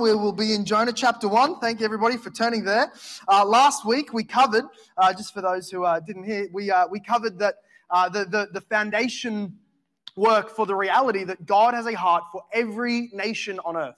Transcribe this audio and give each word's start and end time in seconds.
We 0.00 0.14
will 0.14 0.32
be 0.32 0.54
in 0.54 0.64
Jonah 0.64 0.94
chapter 0.94 1.28
1. 1.28 1.60
Thank 1.60 1.80
you, 1.80 1.84
everybody, 1.84 2.16
for 2.16 2.30
turning 2.30 2.64
there. 2.64 2.90
Uh, 3.28 3.44
last 3.44 3.84
week, 3.84 4.14
we 4.14 4.24
covered, 4.24 4.64
uh, 4.96 5.12
just 5.12 5.34
for 5.34 5.42
those 5.42 5.70
who 5.70 5.84
uh, 5.84 6.00
didn't 6.00 6.24
hear, 6.24 6.48
we, 6.54 6.70
uh, 6.70 6.86
we 6.88 7.00
covered 7.00 7.38
that 7.38 7.56
uh, 7.90 8.08
the, 8.08 8.24
the, 8.24 8.48
the 8.54 8.62
foundation 8.62 9.58
work 10.16 10.48
for 10.48 10.64
the 10.64 10.74
reality 10.74 11.22
that 11.24 11.44
God 11.44 11.74
has 11.74 11.84
a 11.84 11.92
heart 11.92 12.24
for 12.32 12.42
every 12.54 13.10
nation 13.12 13.60
on 13.66 13.76
earth. 13.76 13.96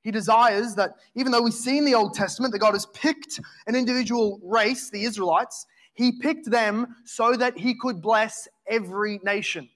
He 0.00 0.10
desires 0.10 0.74
that, 0.76 0.94
even 1.14 1.30
though 1.30 1.42
we 1.42 1.50
see 1.50 1.76
in 1.76 1.84
the 1.84 1.94
Old 1.94 2.14
Testament 2.14 2.52
that 2.52 2.60
God 2.60 2.72
has 2.72 2.86
picked 2.86 3.38
an 3.66 3.74
individual 3.74 4.40
race, 4.42 4.88
the 4.88 5.04
Israelites, 5.04 5.66
He 5.92 6.12
picked 6.12 6.50
them 6.50 6.96
so 7.04 7.36
that 7.36 7.58
He 7.58 7.74
could 7.74 8.00
bless 8.00 8.48
every 8.66 9.20
nation. 9.22 9.68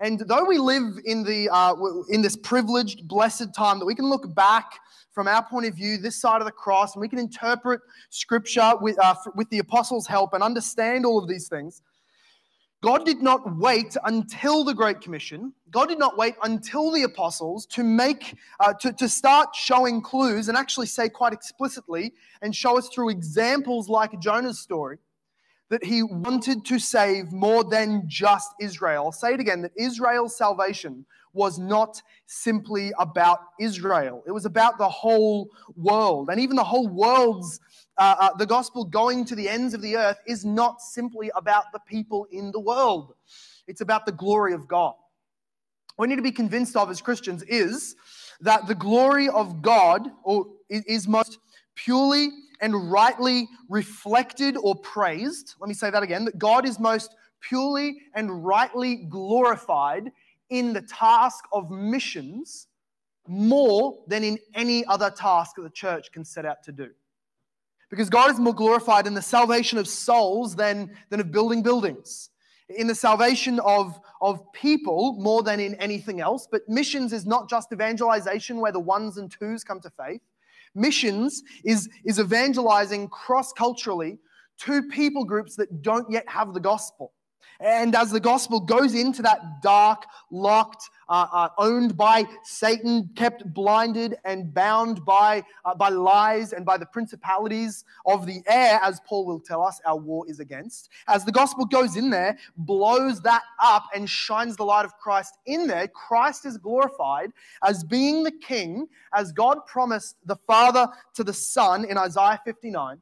And 0.00 0.20
though 0.20 0.44
we 0.44 0.58
live 0.58 0.98
in, 1.04 1.24
the, 1.24 1.48
uh, 1.50 1.74
in 2.08 2.22
this 2.22 2.36
privileged, 2.36 3.08
blessed 3.08 3.52
time 3.54 3.80
that 3.80 3.86
we 3.86 3.94
can 3.94 4.08
look 4.08 4.32
back 4.34 4.78
from 5.12 5.26
our 5.26 5.44
point 5.44 5.66
of 5.66 5.74
view, 5.74 5.98
this 5.98 6.20
side 6.20 6.40
of 6.40 6.44
the 6.44 6.52
cross, 6.52 6.94
and 6.94 7.00
we 7.00 7.08
can 7.08 7.18
interpret 7.18 7.80
scripture 8.10 8.74
with, 8.80 8.96
uh, 9.02 9.16
with 9.34 9.50
the 9.50 9.58
apostles' 9.58 10.06
help 10.06 10.34
and 10.34 10.42
understand 10.42 11.04
all 11.04 11.18
of 11.20 11.28
these 11.28 11.48
things. 11.48 11.82
God 12.80 13.04
did 13.04 13.20
not 13.20 13.56
wait 13.56 13.96
until 14.04 14.62
the 14.62 14.72
Great 14.72 15.00
Commission. 15.00 15.52
God 15.72 15.88
did 15.88 15.98
not 15.98 16.16
wait 16.16 16.36
until 16.44 16.92
the 16.92 17.02
apostles 17.02 17.66
to 17.66 17.82
make, 17.82 18.36
uh, 18.60 18.72
to, 18.74 18.92
to 18.92 19.08
start 19.08 19.56
showing 19.56 20.00
clues 20.00 20.48
and 20.48 20.56
actually 20.56 20.86
say 20.86 21.08
quite 21.08 21.32
explicitly 21.32 22.12
and 22.40 22.54
show 22.54 22.78
us 22.78 22.88
through 22.88 23.08
examples 23.08 23.88
like 23.88 24.20
Jonah's 24.20 24.60
story 24.60 24.98
that 25.70 25.84
he 25.84 26.02
wanted 26.02 26.64
to 26.64 26.78
save 26.78 27.32
more 27.32 27.62
than 27.62 28.04
just 28.06 28.50
Israel. 28.60 29.04
I'll 29.06 29.12
say 29.12 29.34
it 29.34 29.40
again 29.40 29.62
that 29.62 29.72
Israel's 29.76 30.36
salvation 30.36 31.04
was 31.34 31.58
not 31.58 32.00
simply 32.26 32.92
about 32.98 33.40
Israel, 33.60 34.22
it 34.26 34.32
was 34.32 34.46
about 34.46 34.78
the 34.78 34.88
whole 34.88 35.50
world. 35.76 36.30
And 36.30 36.40
even 36.40 36.56
the 36.56 36.64
whole 36.64 36.88
world's, 36.88 37.60
uh, 37.96 38.16
uh, 38.18 38.36
the 38.36 38.46
gospel 38.46 38.84
going 38.84 39.24
to 39.26 39.34
the 39.34 39.48
ends 39.48 39.74
of 39.74 39.82
the 39.82 39.96
earth 39.96 40.18
is 40.26 40.44
not 40.44 40.80
simply 40.80 41.30
about 41.36 41.64
the 41.72 41.80
people 41.80 42.26
in 42.32 42.50
the 42.50 42.60
world, 42.60 43.14
it's 43.66 43.82
about 43.82 44.06
the 44.06 44.12
glory 44.12 44.54
of 44.54 44.66
God. 44.66 44.94
What 45.96 46.08
we 46.08 46.10
need 46.10 46.16
to 46.16 46.22
be 46.22 46.32
convinced 46.32 46.76
of 46.76 46.90
as 46.90 47.00
Christians 47.00 47.42
is 47.42 47.96
that 48.40 48.68
the 48.68 48.74
glory 48.74 49.28
of 49.28 49.62
God 49.62 50.08
or 50.22 50.46
is 50.70 51.08
most 51.08 51.38
purely 51.74 52.28
and 52.60 52.90
rightly 52.90 53.48
reflected 53.68 54.56
or 54.56 54.74
praised. 54.76 55.54
Let 55.60 55.68
me 55.68 55.74
say 55.74 55.90
that 55.90 56.02
again 56.02 56.24
that 56.24 56.38
God 56.38 56.66
is 56.66 56.78
most 56.78 57.14
purely 57.40 57.98
and 58.14 58.44
rightly 58.44 58.96
glorified 58.96 60.10
in 60.50 60.72
the 60.72 60.82
task 60.82 61.44
of 61.52 61.70
missions 61.70 62.68
more 63.26 63.98
than 64.06 64.24
in 64.24 64.38
any 64.54 64.84
other 64.86 65.10
task 65.10 65.56
that 65.56 65.62
the 65.62 65.70
church 65.70 66.10
can 66.12 66.24
set 66.24 66.46
out 66.46 66.62
to 66.64 66.72
do. 66.72 66.90
Because 67.90 68.10
God 68.10 68.30
is 68.30 68.38
more 68.38 68.54
glorified 68.54 69.06
in 69.06 69.14
the 69.14 69.22
salvation 69.22 69.78
of 69.78 69.88
souls 69.88 70.56
than, 70.56 70.90
than 71.10 71.20
of 71.20 71.30
building 71.30 71.62
buildings, 71.62 72.30
in 72.68 72.86
the 72.86 72.94
salvation 72.94 73.60
of, 73.60 73.98
of 74.20 74.52
people 74.52 75.14
more 75.18 75.42
than 75.42 75.58
in 75.58 75.74
anything 75.76 76.20
else. 76.20 76.46
But 76.50 76.68
missions 76.68 77.12
is 77.12 77.24
not 77.24 77.48
just 77.48 77.72
evangelization 77.72 78.60
where 78.60 78.72
the 78.72 78.80
ones 78.80 79.16
and 79.16 79.30
twos 79.30 79.64
come 79.64 79.80
to 79.80 79.90
faith. 79.90 80.20
Missions 80.74 81.42
is, 81.64 81.88
is 82.04 82.18
evangelizing 82.18 83.08
cross 83.08 83.52
culturally 83.52 84.18
to 84.58 84.82
people 84.88 85.24
groups 85.24 85.56
that 85.56 85.82
don't 85.82 86.10
yet 86.10 86.28
have 86.28 86.54
the 86.54 86.60
gospel. 86.60 87.12
And 87.60 87.96
as 87.96 88.12
the 88.12 88.20
gospel 88.20 88.60
goes 88.60 88.94
into 88.94 89.20
that 89.22 89.62
dark, 89.62 90.04
locked, 90.30 90.90
uh, 91.08 91.26
uh, 91.32 91.48
owned 91.58 91.96
by 91.96 92.24
Satan, 92.44 93.10
kept 93.16 93.52
blinded 93.52 94.16
and 94.24 94.54
bound 94.54 95.04
by, 95.04 95.42
uh, 95.64 95.74
by 95.74 95.88
lies 95.88 96.52
and 96.52 96.64
by 96.64 96.76
the 96.76 96.86
principalities 96.86 97.84
of 98.06 98.26
the 98.26 98.42
air, 98.46 98.78
as 98.82 99.00
Paul 99.06 99.26
will 99.26 99.40
tell 99.40 99.64
us 99.64 99.80
our 99.84 99.96
war 99.96 100.24
is 100.28 100.38
against, 100.38 100.90
as 101.08 101.24
the 101.24 101.32
gospel 101.32 101.64
goes 101.64 101.96
in 101.96 102.10
there, 102.10 102.38
blows 102.58 103.20
that 103.22 103.42
up 103.60 103.86
and 103.92 104.08
shines 104.08 104.56
the 104.56 104.64
light 104.64 104.84
of 104.84 104.96
Christ 104.98 105.38
in 105.46 105.66
there, 105.66 105.88
Christ 105.88 106.46
is 106.46 106.58
glorified 106.58 107.32
as 107.64 107.82
being 107.82 108.22
the 108.22 108.30
king, 108.30 108.86
as 109.14 109.32
God 109.32 109.66
promised 109.66 110.16
the 110.26 110.36
Father 110.46 110.88
to 111.14 111.24
the 111.24 111.32
Son 111.32 111.84
in 111.84 111.98
Isaiah 111.98 112.40
59. 112.44 113.00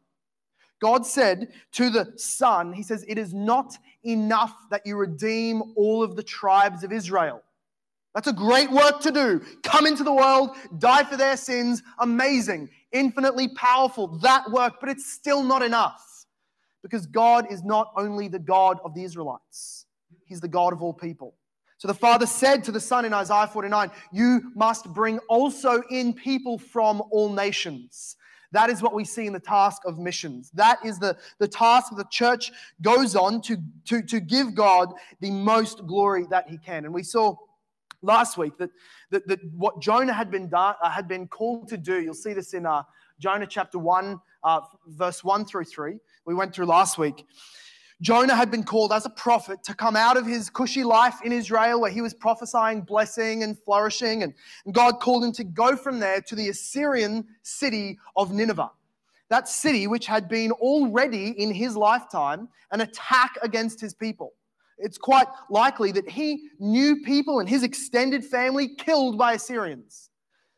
God 0.80 1.06
said 1.06 1.52
to 1.72 1.90
the 1.90 2.12
Son, 2.16 2.72
He 2.72 2.82
says, 2.82 3.04
It 3.08 3.18
is 3.18 3.32
not 3.32 3.76
enough 4.04 4.54
that 4.70 4.86
you 4.86 4.96
redeem 4.96 5.62
all 5.76 6.02
of 6.02 6.16
the 6.16 6.22
tribes 6.22 6.84
of 6.84 6.92
Israel. 6.92 7.42
That's 8.14 8.28
a 8.28 8.32
great 8.32 8.70
work 8.70 9.00
to 9.00 9.10
do. 9.10 9.42
Come 9.62 9.86
into 9.86 10.02
the 10.02 10.12
world, 10.12 10.56
die 10.78 11.04
for 11.04 11.16
their 11.16 11.36
sins. 11.36 11.82
Amazing, 11.98 12.70
infinitely 12.92 13.48
powerful, 13.48 14.18
that 14.18 14.50
work, 14.50 14.74
but 14.80 14.88
it's 14.88 15.12
still 15.12 15.42
not 15.42 15.62
enough 15.62 16.02
because 16.82 17.06
God 17.06 17.50
is 17.50 17.62
not 17.64 17.92
only 17.96 18.28
the 18.28 18.38
God 18.38 18.78
of 18.84 18.94
the 18.94 19.04
Israelites, 19.04 19.86
He's 20.24 20.40
the 20.40 20.48
God 20.48 20.72
of 20.72 20.82
all 20.82 20.94
people. 20.94 21.34
So 21.78 21.88
the 21.88 21.94
Father 21.94 22.26
said 22.26 22.64
to 22.64 22.72
the 22.72 22.80
Son 22.80 23.04
in 23.04 23.12
Isaiah 23.12 23.46
49, 23.46 23.90
You 24.12 24.52
must 24.54 24.92
bring 24.94 25.18
also 25.28 25.82
in 25.90 26.14
people 26.14 26.58
from 26.58 27.02
all 27.10 27.30
nations. 27.30 28.16
That 28.52 28.70
is 28.70 28.82
what 28.82 28.94
we 28.94 29.04
see 29.04 29.26
in 29.26 29.32
the 29.32 29.40
task 29.40 29.82
of 29.84 29.98
missions. 29.98 30.50
That 30.54 30.78
is 30.84 30.98
the, 30.98 31.16
the 31.38 31.48
task 31.48 31.94
the 31.96 32.06
church 32.10 32.52
goes 32.82 33.16
on 33.16 33.40
to, 33.42 33.56
to, 33.86 34.02
to 34.02 34.20
give 34.20 34.54
God 34.54 34.92
the 35.20 35.30
most 35.30 35.86
glory 35.86 36.26
that 36.30 36.48
he 36.48 36.58
can. 36.58 36.84
And 36.84 36.94
we 36.94 37.02
saw 37.02 37.36
last 38.02 38.38
week 38.38 38.56
that, 38.58 38.70
that, 39.10 39.26
that 39.28 39.40
what 39.52 39.80
Jonah 39.80 40.12
had 40.12 40.30
been, 40.30 40.50
uh, 40.52 40.74
had 40.88 41.08
been 41.08 41.26
called 41.26 41.68
to 41.68 41.76
do, 41.76 42.00
you'll 42.00 42.14
see 42.14 42.32
this 42.32 42.54
in 42.54 42.66
uh, 42.66 42.82
Jonah 43.18 43.46
chapter 43.46 43.78
1, 43.78 44.20
uh, 44.44 44.60
verse 44.88 45.24
1 45.24 45.44
through 45.46 45.64
3. 45.64 45.98
We 46.24 46.34
went 46.34 46.54
through 46.54 46.66
last 46.66 46.98
week. 46.98 47.26
Jonah 48.02 48.36
had 48.36 48.50
been 48.50 48.62
called 48.62 48.92
as 48.92 49.06
a 49.06 49.10
prophet 49.10 49.62
to 49.64 49.74
come 49.74 49.96
out 49.96 50.18
of 50.18 50.26
his 50.26 50.50
cushy 50.50 50.84
life 50.84 51.16
in 51.24 51.32
Israel 51.32 51.80
where 51.80 51.90
he 51.90 52.02
was 52.02 52.12
prophesying 52.12 52.82
blessing 52.82 53.42
and 53.42 53.58
flourishing. 53.58 54.22
And 54.22 54.34
God 54.70 55.00
called 55.00 55.24
him 55.24 55.32
to 55.32 55.44
go 55.44 55.76
from 55.76 55.98
there 55.98 56.20
to 56.20 56.34
the 56.34 56.50
Assyrian 56.50 57.26
city 57.42 57.98
of 58.14 58.32
Nineveh. 58.32 58.70
That 59.30 59.48
city, 59.48 59.86
which 59.86 60.06
had 60.06 60.28
been 60.28 60.52
already 60.52 61.30
in 61.30 61.52
his 61.52 61.74
lifetime 61.74 62.48
an 62.70 62.82
attack 62.82 63.38
against 63.42 63.80
his 63.80 63.94
people. 63.94 64.34
It's 64.78 64.98
quite 64.98 65.26
likely 65.48 65.90
that 65.92 66.08
he 66.08 66.50
knew 66.58 67.00
people 67.02 67.40
in 67.40 67.46
his 67.46 67.62
extended 67.62 68.24
family 68.24 68.68
killed 68.68 69.16
by 69.16 69.32
Assyrians. 69.32 70.05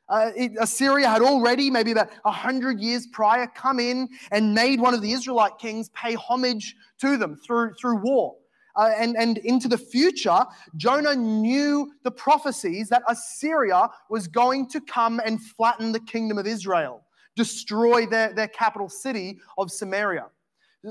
Uh, 0.09 0.31
Assyria 0.59 1.09
had 1.09 1.23
already, 1.23 1.71
maybe 1.71 1.93
about 1.93 2.11
100 2.23 2.81
years 2.81 3.07
prior, 3.09 3.47
come 3.47 3.79
in 3.79 4.09
and 4.31 4.55
made 4.55 4.81
one 4.81 4.95
of 4.95 5.03
the 5.03 5.13
Israelite 5.13 5.59
kings 5.59 5.91
pay 5.91 6.15
homage 6.15 6.75
to 7.01 7.17
them 7.17 7.37
through, 7.37 7.75
through 7.75 7.97
war. 7.97 8.37
Uh, 8.75 8.93
and, 8.97 9.17
and 9.17 9.39
into 9.39 9.67
the 9.69 9.77
future, 9.77 10.39
Jonah 10.77 11.17
knew 11.17 11.93
the 12.05 12.11
prophecies 12.11 12.89
that 12.89 13.03
Assyria 13.09 13.89
was 14.09 14.29
going 14.29 14.69
to 14.69 14.81
come 14.81 15.21
and 15.25 15.43
flatten 15.43 15.91
the 15.93 16.01
kingdom 16.01 16.39
of 16.39 16.47
Israel, 16.47 17.03
destroy 17.35 18.07
their, 18.07 18.33
their 18.33 18.49
capital 18.49 18.89
city 18.89 19.39
of 19.59 19.71
Samaria. 19.71 20.27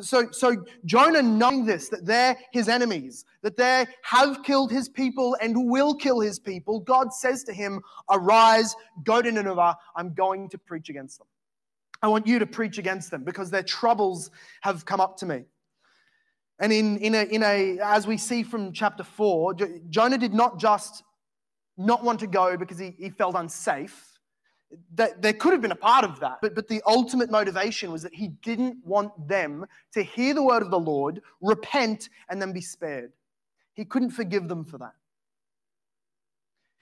So, 0.01 0.29
so 0.31 0.65
Jonah, 0.85 1.21
knowing 1.21 1.65
this, 1.65 1.87
that 1.89 2.05
they're 2.05 2.37
his 2.51 2.67
enemies, 2.67 3.23
that 3.41 3.55
they 3.55 3.85
have 4.03 4.43
killed 4.43 4.71
his 4.71 4.89
people 4.89 5.37
and 5.41 5.69
will 5.69 5.95
kill 5.95 6.19
his 6.19 6.39
people, 6.39 6.81
God 6.81 7.13
says 7.13 7.43
to 7.45 7.53
him, 7.53 7.81
Arise, 8.09 8.75
go 9.03 9.21
to 9.21 9.31
Nineveh, 9.31 9.77
I'm 9.95 10.13
going 10.13 10.49
to 10.49 10.57
preach 10.57 10.89
against 10.89 11.19
them. 11.19 11.27
I 12.01 12.09
want 12.09 12.27
you 12.27 12.37
to 12.39 12.45
preach 12.45 12.77
against 12.77 13.11
them 13.11 13.23
because 13.23 13.49
their 13.49 13.63
troubles 13.63 14.29
have 14.61 14.85
come 14.85 14.99
up 14.99 15.17
to 15.17 15.25
me. 15.25 15.45
And 16.59 16.73
in, 16.73 16.97
in, 16.97 17.15
a, 17.15 17.23
in 17.23 17.43
a, 17.43 17.79
as 17.81 18.05
we 18.05 18.17
see 18.17 18.43
from 18.43 18.73
chapter 18.73 19.03
4, 19.03 19.55
Jonah 19.89 20.17
did 20.17 20.33
not 20.33 20.59
just 20.59 21.03
not 21.77 22.03
want 22.03 22.19
to 22.19 22.27
go 22.27 22.57
because 22.57 22.77
he, 22.77 22.95
he 22.97 23.09
felt 23.09 23.35
unsafe 23.35 24.06
that 24.95 25.21
there 25.21 25.33
could 25.33 25.53
have 25.53 25.61
been 25.61 25.71
a 25.71 25.75
part 25.75 26.03
of 26.03 26.19
that, 26.19 26.39
but, 26.41 26.55
but 26.55 26.67
the 26.67 26.81
ultimate 26.85 27.31
motivation 27.31 27.91
was 27.91 28.03
that 28.03 28.13
he 28.13 28.27
didn't 28.27 28.77
want 28.85 29.27
them 29.27 29.65
to 29.93 30.03
hear 30.03 30.33
the 30.33 30.43
word 30.43 30.61
of 30.61 30.71
the 30.71 30.79
Lord, 30.79 31.21
repent, 31.41 32.09
and 32.29 32.41
then 32.41 32.51
be 32.51 32.61
spared. 32.61 33.13
He 33.73 33.85
couldn't 33.85 34.11
forgive 34.11 34.47
them 34.47 34.65
for 34.65 34.77
that. 34.79 34.93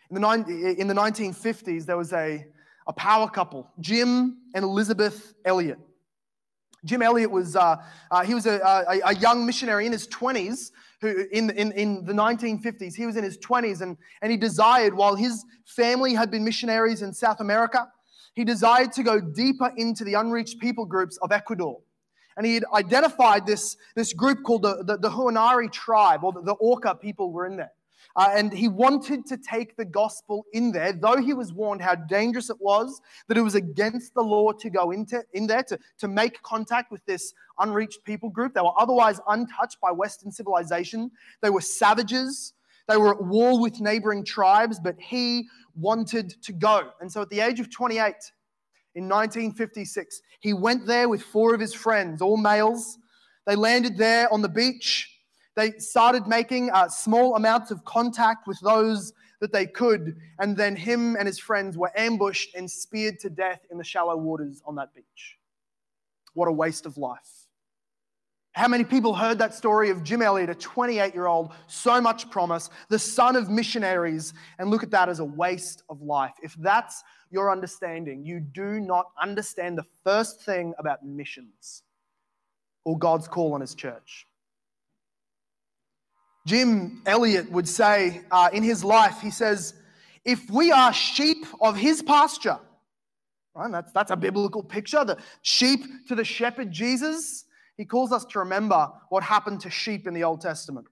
In 0.10 0.22
the, 0.22 0.76
in 0.78 0.88
the 0.88 0.94
1950s, 0.94 1.86
there 1.86 1.98
was 1.98 2.14
a, 2.14 2.46
a 2.88 2.94
power 2.94 3.30
couple, 3.30 3.70
Jim 3.80 4.38
and 4.54 4.64
Elisabeth 4.64 5.34
Elliot. 5.44 5.80
Jim 6.86 7.02
Elliot 7.02 7.32
was, 7.32 7.56
uh, 7.56 7.78
uh, 8.12 8.24
he 8.24 8.36
was 8.36 8.46
a, 8.46 8.60
a, 8.60 9.10
a, 9.10 9.16
young 9.16 9.46
missionary 9.46 9.88
in 9.88 9.92
his 9.92 10.08
20s 10.08 10.72
who, 11.06 11.26
in, 11.32 11.50
in, 11.52 11.72
in 11.74 12.06
the 12.06 12.14
1950s. 12.14 12.96
He 12.96 13.06
was 13.06 13.16
in 13.16 13.24
his 13.24 13.38
20s 13.38 13.82
and, 13.82 13.98
and 14.22 14.32
he 14.32 14.38
desired, 14.38 14.94
while 14.94 15.16
his 15.16 15.46
family 15.66 16.14
had 16.14 16.32
been 16.32 16.44
missionaries 16.44 17.02
in 17.02 17.14
South 17.14 17.40
America, 17.40 17.88
he 18.34 18.44
desired 18.44 18.92
to 18.94 19.04
go 19.04 19.20
deeper 19.20 19.72
into 19.78 20.04
the 20.04 20.16
unreached 20.16 20.60
people 20.60 20.86
groups 20.86 21.18
of 21.22 21.32
Ecuador. 21.32 21.80
And 22.38 22.46
he 22.46 22.56
had 22.56 22.66
identified 22.74 23.46
this, 23.46 23.78
this 23.96 24.12
group 24.12 24.44
called 24.44 24.64
the, 24.64 24.84
the, 24.84 24.98
the 24.98 25.10
Huaorani 25.10 25.72
tribe, 25.72 26.24
or 26.24 26.34
the, 26.34 26.42
the 26.42 26.56
Auca 26.56 26.96
people 26.96 27.32
were 27.32 27.46
in 27.46 27.56
there. 27.56 27.72
Uh, 28.16 28.30
and 28.34 28.54
he 28.54 28.70
wanted 28.70 29.26
to 29.26 29.38
take 29.38 29.76
the 29.76 29.84
gospel 29.84 30.46
in 30.54 30.72
there, 30.72 30.94
though 30.94 31.18
he 31.18 31.34
was 31.34 31.52
warned 31.52 31.82
how 31.82 31.96
dangerous 31.96 32.50
it 32.50 32.56
was, 32.60 33.02
that 33.28 33.38
it 33.38 33.42
was 33.42 33.56
against 33.56 34.14
the 34.14 34.22
law 34.22 34.52
to 34.54 34.70
go 34.70 34.92
into, 34.92 35.22
in 35.34 35.46
there, 35.46 35.64
to, 35.64 35.78
to 35.98 36.08
make 36.08 36.42
contact 36.42 36.92
with 36.92 37.06
this 37.06 37.34
unreached 37.60 38.04
people 38.06 38.30
group. 38.30 38.54
They 38.54 38.62
were 38.62 38.80
otherwise 38.80 39.20
untouched 39.28 39.82
by 39.82 39.92
Western 39.92 40.32
civilization. 40.32 41.12
They 41.42 41.50
were 41.50 41.62
savages. 41.62 42.54
They 42.88 42.96
were 42.96 43.16
at 43.16 43.24
war 43.24 43.60
with 43.60 43.82
neighboring 43.82 44.24
tribes, 44.24 44.80
but 44.80 44.96
he 45.00 45.48
wanted 45.76 46.42
to 46.44 46.54
go. 46.54 46.92
And 47.02 47.12
so 47.12 47.22
at 47.22 47.30
the 47.30 47.42
age 47.42 47.60
of 47.60 47.70
28, 47.70 48.16
in 48.96 49.10
1956, 49.10 50.22
he 50.40 50.54
went 50.54 50.86
there 50.86 51.10
with 51.10 51.22
four 51.22 51.54
of 51.54 51.60
his 51.60 51.74
friends, 51.74 52.22
all 52.22 52.38
males. 52.38 52.98
They 53.46 53.56
landed 53.56 53.98
there 53.98 54.32
on 54.32 54.42
the 54.42 54.48
beach 54.48 55.15
they 55.56 55.72
started 55.78 56.28
making 56.28 56.70
uh, 56.72 56.88
small 56.90 57.36
amounts 57.36 57.72
of 57.72 57.84
contact 57.86 58.48
with 58.48 58.60
those 58.60 59.14
that 59.40 59.52
they 59.52 59.66
could, 59.66 60.18
and 60.40 60.56
then 60.56 60.76
him 60.76 61.16
and 61.16 61.28
his 61.28 61.40
friends 61.40 61.78
were 61.78 61.92
ambushed 61.96 62.56
and 62.56 62.70
speared 62.70 63.20
to 63.20 63.30
death 63.30 63.66
in 63.72 63.78
the 63.78 63.84
shallow 63.84 64.16
waters 64.18 64.62
on 64.66 64.76
that 64.76 64.94
beach. 64.94 65.38
What 66.34 66.48
a 66.48 66.52
waste 66.52 66.86
of 66.86 66.98
life. 66.98 67.48
How 68.54 68.70
many 68.70 68.86
people 68.86 69.14
heard 69.14 69.38
that 69.40 69.54
story 69.54 69.90
of 69.90 70.02
Jim 70.02 70.22
Elliot, 70.22 70.50
a 70.50 70.56
28 70.56 71.14
year 71.14 71.28
old, 71.28 71.52
so 71.68 72.00
much 72.00 72.30
promise, 72.30 72.70
the 72.88 73.00
son 73.00 73.36
of 73.36 73.50
missionaries, 73.50 74.34
and 74.60 74.70
look 74.70 74.82
at 74.82 74.92
that 74.92 75.10
as 75.10 75.20
a 75.20 75.26
waste 75.26 75.84
of 75.90 76.02
life? 76.02 76.34
If 76.42 76.56
that's 76.56 77.04
your 77.32 77.52
understanding, 77.52 78.26
you 78.26 78.40
do 78.40 78.80
not 78.80 79.08
understand 79.22 79.78
the 79.78 79.86
first 80.06 80.42
thing 80.42 80.74
about 80.78 81.06
missions 81.06 81.84
or 82.86 82.98
God's 82.98 83.28
call 83.28 83.54
on 83.54 83.62
his 83.62 83.76
church. 83.76 84.26
Jim 86.46 87.02
Elliot 87.06 87.52
would 87.52 87.68
say 87.68 88.22
uh, 88.32 88.50
in 88.54 88.62
his 88.62 88.84
life, 88.84 89.20
he 89.22 89.32
says, 89.32 89.74
if 90.24 90.50
we 90.50 90.72
are 90.72 90.94
sheep 90.94 91.46
of 91.62 91.76
his 91.76 92.02
pasture, 92.02 92.60
right, 93.56 93.72
that's, 93.72 93.92
that's 93.92 94.12
a 94.12 94.16
biblical 94.16 94.64
picture, 94.64 95.04
the 95.04 95.18
sheep 95.42 95.82
to 96.08 96.16
the 96.16 96.24
shepherd 96.24 96.72
Jesus, 96.72 97.46
he 97.78 97.86
calls 97.86 98.12
us 98.12 98.26
to 98.26 98.40
remember 98.40 98.90
what 99.10 99.24
happened 99.24 99.60
to 99.62 99.70
sheep 99.70 100.08
in 100.08 100.14
the 100.14 100.24
Old 100.24 100.42
Testament. 100.42 100.88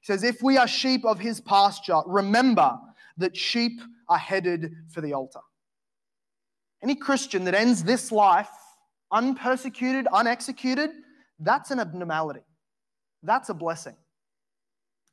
He 0.00 0.06
says, 0.06 0.22
if 0.22 0.42
we 0.42 0.58
are 0.58 0.68
sheep 0.68 1.04
of 1.04 1.18
his 1.18 1.40
pasture, 1.40 2.00
remember 2.06 2.78
that 3.16 3.36
sheep 3.36 3.80
are 4.08 4.18
headed 4.18 4.72
for 4.90 5.00
the 5.00 5.14
altar. 5.14 5.40
Any 6.82 6.94
Christian 6.94 7.44
that 7.44 7.54
ends 7.54 7.82
this 7.82 8.12
life 8.12 8.50
unpersecuted, 9.10 10.06
unexecuted, 10.08 10.90
that's 11.38 11.70
an 11.70 11.80
abnormality. 11.80 12.44
That's 13.22 13.48
a 13.48 13.54
blessing. 13.54 13.94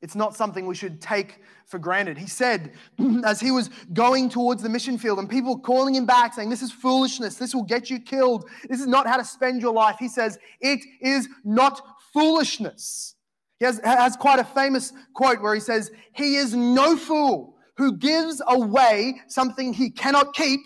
It's 0.01 0.15
not 0.15 0.35
something 0.35 0.65
we 0.65 0.73
should 0.73 0.99
take 0.99 1.41
for 1.67 1.77
granted. 1.77 2.17
He 2.17 2.27
said, 2.27 2.73
as 3.25 3.39
he 3.39 3.51
was 3.51 3.69
going 3.93 4.29
towards 4.29 4.63
the 4.63 4.69
mission 4.69 4.97
field, 4.97 5.19
and 5.19 5.29
people 5.29 5.59
calling 5.59 5.93
him 5.93 6.05
back 6.05 6.33
saying, 6.33 6.49
This 6.49 6.63
is 6.63 6.71
foolishness. 6.71 7.35
This 7.35 7.53
will 7.53 7.63
get 7.63 7.89
you 7.89 7.99
killed. 7.99 8.49
This 8.67 8.81
is 8.81 8.87
not 8.87 9.05
how 9.07 9.17
to 9.17 9.25
spend 9.25 9.61
your 9.61 9.73
life. 9.73 9.97
He 9.99 10.07
says, 10.07 10.39
It 10.59 10.79
is 11.01 11.29
not 11.43 11.81
foolishness. 12.13 13.15
He 13.59 13.65
has, 13.65 13.79
has 13.83 14.15
quite 14.15 14.39
a 14.39 14.43
famous 14.43 14.91
quote 15.13 15.41
where 15.41 15.53
he 15.53 15.59
says, 15.59 15.91
He 16.13 16.35
is 16.35 16.55
no 16.55 16.97
fool 16.97 17.57
who 17.77 17.97
gives 17.97 18.41
away 18.47 19.21
something 19.27 19.73
he 19.73 19.91
cannot 19.91 20.33
keep 20.33 20.61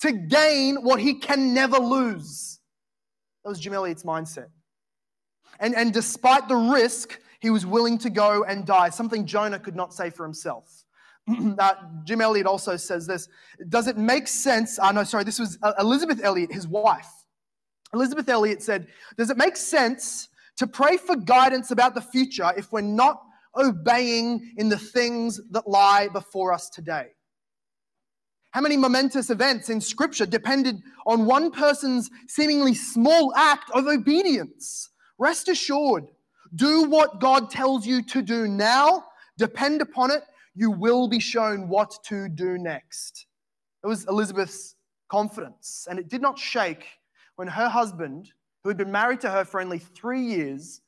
to 0.00 0.12
gain 0.12 0.76
what 0.82 1.00
he 1.00 1.14
can 1.14 1.54
never 1.54 1.78
lose. 1.78 2.58
That 3.44 3.50
was 3.50 3.60
Jim 3.60 3.72
Elliot's 3.72 4.02
mindset. 4.02 4.48
And, 5.60 5.74
and 5.74 5.92
despite 5.92 6.48
the 6.48 6.56
risk, 6.56 7.18
he 7.40 7.50
was 7.50 7.64
willing 7.64 7.98
to 7.98 8.10
go 8.10 8.44
and 8.44 8.66
die, 8.66 8.90
something 8.90 9.26
Jonah 9.26 9.58
could 9.58 9.76
not 9.76 9.94
say 9.94 10.10
for 10.10 10.24
himself. 10.24 10.84
uh, 11.58 11.74
Jim 12.04 12.20
Elliot 12.20 12.46
also 12.46 12.76
says 12.76 13.06
this 13.06 13.28
Does 13.68 13.86
it 13.86 13.96
make 13.96 14.28
sense? 14.28 14.78
Uh, 14.78 14.92
no, 14.92 15.04
sorry, 15.04 15.24
this 15.24 15.38
was 15.38 15.58
uh, 15.62 15.72
Elisabeth 15.78 16.22
Elliot, 16.22 16.52
his 16.52 16.66
wife. 16.66 17.10
Elisabeth 17.94 18.28
Elliot 18.28 18.62
said, 18.62 18.88
Does 19.16 19.30
it 19.30 19.36
make 19.36 19.56
sense 19.56 20.28
to 20.56 20.66
pray 20.66 20.96
for 20.96 21.16
guidance 21.16 21.70
about 21.70 21.94
the 21.94 22.00
future 22.00 22.52
if 22.56 22.72
we're 22.72 22.80
not 22.80 23.22
obeying 23.56 24.54
in 24.56 24.68
the 24.68 24.78
things 24.78 25.40
that 25.50 25.68
lie 25.68 26.08
before 26.08 26.52
us 26.52 26.68
today? 26.68 27.08
How 28.50 28.60
many 28.62 28.76
momentous 28.76 29.30
events 29.30 29.68
in 29.68 29.80
Scripture 29.80 30.26
depended 30.26 30.80
on 31.06 31.26
one 31.26 31.50
person's 31.50 32.10
seemingly 32.28 32.74
small 32.74 33.34
act 33.36 33.70
of 33.72 33.86
obedience? 33.86 34.90
Rest 35.18 35.48
assured, 35.48 36.06
do 36.54 36.84
what 36.84 37.20
God 37.20 37.50
tells 37.50 37.86
you 37.86 38.02
to 38.02 38.22
do 38.22 38.48
now. 38.48 39.04
Depend 39.36 39.82
upon 39.82 40.10
it. 40.10 40.22
You 40.54 40.70
will 40.70 41.08
be 41.08 41.20
shown 41.20 41.68
what 41.68 41.98
to 42.06 42.28
do 42.28 42.58
next. 42.58 43.26
It 43.84 43.86
was 43.86 44.06
Elisabeth's 44.06 44.74
confidence, 45.08 45.86
and 45.88 45.98
it 45.98 46.08
did 46.08 46.20
not 46.20 46.38
shake 46.38 46.84
when 47.36 47.48
her 47.48 47.68
husband, 47.68 48.32
who 48.62 48.70
had 48.70 48.76
been 48.76 48.90
married 48.90 49.20
to 49.20 49.30
her 49.30 49.44
for 49.44 49.60
only 49.60 49.78
three 49.78 50.22
years, 50.22 50.80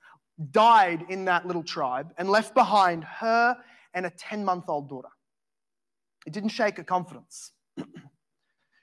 died 0.51 1.05
in 1.09 1.25
that 1.27 1.47
little 1.47 1.63
tribe 1.63 2.13
and 2.19 2.29
left 2.29 2.55
behind 2.55 3.05
her 3.05 3.57
and 3.95 4.07
a 4.07 4.11
10 4.11 4.45
month 4.45 4.65
old 4.69 4.89
daughter. 4.89 5.09
It 6.27 6.33
didn't 6.33 6.51
shake 6.51 6.77
her 6.79 6.85
confidence. 6.85 7.53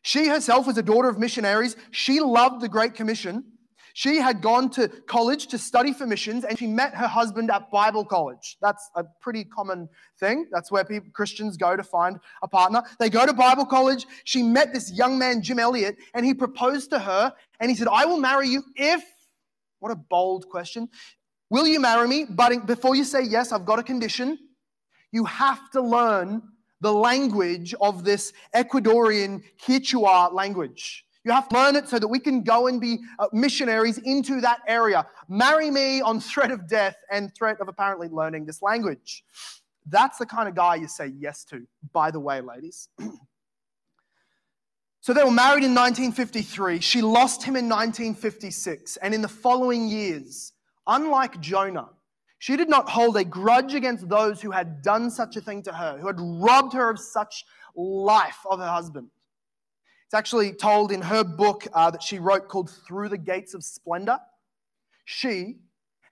she 0.01 0.27
herself 0.27 0.67
was 0.67 0.77
a 0.77 0.83
daughter 0.83 1.09
of 1.09 1.19
missionaries. 1.19 1.75
She 1.91 2.19
loved 2.19 2.61
the 2.61 2.69
Great 2.69 2.93
Commission. 2.93 3.43
She 3.97 4.17
had 4.17 4.43
gone 4.43 4.69
to 4.77 4.89
college 4.89 5.47
to 5.47 5.57
study 5.57 5.91
for 5.91 6.05
missions 6.05 6.43
and 6.43 6.55
she 6.59 6.67
met 6.67 6.93
her 6.93 7.07
husband 7.07 7.49
at 7.49 7.71
Bible 7.71 8.05
college. 8.05 8.55
That's 8.61 8.91
a 8.93 9.03
pretty 9.03 9.43
common 9.43 9.89
thing. 10.19 10.45
That's 10.51 10.71
where 10.71 10.85
people, 10.85 11.09
Christians 11.13 11.57
go 11.57 11.75
to 11.75 11.81
find 11.81 12.19
a 12.43 12.47
partner. 12.47 12.83
They 12.99 13.09
go 13.09 13.25
to 13.25 13.33
Bible 13.33 13.65
college. 13.65 14.05
She 14.23 14.43
met 14.43 14.71
this 14.71 14.91
young 14.91 15.17
man, 15.17 15.41
Jim 15.41 15.57
Elliot, 15.57 15.97
and 16.13 16.23
he 16.23 16.35
proposed 16.35 16.91
to 16.91 16.99
her 16.99 17.33
and 17.59 17.71
he 17.71 17.75
said, 17.75 17.87
I 17.87 18.05
will 18.05 18.19
marry 18.19 18.49
you 18.49 18.63
if, 18.75 19.03
what 19.79 19.91
a 19.91 19.95
bold 19.95 20.47
question. 20.47 20.89
Will 21.49 21.65
you 21.65 21.79
marry 21.79 22.07
me? 22.07 22.27
But 22.29 22.67
before 22.67 22.95
you 22.95 23.03
say 23.03 23.23
yes, 23.23 23.51
I've 23.51 23.65
got 23.65 23.79
a 23.79 23.83
condition. 23.83 24.37
You 25.11 25.25
have 25.25 25.71
to 25.71 25.81
learn 25.81 26.43
the 26.81 26.93
language 26.93 27.73
of 27.81 28.03
this 28.03 28.31
Ecuadorian 28.53 29.41
Quechua 29.59 30.31
language. 30.31 31.06
You 31.27 31.33
have 31.33 31.49
to 31.49 31.55
learn 31.55 31.75
it 31.75 31.89
so 31.89 31.99
that 31.99 32.07
we 32.07 32.19
can 32.19 32.41
go 32.41 32.67
and 32.67 32.79
be 32.79 32.99
uh, 33.19 33.27
missionaries 33.33 33.97
into 33.97 34.39
that 34.39 34.61
area. 34.65 35.05
Marry 35.27 35.69
me 35.69 35.99
on 35.99 36.21
threat 36.21 36.51
of 36.51 36.69
death 36.69 36.95
and 37.11 37.35
threat 37.35 37.59
of 37.59 37.67
apparently 37.67 38.07
learning 38.07 38.45
this 38.45 38.61
language. 38.61 39.25
That's 39.87 40.19
the 40.19 40.25
kind 40.25 40.47
of 40.47 40.55
guy 40.55 40.75
you 40.75 40.87
say 40.87 41.07
yes 41.07 41.43
to, 41.49 41.67
by 41.91 42.11
the 42.11 42.19
way, 42.21 42.39
ladies. 42.39 42.87
so 45.01 45.13
they 45.13 45.21
were 45.21 45.29
married 45.29 45.65
in 45.65 45.75
1953. 45.75 46.79
She 46.79 47.01
lost 47.01 47.43
him 47.43 47.57
in 47.57 47.67
1956. 47.67 48.95
And 48.95 49.13
in 49.13 49.21
the 49.21 49.27
following 49.27 49.89
years, 49.89 50.53
unlike 50.87 51.41
Jonah, 51.41 51.89
she 52.39 52.55
did 52.55 52.69
not 52.69 52.87
hold 52.87 53.17
a 53.17 53.25
grudge 53.25 53.73
against 53.73 54.07
those 54.07 54.41
who 54.41 54.51
had 54.51 54.81
done 54.81 55.11
such 55.11 55.35
a 55.35 55.41
thing 55.41 55.61
to 55.63 55.73
her, 55.73 55.97
who 55.97 56.07
had 56.07 56.21
robbed 56.21 56.71
her 56.71 56.89
of 56.89 56.97
such 56.97 57.43
life 57.75 58.39
of 58.49 58.59
her 58.59 58.69
husband. 58.69 59.09
It's 60.07 60.13
actually 60.13 60.53
told 60.53 60.93
in 60.93 61.01
her 61.01 61.25
book 61.25 61.67
uh, 61.73 61.91
that 61.91 62.01
she 62.01 62.17
wrote 62.17 62.47
called 62.47 62.69
Through 62.87 63.09
the 63.09 63.17
Gates 63.17 63.53
of 63.53 63.61
Splendor. 63.61 64.19
She 65.03 65.57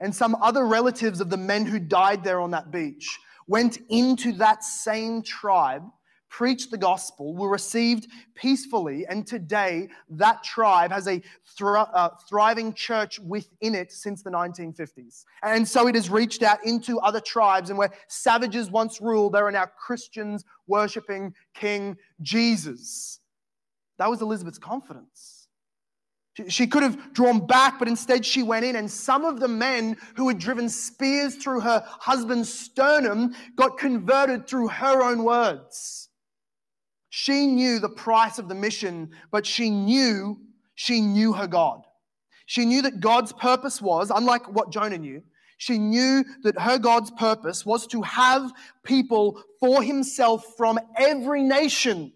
and 0.01 0.13
some 0.13 0.35
other 0.41 0.67
relatives 0.67 1.21
of 1.21 1.29
the 1.29 1.37
men 1.37 1.65
who 1.65 1.79
died 1.79 2.21
there 2.21 2.41
on 2.41 2.51
that 2.51 2.71
beach 2.71 3.17
went 3.47 3.77
into 3.87 4.33
that 4.33 4.65
same 4.65 5.21
tribe, 5.21 5.83
preached 6.29 6.71
the 6.71 6.77
gospel, 6.77 7.37
were 7.37 7.49
received 7.49 8.07
peacefully, 8.35 9.05
and 9.07 9.25
today 9.25 9.87
that 10.09 10.43
tribe 10.43 10.91
has 10.91 11.07
a 11.07 11.21
uh, 11.63 12.09
thriving 12.27 12.73
church 12.73 13.17
within 13.19 13.73
it 13.73 13.93
since 13.93 14.23
the 14.23 14.29
1950s. 14.29 15.23
And 15.41 15.65
so 15.65 15.87
it 15.87 15.95
has 15.95 16.09
reached 16.09 16.43
out 16.43 16.65
into 16.65 16.99
other 16.99 17.21
tribes, 17.21 17.69
and 17.69 17.79
where 17.79 17.93
savages 18.09 18.69
once 18.69 18.99
ruled, 18.99 19.31
there 19.31 19.47
are 19.47 19.51
now 19.51 19.67
Christians 19.67 20.43
worshiping 20.67 21.33
King 21.53 21.95
Jesus. 22.21 23.21
That 23.97 24.09
was 24.09 24.21
Elisabeth's 24.21 24.57
confidence. 24.57 25.47
She 26.49 26.67
could 26.67 26.83
have 26.83 27.13
drawn 27.13 27.47
back, 27.47 27.79
but 27.79 27.87
instead 27.87 28.25
she 28.25 28.43
went 28.43 28.65
in, 28.65 28.75
and 28.75 28.91
some 28.91 29.23
of 29.23 29.39
the 29.39 29.47
men 29.47 29.95
who 30.17 30.27
had 30.27 30.37
driven 30.37 30.67
spears 30.67 31.35
through 31.35 31.61
her 31.61 31.81
husband's 31.85 32.53
sternum 32.53 33.33
got 33.55 33.77
converted 33.77 34.45
through 34.45 34.67
her 34.67 35.01
own 35.01 35.23
words. 35.23 36.09
She 37.09 37.47
knew 37.47 37.79
the 37.79 37.87
price 37.87 38.37
of 38.37 38.49
the 38.49 38.55
mission, 38.55 39.11
but 39.31 39.45
she 39.45 39.69
knew 39.69 40.37
she 40.73 40.99
knew 40.99 41.31
her 41.31 41.47
God. 41.47 41.85
She 42.47 42.65
knew 42.65 42.81
that 42.81 42.99
God's 42.99 43.31
purpose 43.31 43.81
was, 43.81 44.11
unlike 44.13 44.53
what 44.53 44.71
Jonah 44.71 44.97
knew, 44.97 45.23
she 45.57 45.77
knew 45.77 46.25
that 46.43 46.59
her 46.59 46.77
God's 46.77 47.11
purpose 47.11 47.65
was 47.65 47.87
to 47.87 48.01
have 48.01 48.51
people 48.83 49.41
for 49.61 49.81
himself 49.81 50.45
from 50.57 50.77
every 50.97 51.41
nation 51.41 52.11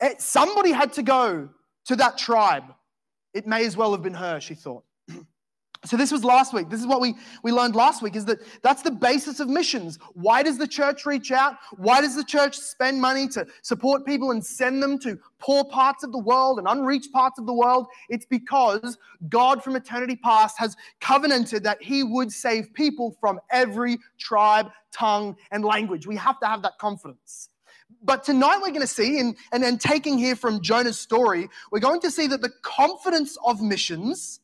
Eh, 0.00 0.14
somebody 0.18 0.72
had 0.72 0.92
to 0.94 1.02
go 1.02 1.48
to 1.86 1.96
that 1.96 2.18
tribe. 2.18 2.64
It 3.34 3.46
may 3.46 3.64
as 3.66 3.76
well 3.76 3.92
have 3.92 4.02
been 4.02 4.14
her, 4.14 4.40
she 4.40 4.54
thought. 4.54 4.84
So 5.84 5.96
this 5.96 6.10
was 6.10 6.24
last 6.24 6.52
week. 6.52 6.70
This 6.70 6.80
is 6.80 6.88
what 6.88 7.00
we, 7.00 7.14
we 7.44 7.52
learned 7.52 7.76
last 7.76 8.02
week 8.02 8.16
is 8.16 8.24
that 8.24 8.40
that's 8.62 8.82
the 8.82 8.90
basis 8.90 9.38
of 9.38 9.48
missions. 9.48 9.96
Why 10.14 10.42
does 10.42 10.58
the 10.58 10.66
church 10.66 11.06
reach 11.06 11.30
out? 11.30 11.54
Why 11.76 12.00
does 12.00 12.16
the 12.16 12.24
church 12.24 12.58
spend 12.58 13.00
money 13.00 13.28
to 13.28 13.46
support 13.62 14.04
people 14.04 14.32
and 14.32 14.44
send 14.44 14.82
them 14.82 14.98
to 15.00 15.20
poor 15.38 15.64
parts 15.64 16.02
of 16.02 16.10
the 16.10 16.18
world 16.18 16.58
and 16.58 16.66
unreached 16.66 17.12
parts 17.12 17.38
of 17.38 17.46
the 17.46 17.52
world? 17.52 17.86
It's 18.08 18.26
because 18.26 18.98
God 19.28 19.62
from 19.62 19.76
eternity 19.76 20.16
past 20.16 20.58
has 20.58 20.76
covenanted 21.00 21.62
that 21.62 21.80
he 21.80 22.02
would 22.02 22.32
save 22.32 22.74
people 22.74 23.16
from 23.20 23.38
every 23.52 23.98
tribe, 24.18 24.72
tongue, 24.92 25.36
and 25.52 25.64
language. 25.64 26.08
We 26.08 26.16
have 26.16 26.40
to 26.40 26.46
have 26.46 26.60
that 26.62 26.76
confidence. 26.78 27.50
But 28.08 28.24
tonight 28.24 28.60
we're 28.62 28.70
going 28.70 28.80
to 28.80 28.86
see, 28.86 29.20
and, 29.20 29.36
and 29.52 29.62
then 29.62 29.76
taking 29.76 30.16
here 30.16 30.34
from 30.34 30.62
Jonah's 30.62 30.98
story, 30.98 31.50
we're 31.70 31.78
going 31.78 32.00
to 32.00 32.10
see 32.10 32.26
that 32.28 32.40
the 32.40 32.50
confidence 32.62 33.36
of 33.44 33.60
missions 33.62 34.40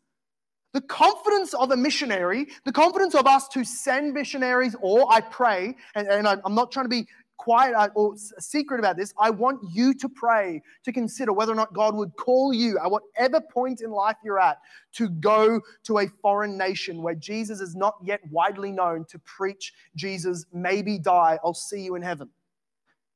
the 0.75 0.81
confidence 0.81 1.55
of 1.55 1.71
a 1.71 1.77
missionary, 1.77 2.49
the 2.65 2.73
confidence 2.73 3.15
of 3.15 3.29
us 3.29 3.47
to 3.47 3.63
send 3.63 4.13
missionaries, 4.13 4.75
or 4.81 5.07
I 5.09 5.21
pray, 5.21 5.77
and, 5.95 6.09
and 6.09 6.27
I, 6.27 6.37
am 6.45 6.57
not 6.57 6.73
trying 6.73 6.87
to 6.87 6.91
be 6.91 7.07
quiet 7.37 7.77
uh, 7.77 7.91
or 7.95 8.17
secret 8.17 8.81
about 8.81 8.97
this. 8.97 9.15
I 9.17 9.31
want 9.31 9.61
you 9.73 9.95
to 9.95 10.09
pray 10.09 10.63
to 10.83 10.93
consider 10.93 11.33
whether 11.33 11.53
or 11.53 11.55
not 11.55 11.75
God 11.75 11.95
would 11.95 12.17
call 12.17 12.53
you 12.53 12.77
at 12.81 12.91
whatever 12.91 13.41
point 13.41 13.83
in 13.83 13.93
life 13.93 14.17
you're 14.25 14.41
at 14.41 14.59
to 14.95 15.09
go 15.09 15.61
to 15.85 15.99
a 15.99 16.09
foreign 16.21 16.59
nation 16.59 17.03
where 17.05 17.15
Jesus 17.15 17.61
is 17.61 17.77
not 17.77 17.95
yet 18.03 18.19
widely 18.29 18.73
known 18.73 19.05
to 19.11 19.19
preach 19.21 19.73
Jesus, 19.95 20.45
maybe 20.53 20.99
die, 20.99 21.39
I'll 21.45 21.55
see 21.55 21.83
you 21.83 21.95
in 21.95 22.03
heaven. 22.03 22.31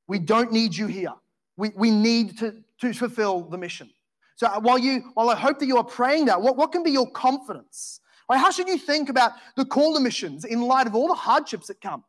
We 0.09 0.19
don't 0.19 0.51
need 0.51 0.75
you 0.75 0.87
here. 0.87 1.13
We, 1.57 1.71
we 1.77 1.91
need 1.91 2.39
to, 2.39 2.57
to 2.81 2.93
fulfill 2.93 3.43
the 3.43 3.59
mission. 3.59 3.91
So 4.37 4.47
uh, 4.47 4.61
while 4.61 4.79
you, 4.79 5.11
while 5.15 5.31
I 5.31 5.37
hope 5.37 5.59
that 5.59 5.67
you 5.67 5.77
are 5.77 5.85
praying 5.85 6.27
that, 6.27 6.41
what, 6.41 6.57
what 6.57 6.73
can 6.73 6.83
be 6.83 6.91
your 6.91 7.11
confidence? 7.11 8.01
Right? 8.31 8.39
How 8.39 8.51
should 8.51 8.69
you 8.69 8.79
think 8.79 9.09
about 9.09 9.33
the 9.57 9.65
call 9.65 9.95
to 9.95 10.01
missions 10.01 10.45
in 10.45 10.63
light 10.63 10.87
of 10.87 10.95
all 10.95 11.09
the 11.09 11.15
hardships 11.15 11.67
that 11.69 11.81
come? 11.81 12.05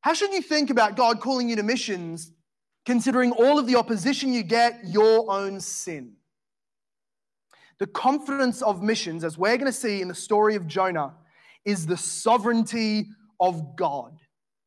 How 0.00 0.12
should 0.12 0.32
you 0.32 0.42
think 0.42 0.70
about 0.70 0.96
God 0.96 1.20
calling 1.20 1.48
you 1.48 1.56
to 1.56 1.62
missions, 1.62 2.32
considering 2.84 3.32
all 3.32 3.58
of 3.58 3.66
the 3.66 3.76
opposition 3.76 4.32
you 4.32 4.42
get, 4.42 4.80
your 4.84 5.30
own 5.30 5.60
sin? 5.60 6.12
The 7.78 7.86
confidence 7.86 8.62
of 8.62 8.82
missions, 8.82 9.24
as 9.24 9.36
we're 9.36 9.56
going 9.56 9.66
to 9.66 9.72
see 9.72 10.00
in 10.00 10.08
the 10.08 10.14
story 10.14 10.54
of 10.54 10.66
Jonah, 10.66 11.14
is 11.64 11.86
the 11.86 11.96
sovereignty 11.96 13.08
of 13.40 13.76
God 13.76 14.18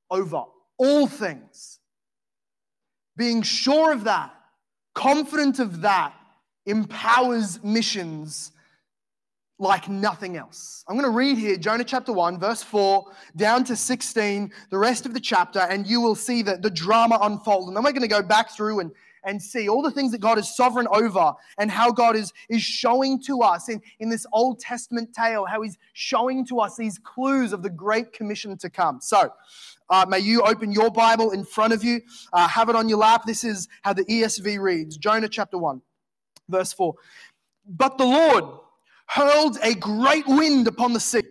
over 0.09 0.43
all 0.77 1.07
things. 1.07 1.76
Being 3.17 3.41
sure 3.41 3.91
of 3.91 4.05
that, 4.05 4.33
confident 4.93 5.59
of 5.59 5.81
that, 5.81 6.13
empowers 6.65 7.61
missions 7.63 8.51
like 9.59 9.89
nothing 9.89 10.37
else. 10.37 10.83
I'm 10.87 10.95
going 10.95 11.09
to 11.09 11.15
read 11.15 11.37
here 11.37 11.57
Jonah 11.57 11.83
chapter 11.83 12.13
1, 12.13 12.39
verse 12.39 12.61
4, 12.61 13.05
down 13.35 13.63
to 13.65 13.75
16, 13.75 14.51
the 14.69 14.77
rest 14.77 15.07
of 15.07 15.13
the 15.15 15.19
chapter, 15.19 15.59
and 15.59 15.87
you 15.87 15.99
will 15.99 16.15
see 16.15 16.43
that 16.43 16.61
the 16.61 16.69
drama 16.69 17.17
unfold. 17.21 17.67
And 17.67 17.75
then 17.75 17.83
we're 17.83 17.91
going 17.91 18.03
to 18.03 18.07
go 18.07 18.21
back 18.21 18.51
through 18.51 18.81
and, 18.81 18.91
and 19.27 19.41
see 19.41 19.67
all 19.67 19.81
the 19.81 19.91
things 19.91 20.11
that 20.13 20.21
God 20.21 20.39
is 20.39 20.55
sovereign 20.55 20.87
over 20.89 21.33
and 21.59 21.69
how 21.69 21.91
God 21.91 22.15
is, 22.15 22.31
is 22.49 22.63
showing 22.63 23.21
to 23.23 23.41
us 23.41 23.67
in, 23.67 23.81
in 23.99 24.09
this 24.09 24.25
Old 24.31 24.59
Testament 24.59 25.13
tale, 25.13 25.45
how 25.45 25.61
He's 25.61 25.77
showing 25.93 26.45
to 26.47 26.61
us 26.61 26.77
these 26.77 26.97
clues 26.97 27.51
of 27.51 27.61
the 27.61 27.69
Great 27.69 28.13
Commission 28.13 28.57
to 28.57 28.69
come. 28.69 28.99
So, 29.01 29.31
uh, 29.89 30.05
may 30.07 30.19
you 30.19 30.41
open 30.41 30.71
your 30.71 30.89
Bible 30.89 31.31
in 31.31 31.43
front 31.43 31.73
of 31.73 31.83
you, 31.83 32.01
uh, 32.33 32.47
have 32.47 32.69
it 32.69 32.75
on 32.75 32.89
your 32.89 32.97
lap. 32.99 33.23
This 33.25 33.43
is 33.43 33.67
how 33.83 33.93
the 33.93 34.05
ESV 34.05 34.59
reads 34.59 34.97
Jonah 34.97 35.29
chapter 35.29 35.57
1. 35.57 35.81
Verse 36.49 36.71
4 36.73 36.95
But 37.67 37.97
the 37.97 38.05
Lord 38.05 38.45
hurled 39.07 39.57
a 39.61 39.75
great 39.75 40.25
wind 40.25 40.67
upon 40.67 40.93
the 40.93 40.99
sea, 41.01 41.23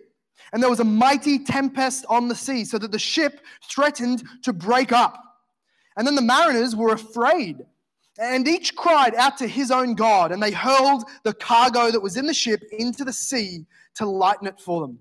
and 0.53 0.61
there 0.61 0.69
was 0.69 0.79
a 0.79 0.85
mighty 0.85 1.39
tempest 1.39 2.05
on 2.09 2.27
the 2.27 2.35
sea, 2.35 2.63
so 2.63 2.77
that 2.77 2.91
the 2.91 2.99
ship 2.99 3.41
threatened 3.67 4.23
to 4.43 4.53
break 4.53 4.91
up. 4.91 5.23
And 5.95 6.05
then 6.05 6.13
the 6.13 6.21
mariners 6.21 6.75
were 6.75 6.93
afraid, 6.93 7.65
and 8.19 8.47
each 8.47 8.75
cried 8.75 9.15
out 9.15 9.37
to 9.37 9.47
his 9.47 9.71
own 9.71 9.95
God, 9.95 10.31
and 10.31 10.41
they 10.41 10.51
hurled 10.51 11.03
the 11.23 11.33
cargo 11.33 11.91
that 11.91 12.01
was 12.01 12.17
in 12.17 12.25
the 12.25 12.33
ship 12.33 12.61
into 12.71 13.03
the 13.03 13.13
sea 13.13 13.65
to 13.95 14.05
lighten 14.05 14.47
it 14.47 14.59
for 14.59 14.81
them. 14.81 14.99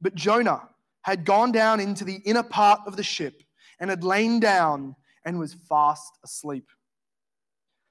But 0.00 0.14
Jonah 0.14 0.68
had 1.02 1.24
gone 1.24 1.52
down 1.52 1.80
into 1.80 2.04
the 2.04 2.20
inner 2.24 2.42
part 2.42 2.80
of 2.86 2.96
the 2.96 3.02
ship 3.02 3.42
and 3.78 3.90
had 3.90 4.02
lain 4.02 4.40
down 4.40 4.96
and 5.24 5.38
was 5.38 5.56
fast 5.68 6.18
asleep. 6.24 6.66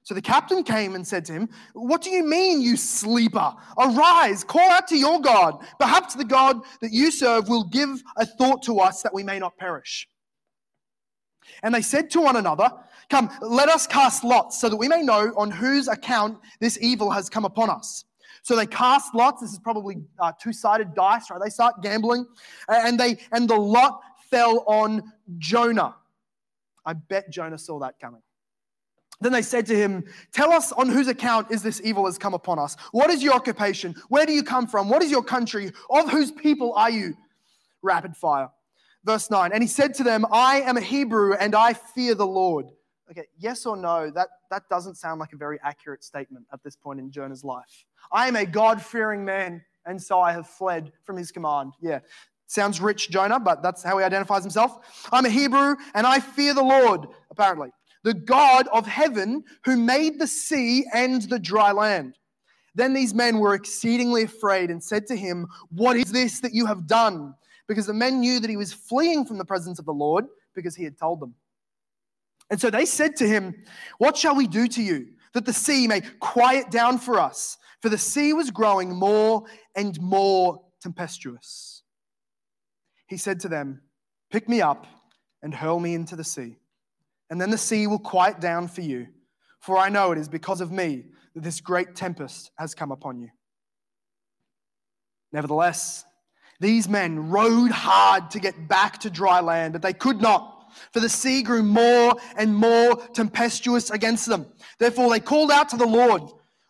So 0.02 0.14
the 0.14 0.22
captain 0.22 0.62
came 0.62 0.94
and 0.94 1.04
said 1.04 1.24
to 1.24 1.32
him, 1.32 1.48
What 1.72 2.00
do 2.00 2.10
you 2.10 2.24
mean, 2.24 2.60
you 2.60 2.76
sleeper? 2.76 3.52
Arise, 3.76 4.44
call 4.44 4.70
out 4.70 4.86
to 4.88 4.96
your 4.96 5.20
God. 5.20 5.64
Perhaps 5.80 6.14
the 6.14 6.24
God 6.24 6.60
that 6.80 6.92
you 6.92 7.10
serve 7.10 7.48
will 7.48 7.64
give 7.64 7.88
a 8.16 8.24
thought 8.24 8.62
to 8.64 8.78
us 8.78 9.02
that 9.02 9.12
we 9.12 9.24
may 9.24 9.40
not 9.40 9.56
perish. 9.56 10.06
And 11.62 11.74
they 11.74 11.82
said 11.82 12.10
to 12.10 12.20
one 12.20 12.36
another, 12.36 12.70
Come, 13.08 13.30
let 13.40 13.68
us 13.68 13.86
cast 13.86 14.24
lots 14.24 14.60
so 14.60 14.68
that 14.68 14.76
we 14.76 14.88
may 14.88 15.02
know 15.02 15.32
on 15.36 15.50
whose 15.50 15.88
account 15.88 16.38
this 16.60 16.78
evil 16.80 17.10
has 17.10 17.28
come 17.28 17.44
upon 17.44 17.70
us. 17.70 18.04
So 18.42 18.54
they 18.56 18.66
cast 18.66 19.14
lots. 19.14 19.42
This 19.42 19.52
is 19.52 19.58
probably 19.58 19.96
uh, 20.18 20.32
two-sided 20.40 20.94
dice, 20.94 21.30
right? 21.30 21.40
They 21.42 21.50
start 21.50 21.82
gambling, 21.82 22.26
and 22.68 22.98
they 22.98 23.18
and 23.32 23.48
the 23.48 23.56
lot 23.56 24.00
fell 24.30 24.64
on 24.66 25.12
Jonah. 25.38 25.96
I 26.84 26.92
bet 26.92 27.30
Jonah 27.30 27.58
saw 27.58 27.80
that 27.80 27.98
coming. 28.00 28.22
Then 29.20 29.32
they 29.32 29.42
said 29.42 29.66
to 29.66 29.76
him, 29.76 30.04
Tell 30.32 30.52
us 30.52 30.72
on 30.72 30.88
whose 30.88 31.08
account 31.08 31.50
is 31.50 31.62
this 31.62 31.80
evil 31.82 32.06
has 32.06 32.18
come 32.18 32.34
upon 32.34 32.58
us? 32.58 32.76
What 32.92 33.10
is 33.10 33.22
your 33.22 33.34
occupation? 33.34 33.94
Where 34.08 34.26
do 34.26 34.32
you 34.32 34.42
come 34.42 34.66
from? 34.66 34.88
What 34.88 35.02
is 35.02 35.10
your 35.10 35.22
country? 35.22 35.72
Of 35.90 36.10
whose 36.10 36.30
people 36.30 36.74
are 36.74 36.90
you? 36.90 37.16
Rapid 37.82 38.16
fire. 38.16 38.50
Verse 39.04 39.30
9. 39.30 39.52
And 39.52 39.62
he 39.62 39.68
said 39.68 39.94
to 39.94 40.04
them, 40.04 40.26
I 40.30 40.60
am 40.60 40.76
a 40.76 40.80
Hebrew 40.80 41.34
and 41.34 41.54
I 41.54 41.72
fear 41.72 42.14
the 42.14 42.26
Lord. 42.26 42.66
Okay, 43.10 43.26
yes 43.38 43.66
or 43.66 43.76
no, 43.76 44.10
that, 44.10 44.28
that 44.50 44.68
doesn't 44.68 44.96
sound 44.96 45.20
like 45.20 45.32
a 45.32 45.36
very 45.36 45.58
accurate 45.62 46.02
statement 46.02 46.44
at 46.52 46.62
this 46.64 46.74
point 46.74 46.98
in 46.98 47.10
Jonah's 47.10 47.44
life. 47.44 47.84
I 48.12 48.26
am 48.26 48.36
a 48.36 48.44
God 48.44 48.82
fearing 48.82 49.24
man, 49.24 49.62
and 49.84 50.00
so 50.02 50.20
I 50.20 50.32
have 50.32 50.48
fled 50.48 50.92
from 51.04 51.16
his 51.16 51.30
command. 51.30 51.74
Yeah, 51.80 52.00
sounds 52.46 52.80
rich, 52.80 53.10
Jonah, 53.10 53.38
but 53.38 53.62
that's 53.62 53.82
how 53.82 53.98
he 53.98 54.04
identifies 54.04 54.42
himself. 54.42 55.08
I'm 55.12 55.24
a 55.24 55.30
Hebrew 55.30 55.76
and 55.94 56.06
I 56.06 56.18
fear 56.18 56.52
the 56.52 56.64
Lord, 56.64 57.06
apparently 57.30 57.70
the 58.06 58.14
God 58.14 58.68
of 58.68 58.86
heaven 58.86 59.42
who 59.64 59.76
made 59.76 60.20
the 60.20 60.28
sea 60.28 60.86
and 60.94 61.22
the 61.22 61.40
dry 61.40 61.72
land. 61.72 62.16
Then 62.72 62.94
these 62.94 63.12
men 63.12 63.40
were 63.40 63.54
exceedingly 63.54 64.22
afraid 64.22 64.70
and 64.70 64.80
said 64.80 65.08
to 65.08 65.16
him, 65.16 65.48
What 65.70 65.96
is 65.96 66.12
this 66.12 66.38
that 66.40 66.54
you 66.54 66.66
have 66.66 66.86
done? 66.86 67.34
Because 67.66 67.86
the 67.86 67.92
men 67.92 68.20
knew 68.20 68.38
that 68.38 68.48
he 68.48 68.56
was 68.56 68.72
fleeing 68.72 69.24
from 69.24 69.38
the 69.38 69.44
presence 69.44 69.80
of 69.80 69.86
the 69.86 69.92
Lord 69.92 70.26
because 70.54 70.76
he 70.76 70.84
had 70.84 70.96
told 70.96 71.18
them. 71.18 71.34
And 72.50 72.60
so 72.60 72.70
they 72.70 72.86
said 72.86 73.16
to 73.16 73.28
him, 73.28 73.54
What 73.98 74.16
shall 74.16 74.34
we 74.34 74.46
do 74.46 74.68
to 74.68 74.82
you 74.82 75.08
that 75.32 75.44
the 75.44 75.52
sea 75.52 75.86
may 75.86 76.02
quiet 76.20 76.70
down 76.70 76.98
for 76.98 77.20
us? 77.20 77.58
For 77.82 77.88
the 77.88 77.98
sea 77.98 78.32
was 78.32 78.50
growing 78.50 78.94
more 78.94 79.44
and 79.74 80.00
more 80.00 80.62
tempestuous. 80.80 81.82
He 83.08 83.16
said 83.16 83.40
to 83.40 83.48
them, 83.48 83.82
Pick 84.30 84.48
me 84.48 84.60
up 84.60 84.86
and 85.42 85.54
hurl 85.54 85.80
me 85.80 85.94
into 85.94 86.16
the 86.16 86.24
sea 86.24 86.58
and 87.30 87.40
then 87.40 87.50
the 87.50 87.58
sea 87.58 87.86
will 87.86 87.98
quiet 87.98 88.40
down 88.40 88.68
for 88.68 88.82
you. 88.82 89.08
For 89.60 89.76
I 89.76 89.88
know 89.88 90.12
it 90.12 90.18
is 90.18 90.28
because 90.28 90.60
of 90.60 90.70
me 90.70 91.04
that 91.34 91.42
this 91.42 91.60
great 91.60 91.94
tempest 91.94 92.50
has 92.58 92.74
come 92.74 92.92
upon 92.92 93.20
you. 93.20 93.28
Nevertheless, 95.32 96.04
these 96.60 96.88
men 96.88 97.30
rowed 97.30 97.70
hard 97.70 98.30
to 98.30 98.38
get 98.38 98.68
back 98.68 98.98
to 99.00 99.10
dry 99.10 99.40
land, 99.40 99.72
but 99.72 99.82
they 99.82 99.92
could 99.92 100.20
not, 100.20 100.55
for 100.92 101.00
the 101.00 101.08
sea 101.08 101.42
grew 101.42 101.62
more 101.62 102.16
and 102.36 102.54
more 102.54 102.96
tempestuous 103.14 103.90
against 103.90 104.26
them. 104.26 104.46
Therefore, 104.78 105.10
they 105.10 105.20
called 105.20 105.50
out 105.50 105.68
to 105.70 105.76
the 105.76 105.86
Lord, 105.86 106.22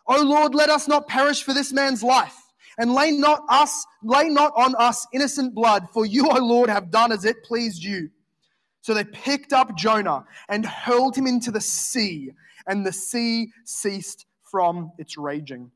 O 0.07 0.23
Lord, 0.23 0.55
let 0.55 0.69
us 0.69 0.87
not 0.87 1.07
perish 1.07 1.43
for 1.43 1.53
this 1.53 1.73
man's 1.73 2.01
life, 2.01 2.35
and 2.77 2.93
lay 2.93 3.11
not 3.11 3.43
us, 3.49 3.85
lay 4.01 4.29
not 4.29 4.53
on 4.55 4.73
us 4.75 5.05
innocent 5.13 5.53
blood, 5.53 5.87
for 5.93 6.05
you, 6.05 6.29
O 6.29 6.39
Lord, 6.39 6.69
have 6.69 6.91
done 6.91 7.11
as 7.11 7.25
it 7.25 7.43
pleased 7.43 7.83
you. 7.83 8.09
So 8.81 8.93
they 8.93 9.03
picked 9.03 9.51
up 9.51 9.75
Jonah 9.75 10.23
and 10.47 10.65
hurled 10.65 11.17
him 11.17 11.27
into 11.27 11.51
the 11.51 11.59
sea, 11.59 12.31
and 12.65 12.85
the 12.85 12.93
sea 12.93 13.51
ceased 13.65 14.25
from 14.43 14.93
its 14.97 15.17
raging. 15.17 15.71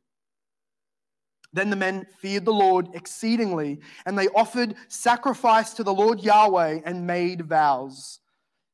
Then 1.51 1.69
the 1.69 1.75
men 1.75 2.05
feared 2.19 2.45
the 2.45 2.53
Lord 2.53 2.87
exceedingly, 2.93 3.81
and 4.05 4.17
they 4.17 4.29
offered 4.29 4.75
sacrifice 4.87 5.73
to 5.73 5.83
the 5.83 5.93
Lord 5.93 6.21
Yahweh 6.21 6.79
and 6.85 7.05
made 7.05 7.41
vows. 7.41 8.20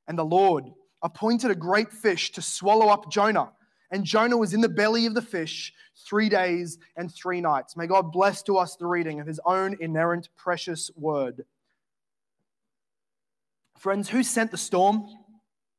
And 0.08 0.18
the 0.18 0.26
Lord 0.26 0.66
appointed 1.02 1.52
a 1.52 1.56
great 1.56 1.92
fish 1.92 2.32
to 2.34 2.42
swallow 2.42 2.88
up 2.88 3.12
Jonah. 3.12 3.52
And 3.92 4.04
Jonah 4.04 4.38
was 4.38 4.54
in 4.54 4.62
the 4.62 4.70
belly 4.70 5.06
of 5.06 5.14
the 5.14 5.22
fish 5.22 5.74
three 6.08 6.30
days 6.30 6.78
and 6.96 7.14
three 7.14 7.42
nights. 7.42 7.78
May 7.78 7.88
God 7.88 8.12
bless 8.12 8.44
to 8.44 8.58
us 8.58 8.76
the 8.76 8.86
reading 8.86 9.20
of 9.20 9.28
his 9.28 9.40
own 9.46 9.78
inerrant, 9.80 10.30
precious 10.36 10.92
word. 10.96 11.46
Friends, 13.78 14.10
who 14.10 14.24
sent 14.24 14.52
the 14.52 14.58
storm? 14.58 15.08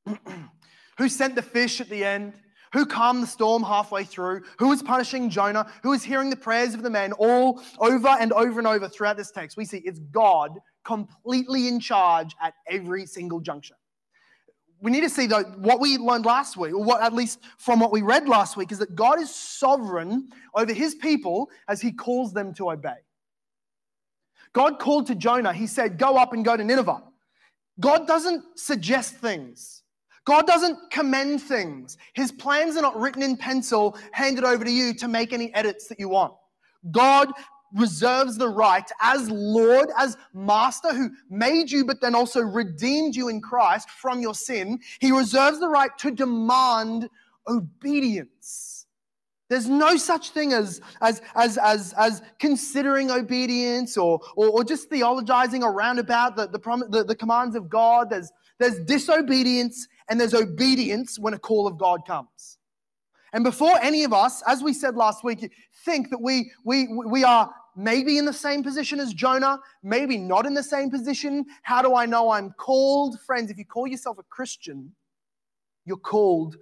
who 0.98 1.08
sent 1.08 1.34
the 1.34 1.42
fish 1.42 1.80
at 1.80 1.88
the 1.88 2.04
end? 2.04 2.32
Who 2.72 2.86
calmed 2.86 3.22
the 3.22 3.26
storm 3.26 3.62
halfway 3.62 4.04
through? 4.04 4.42
Who 4.58 4.72
is 4.72 4.82
punishing 4.82 5.30
Jonah? 5.30 5.70
Who 5.82 5.92
is 5.92 6.04
hearing 6.04 6.30
the 6.30 6.36
prayers 6.36 6.74
of 6.74 6.82
the 6.82 6.90
men 6.90 7.12
all 7.12 7.62
over 7.78 8.08
and 8.08 8.32
over 8.32 8.60
and 8.60 8.68
over 8.68 8.88
throughout 8.88 9.16
this 9.16 9.30
text? 9.30 9.56
We 9.56 9.64
see 9.64 9.78
it's 9.78 9.98
God 9.98 10.58
completely 10.84 11.68
in 11.68 11.80
charge 11.80 12.36
at 12.42 12.54
every 12.68 13.06
single 13.06 13.40
juncture. 13.40 13.74
We 14.80 14.90
need 14.90 15.00
to 15.00 15.10
see 15.10 15.26
though 15.26 15.42
what 15.42 15.80
we 15.80 15.98
learned 15.98 16.24
last 16.24 16.56
week, 16.56 16.72
or 16.72 16.82
what 16.82 17.02
at 17.02 17.12
least 17.12 17.40
from 17.58 17.80
what 17.80 17.92
we 17.92 18.02
read 18.02 18.28
last 18.28 18.56
week, 18.56 18.70
is 18.70 18.78
that 18.78 18.94
God 18.94 19.20
is 19.20 19.34
sovereign 19.34 20.28
over 20.54 20.72
his 20.72 20.94
people 20.94 21.50
as 21.68 21.80
he 21.80 21.92
calls 21.92 22.32
them 22.32 22.54
to 22.54 22.70
obey. 22.70 22.96
God 24.52 24.78
called 24.78 25.06
to 25.08 25.14
Jonah, 25.14 25.52
he 25.52 25.66
said, 25.66 25.98
Go 25.98 26.16
up 26.16 26.32
and 26.32 26.44
go 26.44 26.56
to 26.56 26.64
Nineveh. 26.64 27.02
God 27.80 28.06
doesn't 28.06 28.58
suggest 28.58 29.14
things. 29.16 29.82
God 30.24 30.46
doesn't 30.46 30.90
commend 30.90 31.40
things. 31.40 31.96
His 32.12 32.32
plans 32.32 32.76
are 32.76 32.82
not 32.82 32.98
written 32.98 33.22
in 33.22 33.36
pencil, 33.36 33.96
handed 34.12 34.44
over 34.44 34.64
to 34.64 34.70
you 34.70 34.92
to 34.94 35.08
make 35.08 35.32
any 35.32 35.54
edits 35.54 35.86
that 35.88 35.98
you 35.98 36.08
want. 36.08 36.34
God 36.90 37.32
reserves 37.74 38.36
the 38.36 38.48
right 38.48 38.90
as 39.00 39.30
Lord, 39.30 39.88
as 39.98 40.16
Master 40.32 40.92
who 40.94 41.10
made 41.30 41.70
you, 41.70 41.84
but 41.84 42.00
then 42.00 42.14
also 42.14 42.40
redeemed 42.40 43.14
you 43.14 43.28
in 43.28 43.40
Christ 43.40 43.90
from 43.90 44.20
your 44.20 44.34
sin. 44.34 44.80
He 45.00 45.12
reserves 45.12 45.60
the 45.60 45.68
right 45.68 45.90
to 45.98 46.10
demand 46.10 47.08
obedience. 47.46 48.86
There's 49.48 49.68
no 49.68 49.96
such 49.96 50.30
thing 50.30 50.52
as, 50.52 50.80
as, 51.00 51.22
as, 51.34 51.56
as, 51.56 51.94
as 51.94 52.22
considering 52.38 53.10
obedience 53.10 53.96
or, 53.96 54.20
or, 54.36 54.48
or 54.50 54.64
just 54.64 54.90
theologizing 54.90 55.62
around 55.62 55.98
about 55.98 56.36
the, 56.36 56.48
the, 56.48 56.86
the, 56.90 57.04
the 57.04 57.16
commands 57.16 57.56
of 57.56 57.70
God. 57.70 58.10
There's, 58.10 58.30
there's 58.58 58.78
disobedience 58.80 59.88
and 60.10 60.20
there's 60.20 60.34
obedience 60.34 61.18
when 61.18 61.32
a 61.32 61.38
call 61.38 61.66
of 61.66 61.78
God 61.78 62.06
comes. 62.06 62.57
And 63.32 63.44
before 63.44 63.78
any 63.82 64.04
of 64.04 64.12
us, 64.12 64.42
as 64.46 64.62
we 64.62 64.72
said 64.72 64.96
last 64.96 65.22
week, 65.22 65.52
think 65.84 66.10
that 66.10 66.20
we, 66.20 66.50
we, 66.64 66.88
we 66.88 67.24
are 67.24 67.52
maybe 67.76 68.18
in 68.18 68.24
the 68.24 68.32
same 68.32 68.62
position 68.62 68.98
as 69.00 69.14
Jonah, 69.14 69.60
maybe 69.82 70.16
not 70.16 70.46
in 70.46 70.54
the 70.54 70.62
same 70.62 70.90
position. 70.90 71.44
How 71.62 71.82
do 71.82 71.94
I 71.94 72.06
know 72.06 72.30
I'm 72.30 72.50
called? 72.52 73.20
Friends, 73.20 73.50
if 73.50 73.58
you 73.58 73.64
call 73.64 73.86
yourself 73.86 74.18
a 74.18 74.24
Christian, 74.24 74.92
you're 75.84 75.96
called 75.96 76.56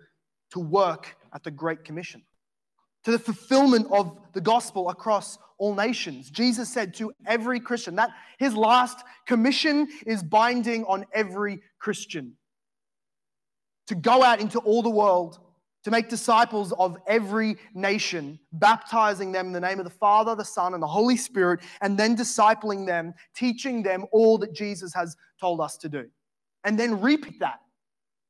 to 0.51 0.61
work 0.61 1.17
at 1.33 1.43
the 1.43 1.51
Great 1.51 1.85
Commission, 1.85 2.23
to 3.05 3.11
the 3.11 3.19
fulfillment 3.19 3.87
of 3.91 4.19
the 4.35 4.41
gospel 4.41 4.91
across 4.91 5.39
all 5.59 5.75
nations. 5.75 6.31
Jesus 6.31 6.69
said 6.69 6.95
to 6.95 7.13
every 7.27 7.61
Christian 7.61 7.97
that 7.97 8.11
his 8.39 8.55
last 8.55 9.03
commission 9.27 9.89
is 10.07 10.23
binding 10.23 10.85
on 10.85 11.07
every 11.13 11.61
Christian 11.79 12.37
to 13.87 13.95
go 13.95 14.23
out 14.23 14.41
into 14.41 14.59
all 14.59 14.83
the 14.83 14.91
world 14.91 15.39
to 15.87 15.93
make 15.93 16.09
disciples 16.09 16.73
of 16.81 16.99
every 17.07 17.57
nation, 17.73 18.41
baptizing 18.55 19.31
them 19.31 19.47
in 19.47 19.53
the 19.53 19.61
name 19.61 19.79
of 19.79 19.85
the 19.85 19.91
Father, 19.91 20.35
the 20.35 20.45
Son, 20.45 20.75
and 20.75 20.83
the 20.83 20.87
Holy 20.89 21.17
Spirit, 21.17 21.61
and 21.81 21.97
then 21.97 22.17
discipling 22.17 22.85
them, 22.85 23.15
teaching 23.37 23.85
them 23.85 24.05
all 24.11 24.37
that 24.37 24.53
Jesus 24.53 24.93
has 24.93 25.17
told 25.39 25.61
us 25.61 25.77
to 25.77 25.89
do. 25.89 26.07
And 26.65 26.77
then 26.77 27.01
repeat 27.01 27.39
that. 27.39 27.61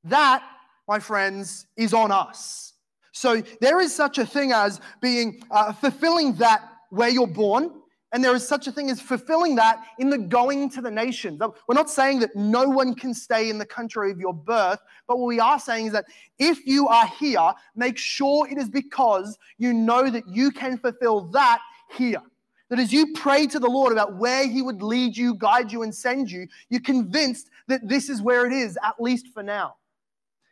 That, 0.04 0.42
my 0.86 0.98
friends, 0.98 1.66
is 1.78 1.94
on 1.94 2.12
us. 2.12 2.74
So 3.12 3.40
there 3.62 3.80
is 3.80 3.94
such 3.94 4.18
a 4.18 4.26
thing 4.26 4.52
as 4.52 4.78
being 5.00 5.42
uh, 5.50 5.72
fulfilling 5.72 6.34
that 6.34 6.60
where 6.90 7.08
you're 7.08 7.26
born, 7.26 7.70
and 8.12 8.22
there 8.22 8.34
is 8.34 8.46
such 8.46 8.66
a 8.66 8.72
thing 8.72 8.90
as 8.90 9.00
fulfilling 9.00 9.56
that 9.56 9.82
in 9.98 10.10
the 10.10 10.18
going 10.18 10.70
to 10.70 10.80
the 10.80 10.90
nations. 10.90 11.40
We're 11.40 11.74
not 11.74 11.90
saying 11.90 12.20
that 12.20 12.36
no 12.36 12.68
one 12.68 12.94
can 12.94 13.12
stay 13.12 13.50
in 13.50 13.58
the 13.58 13.66
country 13.66 14.10
of 14.10 14.20
your 14.20 14.32
birth, 14.32 14.78
but 15.08 15.18
what 15.18 15.26
we 15.26 15.40
are 15.40 15.58
saying 15.58 15.86
is 15.86 15.92
that 15.92 16.06
if 16.38 16.66
you 16.66 16.86
are 16.86 17.06
here, 17.06 17.52
make 17.74 17.98
sure 17.98 18.48
it 18.48 18.58
is 18.58 18.68
because 18.68 19.36
you 19.58 19.72
know 19.72 20.08
that 20.08 20.22
you 20.28 20.50
can 20.50 20.78
fulfill 20.78 21.22
that 21.32 21.58
here. 21.92 22.22
That 22.68 22.78
as 22.78 22.92
you 22.92 23.12
pray 23.14 23.46
to 23.48 23.58
the 23.58 23.68
Lord 23.68 23.92
about 23.92 24.16
where 24.16 24.46
He 24.46 24.62
would 24.62 24.82
lead 24.82 25.16
you, 25.16 25.34
guide 25.34 25.72
you, 25.72 25.82
and 25.82 25.94
send 25.94 26.30
you, 26.30 26.46
you're 26.68 26.80
convinced 26.80 27.50
that 27.68 27.88
this 27.88 28.08
is 28.08 28.22
where 28.22 28.46
it 28.46 28.52
is, 28.52 28.78
at 28.84 29.00
least 29.00 29.28
for 29.34 29.42
now. 29.42 29.76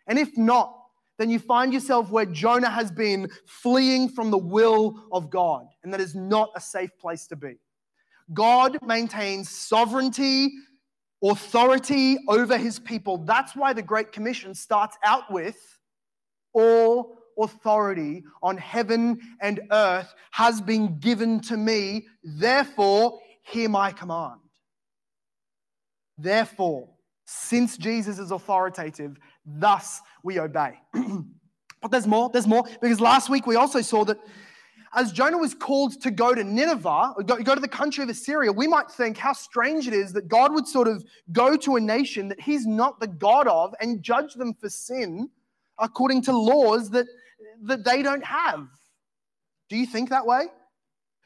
And 0.07 0.19
if 0.19 0.37
not, 0.37 0.84
then 1.19 1.31
you 1.31 1.39
find 1.39 1.73
yourself 1.73 2.11
where 2.11 2.27
Jonah 2.27 2.71
has 2.71 2.91
been 2.91 3.31
fleeing 3.47 4.09
from 4.09 4.31
the 4.31 4.39
will 4.39 5.07
of 5.13 5.31
God, 5.31 5.67
and 5.83 5.93
that 5.93 6.01
is 6.01 6.15
not 6.15 6.51
a 6.57 6.61
safe 6.61 6.91
place 6.99 7.27
to 7.29 7.37
be. 7.37 7.57
God 8.33 8.79
maintains 8.83 9.51
sovereignty, 9.51 10.53
authority 11.23 12.19
over 12.29 12.57
his 12.57 12.79
people. 12.79 13.19
That's 13.19 13.55
why 13.55 13.73
the 13.73 13.83
Great 13.83 14.13
Commission 14.13 14.55
starts 14.55 14.97
out 15.05 15.31
with 15.31 15.59
all 16.53 17.19
authority 17.39 18.25
on 18.43 18.57
heaven 18.57 19.21
and 19.41 19.61
earth 19.71 20.15
has 20.31 20.61
been 20.61 20.99
given 20.99 21.41
to 21.41 21.57
me. 21.57 22.07
Therefore, 22.23 23.19
hear 23.43 23.69
my 23.69 23.93
command. 23.93 24.41
Therefore, 26.17 26.89
since 27.27 27.77
Jesus 27.77 28.19
is 28.19 28.31
authoritative, 28.31 29.17
thus 29.47 30.01
we 30.23 30.39
obey. 30.39 30.79
but 31.83 31.91
there's 31.91 32.07
more, 32.07 32.31
there's 32.31 32.47
more, 32.47 32.65
because 32.81 33.01
last 33.01 33.29
week 33.29 33.47
we 33.47 33.57
also 33.57 33.81
saw 33.81 34.05
that 34.05 34.19
as 34.97 35.13
Jonah 35.13 35.39
was 35.39 35.55
called 35.55 36.01
to 36.03 36.11
go 36.11 36.35
to 36.35 36.45
Nineveh, 36.45 37.15
go, 37.27 37.37
go 37.43 37.55
to 37.55 37.61
the 37.61 37.69
country 37.69 38.05
of 38.05 38.09
Assyria, 38.09 38.53
we 38.53 38.69
might 38.69 38.91
think 38.91 39.17
how 39.17 39.33
strange 39.33 39.89
it 39.89 39.95
is 39.95 40.13
that 40.13 40.29
God 40.29 40.53
would 40.55 40.69
sort 40.69 40.87
of 40.87 41.05
go 41.33 41.57
to 41.57 41.77
a 41.77 41.81
nation 41.81 42.29
that 42.29 42.41
he's 42.41 42.65
not 42.67 43.01
the 43.01 43.09
God 43.09 43.49
of 43.49 43.75
and 43.81 44.03
judge 44.03 44.35
them 44.35 44.55
for 44.55 44.69
sin 44.69 45.29
according 45.79 46.23
to 46.23 46.37
laws 46.37 46.91
that, 46.91 47.07
that 47.63 47.85
they 47.85 48.03
don't 48.03 48.25
have. 48.25 48.69
Do 49.69 49.77
you 49.77 49.87
think 49.87 50.11
that 50.11 50.25
way? 50.25 50.47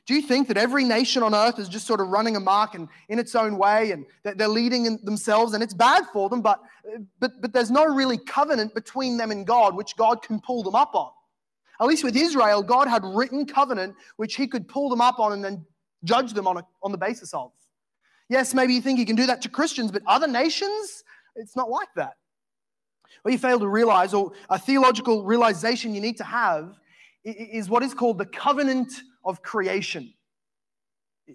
Do 0.09 0.15
you 0.15 0.23
think 0.23 0.49
that 0.49 0.57
every 0.57 0.85
nation 0.85 1.23
on 1.23 1.35
earth 1.35 1.59
is 1.59 1.69
just 1.69 1.87
sort 1.87 2.01
of 2.01 2.09
running 2.09 2.35
amok 2.35 2.75
and 2.75 2.89
in 3.11 3.19
its 3.19 3.35
own 3.35 3.59
way 3.59 3.91
and 3.91 4.07
that 4.23 4.39
they're 4.39 4.49
leading 4.49 4.97
themselves 5.05 5.53
and 5.53 5.63
it's 5.63 5.75
bad 5.75 6.05
for 6.15 6.31
them, 6.31 6.41
but, 6.41 6.63
but, 7.21 7.43
but 7.43 7.53
there's 7.53 7.71
no 7.71 7.85
really 7.85 8.17
covenant 8.17 8.75
between 8.75 9.19
them 9.19 9.31
and 9.31 9.47
God 9.47 9.77
which 9.77 9.97
God 9.97 10.23
can 10.23 10.41
pull 10.41 10.63
them 10.63 10.75
up 10.75 10.95
on? 10.95 11.11
At 11.79 11.87
least 11.89 12.05
with 12.05 12.17
Israel, 12.17 12.63
God 12.63 12.89
had 12.89 13.05
written 13.05 13.45
covenant 13.45 13.97
which 14.17 14.37
he 14.37 14.47
could 14.47 14.67
pull 14.67 14.89
them 14.89 15.03
up 15.03 15.19
on 15.19 15.35
and 15.35 15.45
then 15.45 15.67
judge 16.05 16.33
them 16.33 16.47
on, 16.47 16.57
a, 16.57 16.67
on 16.83 16.91
the 16.91 16.97
basis 16.97 17.35
of. 17.35 17.53
Yes, 18.31 18.55
maybe 18.55 18.73
you 18.73 18.81
think 18.81 18.99
he 18.99 19.05
can 19.05 19.15
do 19.15 19.27
that 19.27 19.43
to 19.43 19.51
Christians, 19.51 19.93
but 19.93 20.01
other 20.07 20.27
nations, 20.27 21.05
it's 21.37 21.55
not 21.55 21.69
like 21.69 21.89
that. 21.97 22.15
What 23.21 23.33
you 23.33 23.39
fail 23.39 23.59
to 23.59 23.69
realize, 23.69 24.15
or 24.15 24.33
a 24.49 24.59
theological 24.59 25.25
realization 25.25 25.95
you 25.95 26.01
need 26.01 26.17
to 26.17 26.25
have, 26.25 26.79
is 27.25 27.69
what 27.69 27.83
is 27.83 27.93
called 27.93 28.17
the 28.17 28.27
covenant 28.27 28.91
of 29.29 29.43
creation. 29.43 30.13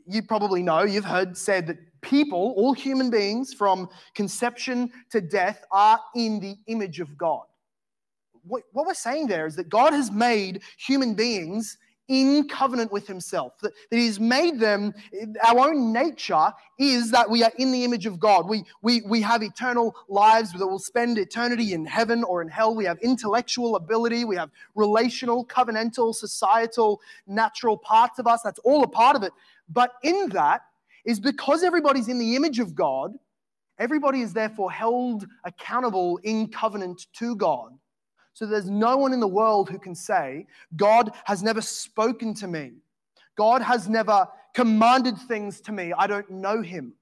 You 0.08 0.23
probably 0.23 0.63
know, 0.63 0.84
you've 0.84 1.06
heard 1.06 1.38
said 1.38 1.67
that 1.67 1.77
people, 2.01 2.53
all 2.58 2.73
human 2.73 3.10
beings 3.10 3.53
from 3.53 3.88
conception 4.15 4.91
to 5.12 5.21
death, 5.21 5.63
are 5.71 5.99
in 6.15 6.39
the 6.39 6.56
image 6.67 6.99
of 6.99 7.15
God. 7.15 7.43
What, 8.45 8.63
what 8.73 8.88
we're 8.88 8.95
saying 8.95 9.27
there 9.27 9.45
is 9.45 9.56
that 9.56 9.69
God 9.69 9.93
has 9.93 10.12
made 10.12 10.63
human 10.77 11.13
beings 11.13 11.77
in 12.07 12.47
covenant 12.47 12.91
with 12.91 13.07
himself, 13.07 13.57
that, 13.61 13.71
that 13.89 13.97
he's 13.97 14.19
made 14.19 14.59
them, 14.59 14.93
our 15.45 15.69
own 15.69 15.93
nature 15.93 16.51
is 16.77 17.11
that 17.11 17.29
we 17.29 17.43
are 17.43 17.51
in 17.57 17.71
the 17.71 17.83
image 17.83 18.05
of 18.05 18.19
God. 18.19 18.47
We, 18.47 18.63
we, 18.81 19.01
we 19.07 19.21
have 19.21 19.41
eternal 19.41 19.95
lives 20.09 20.51
that 20.53 20.67
will 20.67 20.79
spend 20.79 21.17
eternity 21.17 21.73
in 21.73 21.85
heaven 21.85 22.23
or 22.23 22.41
in 22.41 22.49
hell. 22.49 22.75
We 22.75 22.85
have 22.85 22.97
intellectual 22.99 23.75
ability, 23.75 24.25
we 24.25 24.35
have 24.35 24.49
relational, 24.75 25.45
covenantal, 25.45 26.13
societal, 26.13 26.99
natural 27.25 27.77
parts 27.77 28.19
of 28.19 28.27
us. 28.27 28.41
That's 28.41 28.59
all 28.59 28.83
a 28.83 28.87
part 28.87 29.15
of 29.15 29.23
it. 29.23 29.31
But 29.69 29.93
in 30.03 30.29
that 30.29 30.61
is 31.05 31.19
because 31.19 31.63
everybody's 31.63 32.09
in 32.09 32.19
the 32.19 32.35
image 32.35 32.59
of 32.59 32.75
God, 32.75 33.13
everybody 33.79 34.21
is 34.21 34.33
therefore 34.33 34.71
held 34.71 35.25
accountable 35.45 36.19
in 36.23 36.47
covenant 36.47 37.07
to 37.13 37.35
God. 37.35 37.71
So 38.33 38.45
there's 38.45 38.69
no 38.69 38.97
one 38.97 39.13
in 39.13 39.19
the 39.19 39.27
world 39.27 39.69
who 39.69 39.77
can 39.77 39.95
say, 39.95 40.47
God 40.75 41.11
has 41.25 41.43
never 41.43 41.61
spoken 41.61 42.33
to 42.35 42.47
me. 42.47 42.71
God 43.37 43.61
has 43.61 43.87
never 43.87 44.27
commanded 44.53 45.17
things 45.17 45.61
to 45.61 45.71
me. 45.71 45.93
I 45.97 46.07
don't 46.07 46.29
know 46.29 46.61
him. 46.61 46.93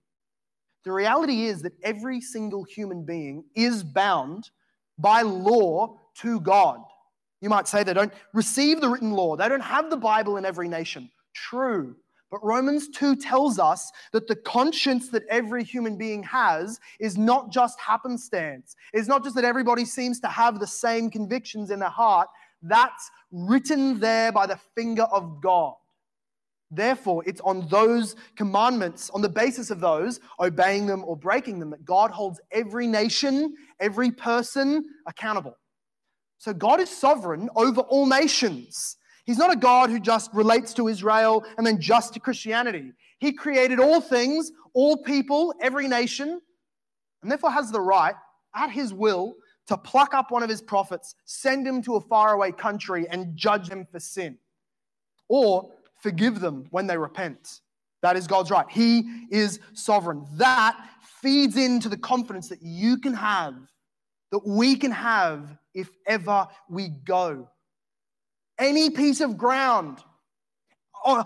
The 0.83 0.91
reality 0.91 1.45
is 1.45 1.61
that 1.61 1.73
every 1.83 2.21
single 2.21 2.63
human 2.63 3.03
being 3.03 3.43
is 3.55 3.83
bound 3.83 4.49
by 4.97 5.21
law 5.21 5.97
to 6.15 6.39
God. 6.41 6.79
You 7.39 7.49
might 7.49 7.67
say 7.67 7.83
they 7.83 7.93
don't 7.93 8.13
receive 8.33 8.81
the 8.81 8.89
written 8.89 9.11
law, 9.11 9.35
they 9.35 9.49
don't 9.49 9.61
have 9.61 9.89
the 9.89 9.97
Bible 9.97 10.37
in 10.37 10.45
every 10.45 10.67
nation. 10.67 11.09
True. 11.33 11.95
But 12.31 12.43
Romans 12.45 12.87
2 12.87 13.17
tells 13.17 13.59
us 13.59 13.91
that 14.13 14.27
the 14.27 14.37
conscience 14.37 15.09
that 15.09 15.27
every 15.29 15.65
human 15.65 15.97
being 15.97 16.23
has 16.23 16.79
is 16.99 17.17
not 17.17 17.51
just 17.51 17.77
happenstance. 17.77 18.75
It's 18.93 19.09
not 19.09 19.23
just 19.23 19.35
that 19.35 19.43
everybody 19.43 19.83
seems 19.83 20.21
to 20.21 20.27
have 20.27 20.59
the 20.59 20.67
same 20.67 21.09
convictions 21.09 21.71
in 21.71 21.79
their 21.79 21.89
heart. 21.89 22.29
That's 22.61 23.11
written 23.31 23.99
there 23.99 24.31
by 24.31 24.47
the 24.47 24.57
finger 24.75 25.03
of 25.03 25.41
God. 25.41 25.73
Therefore, 26.73 27.21
it's 27.25 27.41
on 27.41 27.67
those 27.67 28.15
commandments, 28.37 29.09
on 29.09 29.21
the 29.21 29.27
basis 29.27 29.69
of 29.69 29.81
those, 29.81 30.21
obeying 30.39 30.85
them 30.85 31.03
or 31.05 31.17
breaking 31.17 31.59
them, 31.59 31.69
that 31.71 31.83
God 31.83 32.11
holds 32.11 32.39
every 32.49 32.87
nation, 32.87 33.55
every 33.81 34.09
person 34.09 34.85
accountable. 35.05 35.57
So 36.37 36.53
God 36.53 36.79
is 36.79 36.89
sovereign 36.89 37.49
over 37.57 37.81
all 37.81 38.05
nations. 38.05 38.95
He's 39.25 39.38
not 39.38 39.53
a 39.53 39.55
God 39.55 39.89
who 39.89 39.99
just 39.99 40.34
relates 40.34 40.73
to 40.75 40.88
Israel 40.88 41.45
and 41.57 41.65
then 41.65 41.79
just 41.79 42.13
to 42.13 42.19
Christianity. 42.19 42.93
He 43.19 43.31
created 43.31 43.79
all 43.79 44.01
things, 44.01 44.51
all 44.73 44.97
people, 44.97 45.53
every 45.62 45.88
nation, 45.88 46.41
and 47.21 47.31
therefore 47.31 47.51
has 47.51 47.71
the 47.71 47.81
right, 47.81 48.15
at 48.55 48.71
his 48.71 48.93
will, 48.93 49.36
to 49.67 49.77
pluck 49.77 50.13
up 50.13 50.31
one 50.31 50.43
of 50.43 50.49
his 50.49 50.62
prophets, 50.62 51.15
send 51.25 51.65
him 51.65 51.81
to 51.84 51.95
a 51.95 52.01
faraway 52.01 52.51
country, 52.51 53.07
and 53.10 53.38
judge 53.38 53.69
them 53.69 53.88
for 53.91 53.99
sin, 53.99 54.38
or 55.29 55.71
forgive 56.01 56.39
them 56.39 56.65
when 56.71 56.88
they 56.88 56.97
repent. 56.97 57.62
That 58.01 58.17
is 58.17 58.25
God's 58.25 58.49
right. 58.49 58.65
He 58.69 59.27
is 59.29 59.60
sovereign. 59.73 60.25
That 60.34 60.75
feeds 61.21 61.55
into 61.55 61.88
the 61.88 61.97
confidence 61.97 62.49
that 62.49 62.63
you 62.63 62.97
can 62.97 63.13
have, 63.13 63.55
that 64.31 64.45
we 64.45 64.75
can 64.75 64.91
have 64.91 65.55
if 65.75 65.89
ever 66.07 66.47
we 66.67 66.89
go. 66.89 67.47
Any 68.59 68.89
piece 68.89 69.21
of 69.21 69.37
ground 69.37 70.03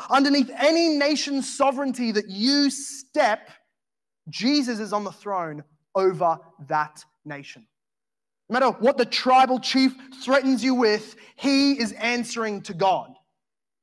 underneath 0.09 0.49
any 0.57 0.89
nation's 0.89 1.53
sovereignty 1.55 2.11
that 2.11 2.29
you 2.29 2.69
step, 2.69 3.49
Jesus 4.29 4.79
is 4.79 4.93
on 4.93 5.03
the 5.03 5.11
throne 5.11 5.63
over 5.95 6.37
that 6.67 7.03
nation. 7.25 7.65
No 8.49 8.53
matter 8.53 8.71
what 8.79 8.97
the 8.97 9.05
tribal 9.05 9.59
chief 9.59 9.95
threatens 10.23 10.63
you 10.63 10.75
with, 10.75 11.15
he 11.35 11.73
is 11.73 11.93
answering 11.93 12.61
to 12.63 12.73
God. 12.73 13.11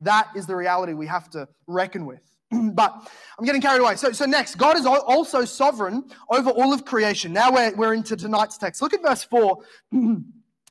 That 0.00 0.28
is 0.36 0.46
the 0.46 0.56
reality 0.56 0.94
we 0.94 1.06
have 1.06 1.30
to 1.30 1.48
reckon 1.66 2.06
with. 2.06 2.22
but 2.50 3.10
I'm 3.38 3.44
getting 3.44 3.60
carried 3.60 3.80
away. 3.80 3.96
So, 3.96 4.12
so 4.12 4.24
next, 4.24 4.56
God 4.56 4.76
is 4.76 4.86
also 4.86 5.44
sovereign 5.44 6.04
over 6.28 6.50
all 6.50 6.72
of 6.72 6.84
creation. 6.84 7.32
Now 7.32 7.52
we're, 7.52 7.74
we're 7.74 7.94
into 7.94 8.16
tonight's 8.16 8.58
text. 8.58 8.82
Look 8.82 8.94
at 8.94 9.02
verse 9.02 9.24
4. 9.24 9.58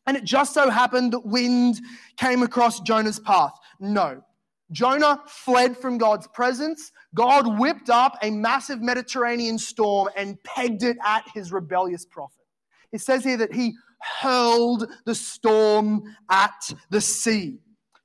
and 0.07 0.17
it 0.17 0.23
just 0.23 0.53
so 0.53 0.69
happened 0.69 1.13
that 1.13 1.25
wind 1.25 1.79
came 2.17 2.43
across 2.43 2.79
Jonah's 2.81 3.19
path. 3.19 3.53
No. 3.79 4.21
Jonah 4.71 5.21
fled 5.27 5.77
from 5.77 5.97
God's 5.97 6.27
presence. 6.27 6.91
God 7.13 7.59
whipped 7.59 7.89
up 7.89 8.17
a 8.21 8.31
massive 8.31 8.81
Mediterranean 8.81 9.57
storm 9.57 10.09
and 10.15 10.41
pegged 10.43 10.83
it 10.83 10.97
at 11.05 11.23
his 11.33 11.51
rebellious 11.51 12.05
prophet. 12.05 12.45
It 12.91 13.01
says 13.01 13.23
here 13.23 13.37
that 13.37 13.53
he 13.53 13.73
hurled 14.21 14.89
the 15.05 15.15
storm 15.15 16.03
at 16.29 16.71
the 16.89 17.01
sea. 17.01 17.59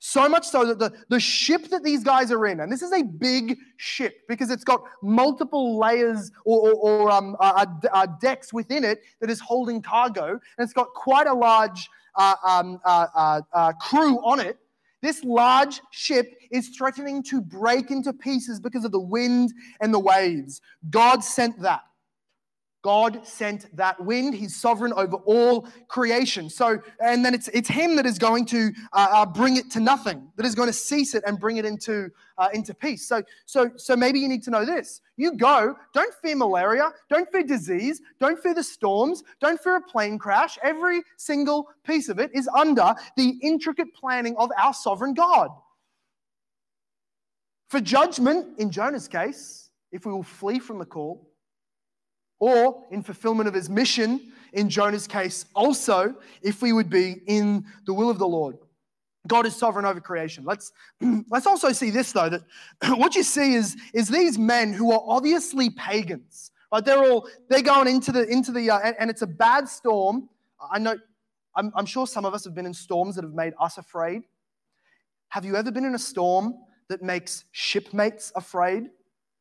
So 0.07 0.29
much 0.29 0.47
so 0.47 0.63
that 0.63 0.79
the, 0.79 0.93
the 1.09 1.19
ship 1.19 1.67
that 1.67 1.83
these 1.83 2.01
guys 2.01 2.31
are 2.31 2.45
in, 2.45 2.61
and 2.61 2.71
this 2.71 2.81
is 2.81 2.93
a 2.93 3.03
big 3.03 3.57
ship 3.75 4.21
because 4.29 4.49
it's 4.49 4.63
got 4.63 4.81
multiple 5.03 5.77
layers 5.77 6.31
or, 6.45 6.69
or, 6.69 6.75
or 6.75 7.11
um, 7.11 7.35
uh, 7.41 7.65
uh, 7.83 7.87
uh 7.91 8.07
decks 8.21 8.53
within 8.53 8.85
it 8.85 9.01
that 9.19 9.29
is 9.29 9.41
holding 9.41 9.81
cargo, 9.81 10.29
and 10.29 10.39
it's 10.59 10.71
got 10.71 10.87
quite 10.93 11.27
a 11.27 11.33
large 11.33 11.89
uh, 12.15 12.35
um, 12.47 12.79
uh, 12.85 13.41
uh, 13.51 13.73
crew 13.81 14.19
on 14.19 14.39
it. 14.39 14.57
This 15.01 15.25
large 15.25 15.81
ship 15.91 16.39
is 16.51 16.69
threatening 16.69 17.21
to 17.23 17.41
break 17.41 17.91
into 17.91 18.13
pieces 18.13 18.61
because 18.61 18.85
of 18.85 18.93
the 18.93 19.01
wind 19.01 19.51
and 19.81 19.93
the 19.93 19.99
waves. 19.99 20.61
God 20.89 21.21
sent 21.21 21.61
that. 21.63 21.81
God 22.83 23.25
sent 23.27 23.75
that 23.75 23.99
wind. 23.99 24.33
He's 24.33 24.55
sovereign 24.55 24.93
over 24.93 25.17
all 25.25 25.67
creation. 25.87 26.49
So, 26.49 26.79
and 26.99 27.25
then 27.25 27.33
it's, 27.33 27.47
it's 27.49 27.67
Him 27.67 27.95
that 27.95 28.05
is 28.05 28.17
going 28.17 28.45
to 28.47 28.71
uh, 28.93 29.07
uh, 29.11 29.25
bring 29.25 29.57
it 29.57 29.71
to 29.71 29.79
nothing, 29.79 30.27
that 30.35 30.45
is 30.45 30.55
going 30.55 30.69
to 30.69 30.73
cease 30.73 31.15
it 31.15 31.23
and 31.25 31.39
bring 31.39 31.57
it 31.57 31.65
into, 31.65 32.09
uh, 32.37 32.49
into 32.53 32.73
peace. 32.73 33.07
So, 33.07 33.23
so, 33.45 33.71
so 33.75 33.95
maybe 33.95 34.19
you 34.19 34.27
need 34.27 34.43
to 34.43 34.51
know 34.51 34.63
this. 34.63 35.01
You 35.17 35.33
go, 35.33 35.75
don't 35.93 36.13
fear 36.21 36.35
malaria, 36.35 36.91
don't 37.09 37.29
fear 37.31 37.43
disease, 37.43 38.01
don't 38.19 38.39
fear 38.41 38.53
the 38.53 38.63
storms, 38.63 39.23
don't 39.41 39.59
fear 39.59 39.77
a 39.77 39.81
plane 39.81 40.17
crash. 40.17 40.57
Every 40.63 41.01
single 41.17 41.69
piece 41.83 42.09
of 42.09 42.19
it 42.19 42.31
is 42.33 42.47
under 42.55 42.93
the 43.15 43.37
intricate 43.41 43.93
planning 43.95 44.35
of 44.37 44.51
our 44.57 44.73
sovereign 44.73 45.13
God. 45.13 45.49
For 47.69 47.81
judgment, 47.81 48.59
in 48.59 48.71
Jonah's 48.71 49.07
case, 49.07 49.71
if 49.91 50.05
we 50.05 50.13
will 50.13 50.23
flee 50.23 50.59
from 50.59 50.79
the 50.79 50.85
call, 50.85 51.27
or 52.39 52.83
in 52.91 53.03
fulfillment 53.03 53.47
of 53.47 53.53
his 53.53 53.69
mission, 53.69 54.31
in 54.53 54.69
Jonah's 54.69 55.07
case, 55.07 55.45
also, 55.53 56.15
if 56.41 56.61
we 56.61 56.73
would 56.73 56.89
be 56.89 57.21
in 57.27 57.65
the 57.85 57.93
will 57.93 58.09
of 58.09 58.19
the 58.19 58.27
Lord. 58.27 58.57
God 59.27 59.45
is 59.45 59.55
sovereign 59.55 59.85
over 59.85 59.99
creation. 59.99 60.45
Let's, 60.45 60.71
let's 61.29 61.45
also 61.45 61.71
see 61.71 61.89
this, 61.89 62.11
though, 62.11 62.29
that 62.29 62.41
what 62.97 63.15
you 63.15 63.23
see 63.23 63.53
is, 63.53 63.75
is 63.93 64.07
these 64.07 64.37
men 64.37 64.73
who 64.73 64.91
are 64.91 65.01
obviously 65.05 65.69
pagans. 65.69 66.51
Right? 66.71 66.83
They're 66.83 67.03
all, 67.03 67.27
they're 67.49 67.61
going 67.61 67.87
into 67.87 68.11
the, 68.11 68.27
into 68.27 68.51
the 68.51 68.69
uh, 68.69 68.79
and, 68.79 68.95
and, 68.99 69.09
it's 69.09 69.21
a 69.21 69.27
bad 69.27 69.67
storm. 69.67 70.29
I 70.71 70.79
know, 70.79 70.97
I'm, 71.55 71.71
I'm 71.75 71.85
sure 71.85 72.07
some 72.07 72.25
of 72.25 72.33
us 72.33 72.43
have 72.45 72.55
been 72.55 72.65
in 72.65 72.73
storms 72.73 73.15
that 73.15 73.23
have 73.23 73.33
made 73.33 73.53
us 73.59 73.77
afraid. 73.77 74.23
Have 75.29 75.45
you 75.45 75.55
ever 75.55 75.71
been 75.71 75.85
in 75.85 75.95
a 75.95 75.99
storm 75.99 76.55
that 76.89 77.01
makes 77.01 77.45
shipmates 77.51 78.31
afraid? 78.35 78.89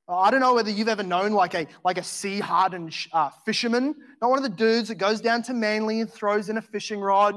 Uh, 0.08 0.18
I 0.18 0.30
don't 0.30 0.40
know 0.40 0.54
whether 0.54 0.70
you've 0.70 0.88
ever 0.88 1.02
known 1.02 1.32
like 1.32 1.54
a, 1.54 1.66
like 1.84 1.98
a 1.98 2.02
sea 2.02 2.38
hardened 2.38 2.94
uh, 3.12 3.30
fisherman, 3.44 3.94
not 4.22 4.30
one 4.30 4.38
of 4.38 4.44
the 4.44 4.56
dudes 4.56 4.88
that 4.88 4.96
goes 4.96 5.20
down 5.20 5.42
to 5.44 5.52
Manly 5.52 6.00
and 6.00 6.10
throws 6.10 6.48
in 6.48 6.56
a 6.56 6.62
fishing 6.62 7.00
rod. 7.00 7.34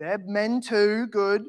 They're 0.00 0.18
men 0.18 0.60
too, 0.60 1.06
good. 1.06 1.44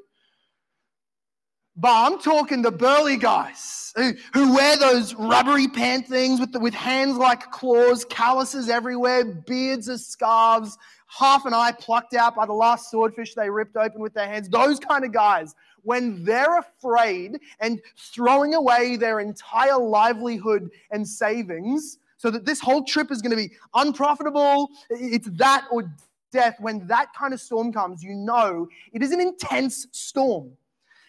But 1.79 1.91
I'm 1.93 2.19
talking 2.19 2.61
the 2.61 2.71
burly 2.71 3.15
guys 3.15 3.93
who, 3.95 4.11
who 4.33 4.53
wear 4.53 4.75
those 4.75 5.15
rubbery 5.15 5.69
pant 5.69 6.07
things 6.07 6.41
with, 6.41 6.51
the, 6.51 6.59
with 6.59 6.73
hands 6.73 7.15
like 7.15 7.51
claws, 7.51 8.03
calluses 8.03 8.67
everywhere, 8.67 9.23
beards 9.23 9.87
as 9.87 10.05
scarves, 10.05 10.77
half 11.07 11.45
an 11.45 11.53
eye 11.53 11.71
plucked 11.71 12.13
out 12.15 12.35
by 12.35 12.45
the 12.45 12.53
last 12.53 12.91
swordfish 12.91 13.33
they 13.33 13.49
ripped 13.49 13.77
open 13.77 14.01
with 14.01 14.13
their 14.13 14.27
hands. 14.27 14.49
Those 14.49 14.77
kind 14.77 15.05
of 15.05 15.13
guys 15.13 15.55
when 15.83 16.21
they're 16.25 16.57
afraid 16.57 17.39
and 17.61 17.81
throwing 17.95 18.55
away 18.55 18.97
their 18.97 19.21
entire 19.21 19.77
livelihood 19.77 20.69
and 20.91 21.07
savings 21.07 21.97
so 22.17 22.29
that 22.29 22.43
this 22.43 22.59
whole 22.59 22.83
trip 22.83 23.09
is 23.09 23.21
going 23.21 23.31
to 23.31 23.37
be 23.37 23.51
unprofitable. 23.73 24.69
It's 24.89 25.29
that 25.37 25.65
or 25.71 25.89
death. 26.33 26.55
When 26.59 26.85
that 26.87 27.13
kind 27.17 27.33
of 27.33 27.39
storm 27.39 27.71
comes, 27.71 28.03
you 28.03 28.13
know 28.13 28.67
it 28.91 29.01
is 29.01 29.13
an 29.13 29.21
intense 29.21 29.87
storm. 29.93 30.51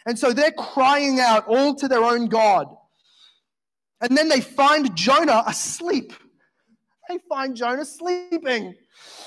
And 0.06 0.18
so 0.18 0.32
they're 0.32 0.52
crying 0.52 1.20
out 1.20 1.46
all 1.46 1.74
to 1.76 1.88
their 1.88 2.02
own 2.02 2.26
God. 2.28 2.66
And 4.00 4.16
then 4.16 4.28
they 4.28 4.40
find 4.40 4.94
Jonah 4.96 5.42
asleep. 5.46 6.12
They 7.08 7.18
find 7.28 7.56
Jonah 7.56 7.84
sleeping. 7.84 8.74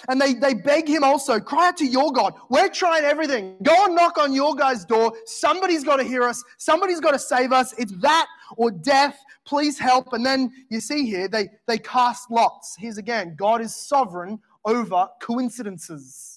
And 0.08 0.20
they, 0.20 0.34
they 0.34 0.54
beg 0.54 0.88
him 0.88 1.04
also, 1.04 1.40
cry 1.40 1.70
out 1.70 1.78
to 1.78 1.86
your 1.86 2.12
God. 2.12 2.34
We're 2.50 2.70
trying 2.70 3.04
everything. 3.04 3.58
Go 3.62 3.86
and 3.86 3.96
knock 3.96 4.18
on 4.18 4.34
your 4.34 4.56
guy's 4.56 4.86
door. 4.86 5.14
Somebody's 5.26 5.84
got 5.84 5.98
to 5.98 6.04
hear 6.04 6.24
us. 6.24 6.44
Somebody's 6.58 7.00
got 7.00 7.12
to 7.12 7.20
save 7.20 7.52
us. 7.52 7.74
It's 7.78 7.94
that 8.02 8.28
or 8.58 8.72
death. 8.72 9.18
Please 9.46 9.78
help. 9.78 10.14
And 10.14 10.26
then 10.26 10.52
you 10.70 10.80
see 10.80 11.06
here, 11.06 11.28
they, 11.28 11.50
they 11.68 11.78
cast 11.78 12.32
lots. 12.32 12.76
Here's 12.78 12.98
again 12.98 13.36
God 13.38 13.62
is 13.62 13.76
sovereign 13.76 14.40
over 14.66 15.08
coincidences. 15.22 16.33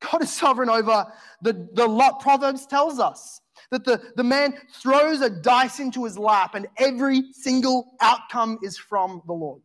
God 0.00 0.22
is 0.22 0.32
sovereign 0.32 0.70
over 0.70 1.06
the, 1.42 1.68
the 1.72 1.86
lot. 1.86 2.20
Proverbs 2.20 2.66
tells 2.66 2.98
us 2.98 3.40
that 3.70 3.84
the, 3.84 4.00
the 4.16 4.24
man 4.24 4.54
throws 4.80 5.20
a 5.20 5.30
dice 5.30 5.80
into 5.80 6.04
his 6.04 6.16
lap 6.16 6.54
and 6.54 6.68
every 6.76 7.32
single 7.32 7.96
outcome 8.00 8.58
is 8.62 8.78
from 8.78 9.22
the 9.26 9.32
Lord. 9.32 9.60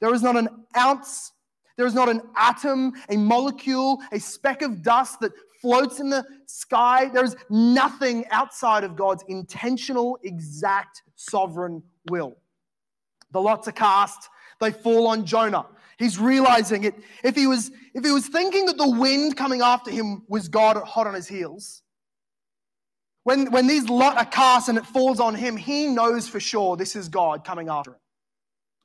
There 0.00 0.14
is 0.14 0.22
not 0.22 0.36
an 0.36 0.48
ounce 0.76 1.32
there 1.78 1.86
is 1.86 1.94
not 1.94 2.08
an 2.08 2.22
atom, 2.36 2.92
a 3.08 3.16
molecule, 3.16 4.02
a 4.10 4.18
speck 4.18 4.62
of 4.62 4.82
dust 4.82 5.20
that 5.20 5.30
floats 5.62 6.00
in 6.00 6.10
the 6.10 6.26
sky. 6.46 7.08
There 7.08 7.24
is 7.24 7.36
nothing 7.48 8.24
outside 8.32 8.82
of 8.82 8.96
God's 8.96 9.22
intentional, 9.28 10.18
exact, 10.24 11.02
sovereign 11.14 11.84
will. 12.10 12.36
The 13.30 13.40
lots 13.40 13.68
are 13.68 13.72
cast, 13.72 14.28
they 14.60 14.72
fall 14.72 15.06
on 15.06 15.24
Jonah. 15.24 15.66
He's 15.98 16.18
realizing 16.18 16.84
it. 16.84 16.94
If 17.24 17.34
he 17.34 17.46
was, 17.46 17.70
if 17.92 18.04
he 18.04 18.12
was 18.12 18.28
thinking 18.28 18.66
that 18.66 18.78
the 18.78 18.88
wind 18.88 19.36
coming 19.36 19.62
after 19.62 19.90
him 19.90 20.22
was 20.28 20.48
God 20.48 20.76
hot 20.76 21.06
on 21.06 21.14
his 21.14 21.26
heels, 21.26 21.82
when, 23.24 23.50
when 23.50 23.66
these 23.66 23.88
lot 23.88 24.16
are 24.16 24.24
cast 24.24 24.68
and 24.68 24.78
it 24.78 24.86
falls 24.86 25.20
on 25.20 25.34
him, 25.34 25.56
he 25.56 25.86
knows 25.86 26.28
for 26.28 26.40
sure 26.40 26.76
this 26.76 26.96
is 26.96 27.08
God 27.08 27.44
coming 27.44 27.68
after 27.68 27.90
him. 27.92 28.00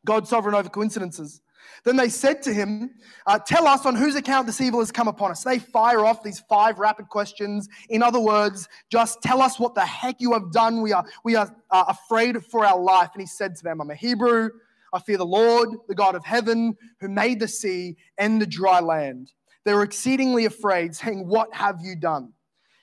God's 0.06 0.30
sovereign 0.30 0.56
over 0.56 0.70
coincidences. 0.70 1.40
Then 1.86 1.96
they 1.96 2.10
said 2.10 2.42
to 2.44 2.54
him, 2.54 2.92
uh, 3.26 3.40
Tell 3.40 3.68
us 3.68 3.86
on 3.86 3.96
whose 3.96 4.16
account 4.16 4.48
this 4.48 4.60
evil 4.60 4.80
has 4.80 4.92
come 4.92 5.08
upon 5.08 5.32
us. 5.32 5.44
They 5.44 5.60
fire 5.60 6.06
off 6.06 6.24
these 6.24 6.42
five 6.50 6.80
rapid 6.80 7.10
questions. 7.10 7.70
In 7.90 8.04
other 8.04 8.20
words, 8.20 8.68
just 8.92 9.22
tell 9.22 9.42
us 9.42 9.60
what 9.60 9.76
the 9.76 9.86
heck 9.86 10.20
you 10.20 10.34
have 10.34 10.52
done. 10.52 10.82
We 10.82 10.94
are, 10.94 11.06
we 11.24 11.36
are 11.36 11.56
uh, 11.70 11.86
afraid 11.88 12.44
for 12.46 12.66
our 12.66 12.80
life. 12.80 13.12
And 13.14 13.22
he 13.22 13.28
said 13.28 13.56
to 13.56 13.64
them, 13.64 13.82
I'm 13.82 13.92
a 13.92 13.96
Hebrew. 13.96 14.50
I 14.94 15.00
fear 15.00 15.18
the 15.18 15.26
Lord, 15.26 15.70
the 15.88 15.96
God 15.96 16.16
of 16.16 16.24
heaven, 16.24 16.76
who 17.00 17.10
made 17.10 17.40
the 17.40 17.48
sea 17.48 17.98
and 18.18 18.42
the 18.42 18.46
dry 18.46 18.80
land. 18.80 19.32
They 19.66 19.74
were 19.74 19.84
exceedingly 19.84 20.46
afraid, 20.46 20.96
saying, 20.96 21.28
What 21.28 21.54
have 21.54 21.80
you 21.82 21.96
done? 21.96 22.34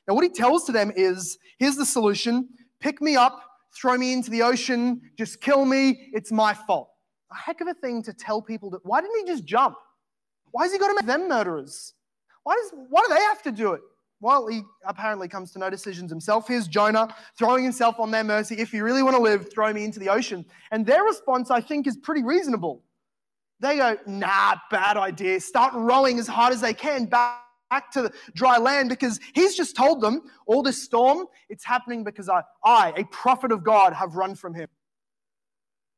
Now, 0.08 0.14
what 0.14 0.24
he 0.24 0.30
tells 0.30 0.64
to 0.64 0.72
them 0.72 0.92
is 0.96 1.38
here's 1.58 1.76
the 1.76 1.86
solution 1.86 2.48
pick 2.80 3.00
me 3.00 3.16
up, 3.16 3.40
throw 3.80 3.96
me 3.96 4.12
into 4.12 4.30
the 4.30 4.42
ocean, 4.42 5.00
just 5.16 5.40
kill 5.40 5.64
me. 5.64 6.10
It's 6.12 6.32
my 6.32 6.52
fault 6.54 6.90
a 7.30 7.36
heck 7.36 7.60
of 7.60 7.68
a 7.68 7.74
thing 7.74 8.02
to 8.02 8.12
tell 8.12 8.42
people 8.42 8.70
that 8.70 8.84
why 8.84 9.00
didn't 9.00 9.18
he 9.18 9.32
just 9.32 9.44
jump? 9.44 9.76
Why 10.50 10.64
has 10.64 10.72
he 10.72 10.78
got 10.78 10.88
to 10.88 10.94
make 10.94 11.06
them 11.06 11.28
murderers? 11.28 11.94
Why 12.42 12.56
does, 12.56 12.72
why 12.88 13.02
do 13.06 13.14
they 13.14 13.20
have 13.20 13.42
to 13.42 13.52
do 13.52 13.72
it? 13.74 13.80
Well, 14.20 14.46
he 14.46 14.62
apparently 14.84 15.28
comes 15.28 15.50
to 15.52 15.58
no 15.58 15.70
decisions 15.70 16.10
himself. 16.10 16.46
Here's 16.46 16.68
Jonah 16.68 17.14
throwing 17.38 17.64
himself 17.64 17.98
on 17.98 18.10
their 18.10 18.24
mercy. 18.24 18.56
If 18.56 18.72
you 18.74 18.84
really 18.84 19.02
want 19.02 19.16
to 19.16 19.22
live, 19.22 19.50
throw 19.50 19.72
me 19.72 19.84
into 19.84 19.98
the 19.98 20.10
ocean. 20.10 20.44
And 20.70 20.84
their 20.84 21.02
response, 21.04 21.50
I 21.50 21.60
think, 21.60 21.86
is 21.86 21.96
pretty 21.96 22.22
reasonable. 22.22 22.82
They 23.60 23.76
go, 23.76 23.96
nah, 24.06 24.56
bad 24.70 24.96
idea. 24.96 25.40
Start 25.40 25.72
rowing 25.74 26.18
as 26.18 26.26
hard 26.26 26.52
as 26.52 26.60
they 26.60 26.74
can 26.74 27.06
back 27.06 27.40
back 27.70 27.90
to 27.92 28.12
dry 28.34 28.58
land 28.58 28.88
because 28.88 29.20
he's 29.32 29.54
just 29.56 29.76
told 29.76 30.00
them 30.00 30.22
all 30.46 30.62
this 30.62 30.82
storm, 30.82 31.26
it's 31.48 31.64
happening 31.64 32.02
because 32.02 32.28
I, 32.28 32.42
I, 32.64 32.92
a 32.96 33.04
prophet 33.04 33.52
of 33.52 33.62
God, 33.62 33.92
have 33.92 34.16
run 34.16 34.34
from 34.34 34.54
him. 34.54 34.68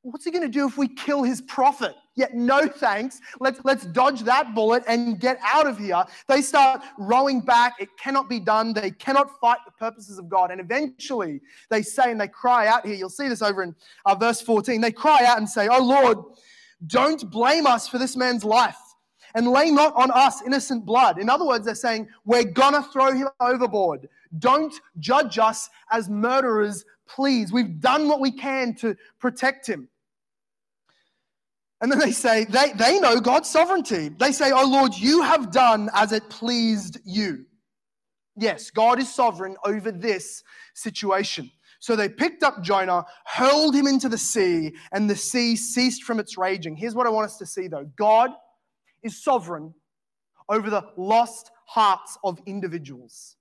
What's 0.02 0.24
he 0.24 0.32
going 0.32 0.42
to 0.42 0.48
do 0.48 0.66
if 0.66 0.76
we 0.76 0.88
kill 0.88 1.22
his 1.22 1.40
prophet? 1.40 1.94
Yet, 2.16 2.34
no 2.34 2.66
thanks. 2.66 3.20
Let's, 3.38 3.60
let's 3.62 3.86
dodge 3.86 4.22
that 4.22 4.52
bullet 4.52 4.82
and 4.88 5.18
get 5.20 5.38
out 5.44 5.66
of 5.66 5.78
here. 5.78 6.04
They 6.26 6.42
start 6.42 6.82
rowing 6.98 7.40
back. 7.40 7.74
It 7.78 7.88
cannot 7.98 8.28
be 8.28 8.40
done. 8.40 8.72
They 8.72 8.90
cannot 8.90 9.38
fight 9.40 9.58
the 9.64 9.70
purposes 9.72 10.18
of 10.18 10.28
God. 10.28 10.50
And 10.50 10.60
eventually, 10.60 11.40
they 11.70 11.82
say 11.82 12.10
and 12.10 12.20
they 12.20 12.26
cry 12.26 12.66
out 12.66 12.84
here. 12.84 12.96
You'll 12.96 13.10
see 13.10 13.28
this 13.28 13.42
over 13.42 13.62
in 13.62 13.76
uh, 14.04 14.16
verse 14.16 14.40
14. 14.40 14.80
They 14.80 14.90
cry 14.90 15.24
out 15.24 15.38
and 15.38 15.48
say, 15.48 15.68
Oh 15.70 15.82
Lord, 15.82 16.18
don't 16.88 17.30
blame 17.30 17.66
us 17.66 17.86
for 17.86 17.98
this 17.98 18.16
man's 18.16 18.44
life 18.44 18.76
and 19.34 19.46
lay 19.46 19.70
not 19.70 19.94
on 19.94 20.10
us 20.10 20.42
innocent 20.42 20.84
blood. 20.84 21.18
In 21.18 21.30
other 21.30 21.46
words, 21.46 21.64
they're 21.64 21.76
saying, 21.76 22.08
We're 22.24 22.44
going 22.44 22.74
to 22.74 22.82
throw 22.90 23.12
him 23.12 23.28
overboard. 23.40 24.08
Don't 24.38 24.74
judge 24.98 25.38
us 25.38 25.70
as 25.92 26.08
murderers, 26.08 26.84
please. 27.06 27.52
We've 27.52 27.80
done 27.80 28.08
what 28.08 28.20
we 28.20 28.32
can 28.32 28.74
to 28.76 28.96
protect 29.20 29.68
him. 29.68 29.88
And 31.82 31.90
then 31.90 31.98
they 31.98 32.12
say, 32.12 32.44
they, 32.44 32.72
they 32.74 33.00
know 33.00 33.20
God's 33.20 33.50
sovereignty. 33.50 34.08
They 34.08 34.30
say, 34.30 34.52
Oh 34.52 34.66
Lord, 34.66 34.94
you 34.94 35.20
have 35.22 35.50
done 35.50 35.90
as 35.92 36.12
it 36.12 36.30
pleased 36.30 36.98
you. 37.04 37.44
Yes, 38.36 38.70
God 38.70 39.00
is 39.00 39.12
sovereign 39.12 39.56
over 39.64 39.90
this 39.90 40.44
situation. 40.74 41.50
So 41.80 41.96
they 41.96 42.08
picked 42.08 42.44
up 42.44 42.62
Jonah, 42.62 43.04
hurled 43.26 43.74
him 43.74 43.88
into 43.88 44.08
the 44.08 44.16
sea, 44.16 44.72
and 44.92 45.10
the 45.10 45.16
sea 45.16 45.56
ceased 45.56 46.04
from 46.04 46.20
its 46.20 46.38
raging. 46.38 46.76
Here's 46.76 46.94
what 46.94 47.08
I 47.08 47.10
want 47.10 47.24
us 47.24 47.36
to 47.38 47.46
see 47.46 47.66
though 47.66 47.90
God 47.96 48.30
is 49.02 49.22
sovereign 49.22 49.74
over 50.48 50.70
the 50.70 50.84
lost 50.96 51.50
hearts 51.66 52.16
of 52.22 52.38
individuals. 52.46 53.36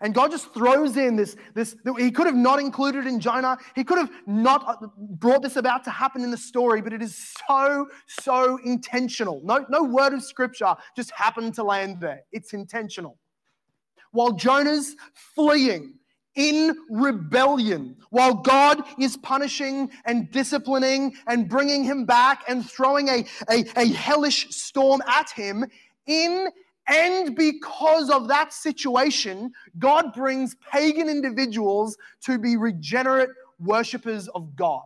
And 0.00 0.14
God 0.14 0.30
just 0.30 0.52
throws 0.52 0.96
in 0.96 1.16
this, 1.16 1.36
this, 1.54 1.74
he 1.98 2.10
could 2.10 2.26
have 2.26 2.36
not 2.36 2.60
included 2.60 3.06
in 3.06 3.18
Jonah. 3.20 3.56
He 3.74 3.84
could 3.84 3.98
have 3.98 4.10
not 4.26 4.64
uh, 4.68 4.86
brought 4.96 5.42
this 5.42 5.56
about 5.56 5.84
to 5.84 5.90
happen 5.90 6.22
in 6.22 6.30
the 6.30 6.36
story, 6.36 6.82
but 6.82 6.92
it 6.92 7.02
is 7.02 7.34
so, 7.48 7.88
so 8.06 8.58
intentional. 8.64 9.40
No, 9.44 9.64
no 9.68 9.82
word 9.82 10.12
of 10.12 10.22
scripture 10.22 10.74
just 10.94 11.10
happened 11.12 11.54
to 11.54 11.64
land 11.64 12.00
there. 12.00 12.22
It's 12.32 12.52
intentional. 12.52 13.18
While 14.12 14.32
Jonah's 14.32 14.96
fleeing, 15.34 15.94
in 16.36 16.76
rebellion 16.90 17.96
while 18.10 18.34
God 18.34 18.82
is 18.98 19.16
punishing 19.16 19.90
and 20.04 20.30
disciplining 20.30 21.14
and 21.26 21.48
bringing 21.48 21.82
him 21.82 22.04
back 22.04 22.44
and 22.46 22.68
throwing 22.68 23.08
a, 23.08 23.24
a, 23.50 23.64
a, 23.74 23.86
hellish 23.88 24.50
storm 24.50 25.02
at 25.08 25.30
him. 25.30 25.64
In 26.06 26.48
and 26.88 27.34
because 27.34 28.10
of 28.10 28.28
that 28.28 28.52
situation, 28.52 29.52
God 29.78 30.12
brings 30.12 30.54
pagan 30.70 31.08
individuals 31.08 31.96
to 32.22 32.38
be 32.38 32.56
regenerate 32.56 33.30
worshippers 33.58 34.28
of 34.28 34.54
God. 34.54 34.82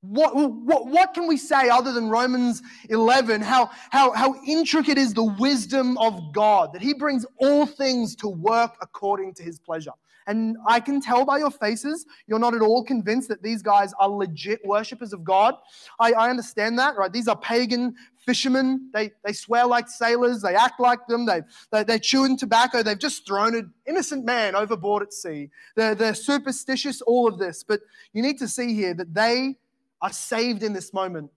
What, 0.00 0.34
what, 0.34 0.88
what 0.88 1.14
can 1.14 1.28
we 1.28 1.36
say 1.36 1.68
other 1.68 1.92
than 1.92 2.08
Romans 2.08 2.60
11? 2.88 3.40
How, 3.40 3.70
how, 3.90 4.10
how 4.10 4.34
intricate 4.44 4.98
is 4.98 5.14
the 5.14 5.22
wisdom 5.22 5.96
of 5.98 6.32
God, 6.32 6.72
that 6.72 6.82
He 6.82 6.92
brings 6.92 7.24
all 7.38 7.66
things 7.66 8.16
to 8.16 8.28
work 8.28 8.74
according 8.80 9.34
to 9.34 9.44
His 9.44 9.60
pleasure. 9.60 9.92
And 10.26 10.56
I 10.66 10.80
can 10.80 11.00
tell 11.00 11.24
by 11.24 11.38
your 11.38 11.50
faces, 11.50 12.06
you're 12.26 12.38
not 12.38 12.54
at 12.54 12.62
all 12.62 12.84
convinced 12.84 13.28
that 13.28 13.42
these 13.42 13.62
guys 13.62 13.92
are 13.98 14.08
legit 14.08 14.60
worshippers 14.64 15.12
of 15.12 15.24
God. 15.24 15.54
I, 15.98 16.12
I 16.12 16.30
understand 16.30 16.78
that, 16.78 16.96
right? 16.96 17.12
These 17.12 17.28
are 17.28 17.36
pagan 17.36 17.94
fishermen. 18.18 18.90
They, 18.92 19.12
they 19.24 19.32
swear 19.32 19.66
like 19.66 19.88
sailors. 19.88 20.42
They 20.42 20.54
act 20.54 20.80
like 20.80 21.06
them. 21.06 21.26
They, 21.26 21.42
they, 21.70 21.84
they're 21.84 21.98
chewing 21.98 22.36
tobacco. 22.36 22.82
They've 22.82 22.98
just 22.98 23.26
thrown 23.26 23.54
an 23.54 23.72
innocent 23.86 24.24
man 24.24 24.54
overboard 24.54 25.02
at 25.02 25.12
sea. 25.12 25.50
They're, 25.76 25.94
they're 25.94 26.14
superstitious, 26.14 27.02
all 27.02 27.26
of 27.26 27.38
this. 27.38 27.64
But 27.64 27.80
you 28.12 28.22
need 28.22 28.38
to 28.38 28.48
see 28.48 28.74
here 28.74 28.94
that 28.94 29.14
they 29.14 29.56
are 30.00 30.12
saved 30.12 30.62
in 30.62 30.72
this 30.72 30.92
moment 30.92 31.30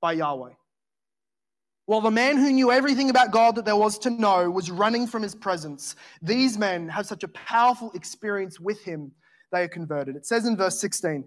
by 0.00 0.12
Yahweh. 0.12 0.52
While 1.90 2.02
the 2.02 2.10
man 2.12 2.36
who 2.36 2.52
knew 2.52 2.70
everything 2.70 3.10
about 3.10 3.32
God 3.32 3.56
that 3.56 3.64
there 3.64 3.74
was 3.74 3.98
to 3.98 4.10
know 4.10 4.48
was 4.48 4.70
running 4.70 5.08
from 5.08 5.24
his 5.24 5.34
presence, 5.34 5.96
these 6.22 6.56
men 6.56 6.88
have 6.88 7.04
such 7.04 7.24
a 7.24 7.28
powerful 7.28 7.90
experience 7.94 8.60
with 8.60 8.80
him, 8.84 9.10
they 9.50 9.64
are 9.64 9.68
converted. 9.68 10.14
It 10.14 10.24
says 10.24 10.46
in 10.46 10.56
verse 10.56 10.80
16 10.80 11.24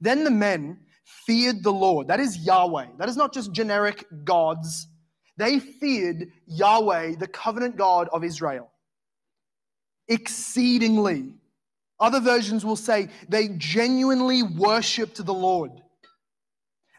Then 0.00 0.22
the 0.22 0.30
men 0.30 0.78
feared 1.26 1.64
the 1.64 1.72
Lord. 1.72 2.06
That 2.06 2.20
is 2.20 2.38
Yahweh. 2.46 2.90
That 3.00 3.08
is 3.08 3.16
not 3.16 3.34
just 3.34 3.50
generic 3.50 4.04
gods. 4.22 4.86
They 5.36 5.58
feared 5.58 6.28
Yahweh, 6.46 7.16
the 7.16 7.26
covenant 7.26 7.76
God 7.76 8.08
of 8.12 8.22
Israel, 8.22 8.70
exceedingly. 10.06 11.34
Other 11.98 12.20
versions 12.20 12.64
will 12.64 12.76
say 12.76 13.08
they 13.28 13.48
genuinely 13.58 14.44
worshiped 14.44 15.26
the 15.26 15.34
Lord. 15.34 15.79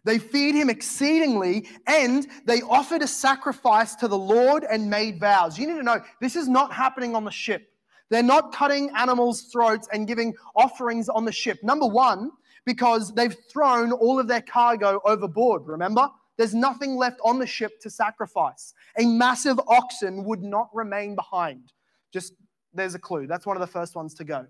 They 0.04 0.18
feared 0.18 0.56
him 0.56 0.70
exceedingly, 0.70 1.68
and 1.88 2.28
they 2.46 2.62
offered 2.62 3.02
a 3.02 3.08
sacrifice 3.08 3.96
to 3.96 4.08
the 4.08 4.18
Lord 4.18 4.64
and 4.64 4.90
made 4.90 5.20
vows. 5.20 5.60
You 5.60 5.68
need 5.68 5.78
to 5.78 5.84
know 5.84 6.02
this 6.20 6.36
is 6.36 6.48
not 6.48 6.74
happening 6.74 7.16
on 7.16 7.24
the 7.24 7.32
ship. 7.32 7.68
They're 8.10 8.24
not 8.24 8.54
cutting 8.54 8.90
animals' 8.96 9.44
throats 9.44 9.88
and 9.94 10.08
giving 10.08 10.34
offerings 10.56 11.08
on 11.08 11.24
the 11.24 11.32
ship. 11.32 11.60
Number 11.64 11.86
one, 11.86 12.32
because 12.66 13.14
they've 13.14 13.36
thrown 13.52 13.92
all 13.92 14.20
of 14.20 14.28
their 14.28 14.42
cargo 14.42 15.00
overboard, 15.06 15.68
remember? 15.68 16.10
There's 16.38 16.54
nothing 16.56 16.96
left 16.96 17.20
on 17.24 17.40
the 17.40 17.46
ship 17.46 17.80
to 17.82 17.90
sacrifice. 17.90 18.74
A 18.98 19.06
massive 19.06 19.60
oxen 19.68 20.24
would 20.26 20.42
not 20.42 20.70
remain 20.74 21.16
behind. 21.16 21.72
Just 22.12 22.34
there's 22.74 22.96
a 22.96 23.00
clue. 23.00 23.28
That's 23.28 23.46
one 23.46 23.56
of 23.56 23.62
the 23.62 23.68
first 23.68 23.96
ones 23.96 24.14
to 24.16 24.24
go. 24.24 24.48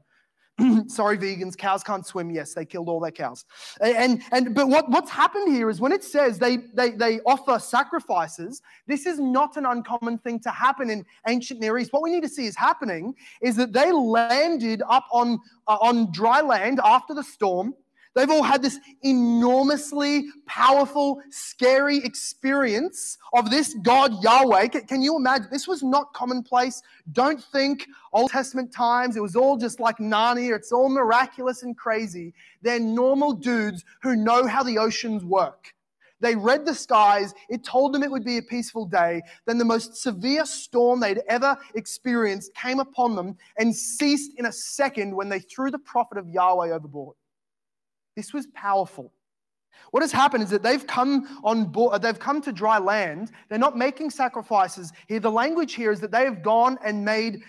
sorry, 0.87 1.17
vegans, 1.17 1.57
cows 1.57 1.83
can't 1.83 2.05
swim. 2.05 2.29
Yes, 2.29 2.53
they 2.53 2.65
killed 2.65 2.89
all 2.89 2.99
their 2.99 3.11
cows. 3.11 3.45
And, 3.81 4.21
and 4.31 4.53
but 4.53 4.67
what, 4.67 4.89
what's 4.89 5.09
happened 5.09 5.53
here 5.53 5.69
is 5.69 5.79
when 5.79 5.91
it 5.91 6.03
says 6.03 6.37
they, 6.39 6.57
they, 6.73 6.91
they 6.91 7.19
offer 7.21 7.59
sacrifices, 7.59 8.61
this 8.87 9.05
is 9.05 9.19
not 9.19 9.57
an 9.57 9.65
uncommon 9.65 10.17
thing 10.19 10.39
to 10.41 10.51
happen 10.51 10.89
in 10.89 11.05
ancient 11.27 11.59
Near 11.59 11.77
East. 11.77 11.93
What 11.93 12.03
we 12.03 12.11
need 12.11 12.23
to 12.23 12.29
see 12.29 12.45
is 12.45 12.55
happening 12.55 13.15
is 13.41 13.55
that 13.55 13.73
they 13.73 13.91
landed 13.91 14.81
up 14.87 15.07
on, 15.11 15.39
uh, 15.67 15.77
on 15.81 16.11
dry 16.11 16.41
land 16.41 16.79
after 16.83 17.13
the 17.13 17.23
storm. 17.23 17.73
They've 18.13 18.29
all 18.29 18.43
had 18.43 18.61
this 18.61 18.77
enormously 19.03 20.25
powerful, 20.45 21.21
scary 21.29 21.97
experience 21.97 23.17
of 23.33 23.49
this 23.49 23.73
God 23.81 24.21
Yahweh. 24.21 24.67
Can 24.67 25.01
you 25.01 25.15
imagine? 25.15 25.47
This 25.49 25.67
was 25.67 25.81
not 25.81 26.13
commonplace. 26.13 26.81
Don't 27.13 27.41
think 27.41 27.87
Old 28.11 28.31
Testament 28.31 28.73
times, 28.73 29.15
it 29.15 29.21
was 29.21 29.37
all 29.37 29.55
just 29.55 29.79
like 29.79 29.97
Narnia. 29.97 30.55
It's 30.55 30.73
all 30.73 30.89
miraculous 30.89 31.63
and 31.63 31.77
crazy. 31.77 32.33
They're 32.61 32.79
normal 32.79 33.33
dudes 33.33 33.85
who 34.01 34.17
know 34.17 34.45
how 34.45 34.63
the 34.63 34.77
oceans 34.77 35.23
work. 35.23 35.73
They 36.19 36.35
read 36.35 36.65
the 36.65 36.75
skies. 36.75 37.33
It 37.49 37.63
told 37.63 37.93
them 37.93 38.03
it 38.03 38.11
would 38.11 38.25
be 38.25 38.37
a 38.37 38.43
peaceful 38.43 38.85
day. 38.85 39.21
Then 39.47 39.57
the 39.57 39.65
most 39.65 39.95
severe 39.95 40.45
storm 40.45 40.99
they'd 40.99 41.21
ever 41.27 41.57
experienced 41.75 42.53
came 42.53 42.79
upon 42.79 43.15
them 43.15 43.37
and 43.57 43.75
ceased 43.75 44.33
in 44.37 44.45
a 44.45 44.51
second 44.51 45.15
when 45.15 45.29
they 45.29 45.39
threw 45.39 45.71
the 45.71 45.79
prophet 45.79 46.17
of 46.17 46.29
Yahweh 46.29 46.71
overboard. 46.71 47.15
This 48.15 48.33
was 48.33 48.47
powerful. 48.47 49.11
What 49.91 50.03
has 50.03 50.11
happened 50.11 50.43
is 50.43 50.49
that 50.51 50.63
they've 50.63 50.85
come 50.85 51.39
on 51.43 51.65
board, 51.65 51.93
uh, 51.93 51.97
they've 51.97 52.17
come 52.17 52.41
to 52.41 52.51
dry 52.51 52.77
land. 52.77 53.31
They're 53.49 53.57
not 53.57 53.77
making 53.77 54.11
sacrifices 54.11 54.93
here. 55.07 55.19
The 55.19 55.31
language 55.31 55.73
here 55.73 55.91
is 55.91 55.99
that 56.01 56.11
they 56.11 56.23
have 56.23 56.43
gone 56.43 56.77
and 56.83 57.03
made, 57.03 57.41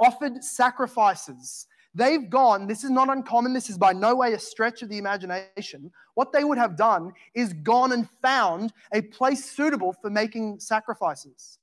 offered 0.00 0.42
sacrifices. 0.42 1.66
They've 1.94 2.30
gone, 2.30 2.66
this 2.66 2.84
is 2.84 2.90
not 2.90 3.10
uncommon, 3.10 3.52
this 3.52 3.68
is 3.68 3.76
by 3.76 3.92
no 3.92 4.14
way 4.14 4.32
a 4.32 4.38
stretch 4.38 4.80
of 4.82 4.88
the 4.88 4.96
imagination. 4.96 5.90
What 6.14 6.32
they 6.32 6.44
would 6.44 6.56
have 6.56 6.76
done 6.76 7.12
is 7.34 7.52
gone 7.52 7.92
and 7.92 8.08
found 8.22 8.72
a 8.94 9.02
place 9.02 9.44
suitable 9.44 9.92
for 9.92 10.08
making 10.08 10.60
sacrifices. 10.60 11.58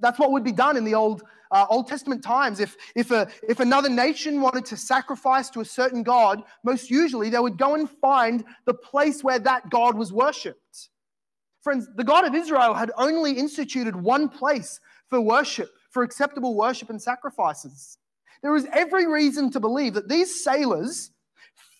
That's 0.00 0.18
what 0.18 0.30
would 0.30 0.44
be 0.44 0.52
done 0.52 0.76
in 0.76 0.84
the 0.84 0.94
Old, 0.94 1.22
uh, 1.52 1.66
Old 1.68 1.86
Testament 1.86 2.24
times. 2.24 2.58
If, 2.58 2.76
if, 2.96 3.10
a, 3.10 3.28
if 3.48 3.60
another 3.60 3.88
nation 3.88 4.40
wanted 4.40 4.64
to 4.66 4.76
sacrifice 4.76 5.50
to 5.50 5.60
a 5.60 5.64
certain 5.64 6.02
God, 6.02 6.42
most 6.64 6.90
usually 6.90 7.30
they 7.30 7.38
would 7.38 7.58
go 7.58 7.74
and 7.74 7.88
find 7.88 8.44
the 8.64 8.74
place 8.74 9.22
where 9.22 9.38
that 9.38 9.70
God 9.70 9.96
was 9.96 10.12
worshipped. 10.12 10.88
Friends, 11.60 11.86
the 11.94 12.04
God 12.04 12.24
of 12.24 12.34
Israel 12.34 12.74
had 12.74 12.90
only 12.96 13.32
instituted 13.32 13.94
one 13.94 14.28
place 14.28 14.80
for 15.08 15.20
worship, 15.20 15.70
for 15.90 16.02
acceptable 16.02 16.56
worship 16.56 16.90
and 16.90 17.00
sacrifices. 17.00 17.98
There 18.42 18.56
is 18.56 18.66
every 18.72 19.06
reason 19.06 19.50
to 19.52 19.60
believe 19.60 19.94
that 19.94 20.08
these 20.08 20.42
sailors 20.42 21.12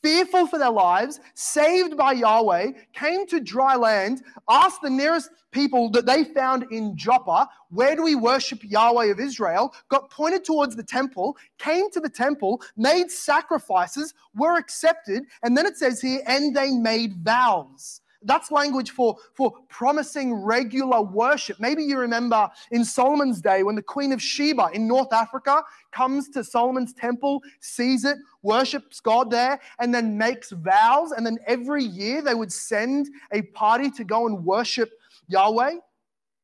fearful 0.02 0.46
for 0.46 0.58
their 0.58 0.70
lives, 0.70 1.20
saved 1.34 1.96
by 1.96 2.12
Yahweh, 2.12 2.72
came 2.92 3.26
to 3.28 3.40
dry 3.40 3.76
land, 3.76 4.22
asked 4.50 4.82
the 4.82 4.90
nearest 4.90 5.30
people 5.52 5.90
that 5.90 6.06
they 6.06 6.24
found 6.24 6.66
in 6.70 6.96
Joppa, 6.96 7.48
Where 7.70 7.96
do 7.96 8.02
we 8.02 8.14
worship 8.14 8.60
Yahweh 8.62 9.06
of 9.06 9.20
Israel? 9.20 9.74
got 9.88 10.10
pointed 10.10 10.44
towards 10.44 10.76
the 10.76 10.82
temple, 10.82 11.36
came 11.58 11.90
to 11.92 12.00
the 12.00 12.10
temple, 12.10 12.62
made 12.76 13.10
sacrifices, 13.10 14.14
were 14.34 14.58
accepted, 14.58 15.24
and 15.42 15.56
then 15.56 15.66
it 15.66 15.78
says 15.78 16.00
here, 16.02 16.20
and 16.26 16.54
they 16.54 16.72
made 16.72 17.14
vows. 17.24 18.01
That's 18.24 18.50
language 18.50 18.90
for, 18.90 19.16
for 19.34 19.52
promising 19.68 20.34
regular 20.34 21.02
worship. 21.02 21.58
Maybe 21.60 21.82
you 21.82 21.98
remember 21.98 22.50
in 22.70 22.84
Solomon's 22.84 23.40
day 23.40 23.62
when 23.62 23.74
the 23.74 23.82
Queen 23.82 24.12
of 24.12 24.22
Sheba 24.22 24.70
in 24.72 24.86
North 24.86 25.12
Africa 25.12 25.62
comes 25.90 26.28
to 26.30 26.44
Solomon's 26.44 26.92
temple, 26.92 27.42
sees 27.60 28.04
it, 28.04 28.18
worships 28.42 29.00
God 29.00 29.30
there, 29.30 29.60
and 29.78 29.94
then 29.94 30.16
makes 30.16 30.50
vows. 30.50 31.12
And 31.12 31.24
then 31.24 31.38
every 31.46 31.84
year 31.84 32.22
they 32.22 32.34
would 32.34 32.52
send 32.52 33.08
a 33.32 33.42
party 33.42 33.90
to 33.92 34.04
go 34.04 34.26
and 34.26 34.44
worship 34.44 34.90
Yahweh. 35.28 35.76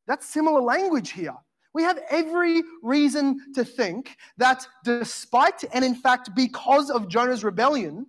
That's 0.06 0.26
similar 0.26 0.60
language 0.60 1.10
here. 1.10 1.36
We 1.74 1.82
have 1.82 2.00
every 2.10 2.62
reason 2.82 3.52
to 3.54 3.64
think 3.64 4.16
that 4.38 4.66
despite 4.84 5.64
and 5.72 5.84
in 5.84 5.94
fact 5.94 6.30
because 6.34 6.90
of 6.90 7.08
Jonah's 7.08 7.44
rebellion, 7.44 8.06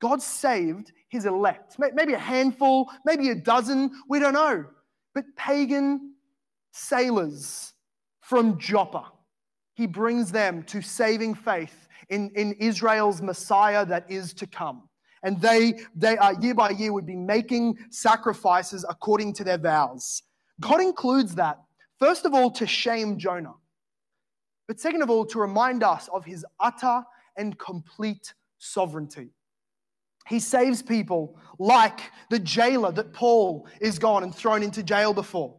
God 0.00 0.20
saved 0.20 0.92
his 1.10 1.26
elect. 1.26 1.76
Maybe 1.78 2.14
a 2.14 2.18
handful, 2.18 2.88
maybe 3.04 3.28
a 3.28 3.34
dozen, 3.34 3.90
we 4.08 4.18
don't 4.18 4.32
know. 4.32 4.64
But 5.14 5.24
pagan 5.36 6.14
sailors 6.72 7.74
from 8.20 8.58
Joppa, 8.58 9.12
he 9.74 9.86
brings 9.86 10.32
them 10.32 10.62
to 10.64 10.80
saving 10.80 11.34
faith 11.34 11.88
in, 12.08 12.30
in 12.36 12.52
Israel's 12.54 13.20
Messiah 13.20 13.84
that 13.86 14.10
is 14.10 14.32
to 14.34 14.46
come. 14.46 14.88
And 15.22 15.40
they, 15.40 15.80
they 15.94 16.16
uh, 16.16 16.40
year 16.40 16.54
by 16.54 16.70
year 16.70 16.92
would 16.92 17.06
be 17.06 17.16
making 17.16 17.76
sacrifices 17.90 18.86
according 18.88 19.34
to 19.34 19.44
their 19.44 19.58
vows. 19.58 20.22
God 20.60 20.80
includes 20.80 21.34
that, 21.34 21.58
first 21.98 22.24
of 22.24 22.34
all, 22.34 22.50
to 22.52 22.66
shame 22.66 23.18
Jonah, 23.18 23.54
but 24.68 24.78
second 24.78 25.02
of 25.02 25.10
all, 25.10 25.26
to 25.26 25.40
remind 25.40 25.82
us 25.82 26.08
of 26.12 26.24
his 26.24 26.46
utter 26.60 27.02
and 27.36 27.58
complete 27.58 28.32
sovereignty. 28.58 29.30
He 30.28 30.40
saves 30.40 30.82
people 30.82 31.38
like 31.58 32.00
the 32.30 32.38
jailer 32.38 32.92
that 32.92 33.12
Paul 33.12 33.66
is 33.80 33.98
gone 33.98 34.22
and 34.22 34.34
thrown 34.34 34.62
into 34.62 34.82
jail 34.82 35.12
before. 35.12 35.56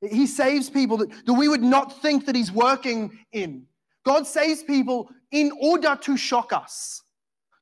He 0.00 0.26
saves 0.26 0.68
people 0.68 0.96
that, 0.98 1.08
that 1.26 1.32
we 1.32 1.48
would 1.48 1.62
not 1.62 2.00
think 2.02 2.26
that 2.26 2.34
he's 2.34 2.52
working 2.52 3.18
in. 3.32 3.66
God 4.04 4.26
saves 4.26 4.62
people 4.62 5.08
in 5.30 5.50
order 5.60 5.98
to 6.02 6.16
shock 6.16 6.52
us. 6.52 7.02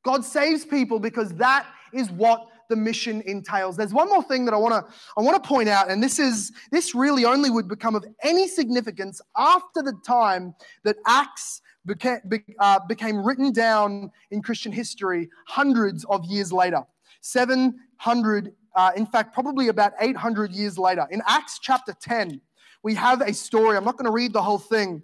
God 0.04 0.24
saves 0.24 0.64
people 0.64 0.98
because 0.98 1.32
that 1.34 1.66
is 1.92 2.10
what 2.10 2.48
the 2.68 2.76
mission 2.76 3.22
entails. 3.26 3.76
There's 3.76 3.92
one 3.92 4.08
more 4.08 4.22
thing 4.22 4.44
that 4.46 4.54
I 4.54 4.56
want 4.56 4.72
to 4.72 4.92
I 5.16 5.20
want 5.20 5.42
to 5.42 5.46
point 5.46 5.68
out, 5.68 5.90
and 5.90 6.02
this 6.02 6.18
is 6.18 6.52
this 6.70 6.94
really 6.94 7.24
only 7.24 7.50
would 7.50 7.68
become 7.68 7.94
of 7.94 8.04
any 8.22 8.48
significance 8.48 9.20
after 9.36 9.82
the 9.82 9.94
time 10.06 10.54
that 10.84 10.96
Acts 11.06 11.60
became, 11.86 12.20
uh, 12.58 12.80
became 12.86 13.24
written 13.24 13.52
down 13.52 14.10
in 14.30 14.42
Christian 14.42 14.72
history 14.72 15.28
hundreds 15.46 16.04
of 16.04 16.24
years 16.26 16.52
later. 16.52 16.84
700, 17.20 18.52
uh, 18.74 18.90
in 18.96 19.06
fact, 19.06 19.34
probably 19.34 19.68
about 19.68 19.92
800 20.00 20.52
years 20.52 20.78
later. 20.78 21.06
In 21.10 21.22
Acts 21.26 21.58
chapter 21.60 21.94
10, 22.00 22.40
we 22.82 22.94
have 22.94 23.20
a 23.20 23.32
story. 23.32 23.76
I'm 23.76 23.84
not 23.84 23.96
going 23.96 24.06
to 24.06 24.12
read 24.12 24.32
the 24.32 24.42
whole 24.42 24.58
thing, 24.58 25.02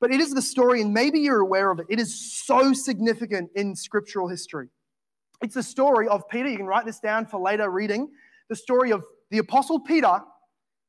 but 0.00 0.12
it 0.12 0.20
is 0.20 0.34
the 0.34 0.42
story, 0.42 0.80
and 0.80 0.92
maybe 0.92 1.20
you're 1.20 1.40
aware 1.40 1.70
of 1.70 1.78
it. 1.78 1.86
It 1.88 2.00
is 2.00 2.14
so 2.44 2.72
significant 2.72 3.50
in 3.54 3.74
scriptural 3.74 4.28
history. 4.28 4.68
It's 5.42 5.54
the 5.54 5.62
story 5.62 6.08
of 6.08 6.28
Peter. 6.28 6.48
You 6.48 6.56
can 6.56 6.66
write 6.66 6.86
this 6.86 6.98
down 6.98 7.26
for 7.26 7.40
later 7.40 7.70
reading. 7.70 8.10
The 8.48 8.56
story 8.56 8.90
of 8.90 9.04
the 9.30 9.38
Apostle 9.38 9.80
Peter 9.80 10.20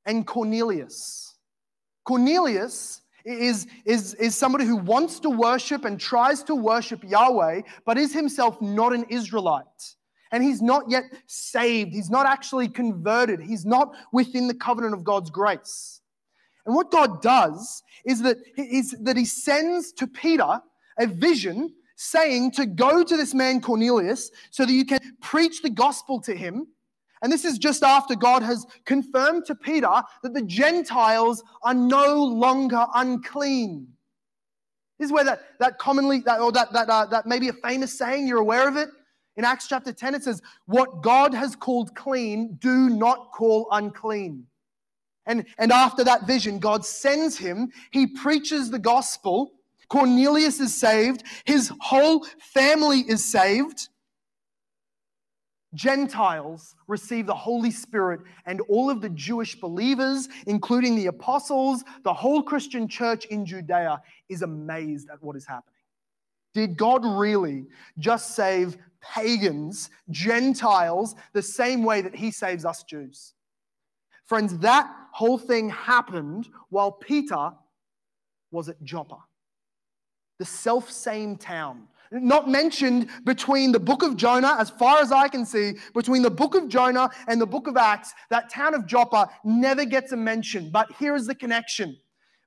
and 0.06 0.26
Cornelius. 0.26 1.36
Cornelius 2.06 3.02
is, 3.28 3.68
is, 3.86 4.14
is 4.16 4.36
somebody 4.36 4.66
who 4.66 4.78
wants 4.78 5.20
to 5.20 5.30
worship 5.30 5.84
and 5.86 6.00
tries 6.00 6.44
to 6.44 6.56
worship 6.56 7.04
Yahweh, 7.04 7.62
but 7.86 7.98
is 7.98 8.14
himself 8.14 8.62
not 8.62 8.94
an 8.94 9.06
Israelite. 9.10 9.66
And 10.32 10.44
he's 10.44 10.62
not 10.62 10.90
yet 10.90 11.04
saved. 11.26 11.94
He's 11.94 12.10
not 12.10 12.26
actually 12.26 12.68
converted. 12.68 13.42
He's 13.42 13.66
not 13.66 13.94
within 14.12 14.48
the 14.48 14.54
covenant 14.54 14.94
of 14.94 15.04
God's 15.04 15.30
grace. 15.30 16.02
And 16.66 16.76
what 16.76 16.92
God 16.92 17.22
does 17.22 17.84
is 18.06 18.22
that, 18.24 18.38
is 18.58 18.92
that 19.02 19.16
he 19.16 19.26
sends 19.26 19.94
to 19.94 20.08
Peter 20.08 20.62
a 21.00 21.08
vision 21.08 21.74
saying 21.96 22.52
to 22.52 22.66
go 22.66 23.04
to 23.04 23.18
this 23.18 23.34
man 23.34 23.62
Cornelius 23.62 24.32
so 24.52 24.66
that 24.66 24.74
you 24.74 24.86
can 24.86 25.00
preach 25.22 25.62
the 25.62 25.70
gospel 25.70 26.22
to 26.22 26.36
him 26.36 26.68
and 27.22 27.32
this 27.32 27.46
is 27.46 27.58
just 27.58 27.84
after 27.84 28.16
God 28.16 28.44
has 28.44 28.66
confirmed 28.86 29.46
to 29.46 29.56
Peter 29.56 30.02
that 30.24 30.34
the 30.34 30.44
Gentiles 30.44 31.44
are 31.64 31.74
no 31.74 32.24
longer 32.24 32.86
unclean. 32.96 33.88
This 35.00 35.08
is 35.08 35.12
where 35.12 35.24
that, 35.24 35.42
that 35.60 35.78
commonly, 35.78 36.22
that, 36.22 36.40
or 36.40 36.52
that, 36.52 36.74
that, 36.74 36.90
uh, 36.90 37.06
that 37.08 37.26
maybe 37.26 37.50
a 37.50 37.54
famous 37.54 37.98
saying, 37.98 38.28
you're 38.28 38.40
aware 38.40 38.68
of 38.68 38.78
it. 38.78 38.90
In 39.36 39.46
Acts 39.46 39.68
chapter 39.68 39.94
10, 39.94 40.16
it 40.16 40.24
says, 40.24 40.42
What 40.66 41.04
God 41.04 41.34
has 41.34 41.56
called 41.56 41.96
clean, 41.96 42.58
do 42.60 42.90
not 42.90 43.32
call 43.32 43.68
unclean. 43.72 44.48
And, 45.28 45.46
and 45.60 45.72
after 45.72 46.04
that 46.06 46.26
vision, 46.26 46.58
God 46.58 46.86
sends 46.86 47.38
him. 47.38 47.72
He 47.92 48.08
preaches 48.08 48.72
the 48.72 48.80
gospel. 48.80 49.52
Cornelius 49.90 50.60
is 50.60 50.76
saved. 50.76 51.24
His 51.46 51.72
whole 51.80 52.26
family 52.40 53.02
is 53.02 53.24
saved. 53.24 53.90
Gentiles 55.74 56.76
receive 56.88 57.26
the 57.26 57.36
Holy 57.36 57.72
Spirit, 57.72 58.22
and 58.46 58.62
all 58.62 58.90
of 58.90 59.02
the 59.02 59.10
Jewish 59.10 59.56
believers, 59.60 60.30
including 60.46 60.96
the 60.96 61.08
apostles, 61.08 61.84
the 62.04 62.14
whole 62.14 62.42
Christian 62.42 62.88
church 62.88 63.26
in 63.26 63.46
Judea, 63.46 64.02
is 64.30 64.42
amazed 64.42 65.10
at 65.12 65.22
what 65.22 65.36
is 65.36 65.46
happening. 65.46 65.74
Did 66.54 66.78
God 66.78 67.06
really 67.06 67.66
just 68.00 68.36
save 68.36 68.78
pagans, 69.02 69.90
Gentiles, 70.10 71.16
the 71.34 71.42
same 71.42 71.84
way 71.84 72.02
that 72.02 72.16
He 72.16 72.32
saves 72.32 72.66
us 72.66 72.84
Jews? 72.84 73.34
Friends, 74.26 74.58
that 74.60 74.90
whole 75.12 75.38
thing 75.38 75.70
happened 75.70 76.48
while 76.70 76.92
Peter 76.92 77.52
was 78.52 78.70
at 78.70 78.82
Joppa, 78.84 79.18
the 80.40 80.46
self 80.46 80.90
same 80.90 81.36
town 81.36 81.88
not 82.12 82.50
mentioned 82.50 83.10
between 83.24 83.72
the 83.72 83.80
book 83.80 84.04
of 84.04 84.16
Jonah, 84.16 84.56
as 84.60 84.70
far 84.70 85.00
as 85.00 85.12
I 85.12 85.28
can 85.28 85.46
see, 85.46 85.74
between 85.94 86.22
the 86.22 86.32
book 86.32 86.56
of 86.56 86.68
Jonah 86.68 87.10
and 87.28 87.40
the 87.40 87.46
book 87.46 87.68
of 87.68 87.78
Acts, 87.78 88.14
that 88.30 88.50
town 88.50 88.74
of 88.74 88.86
Joppa 88.86 89.30
never 89.44 89.86
gets 89.86 90.12
a 90.12 90.18
mention. 90.18 90.70
But 90.70 90.92
here 90.94 91.16
is 91.16 91.28
the 91.28 91.36
connection. 91.36 91.98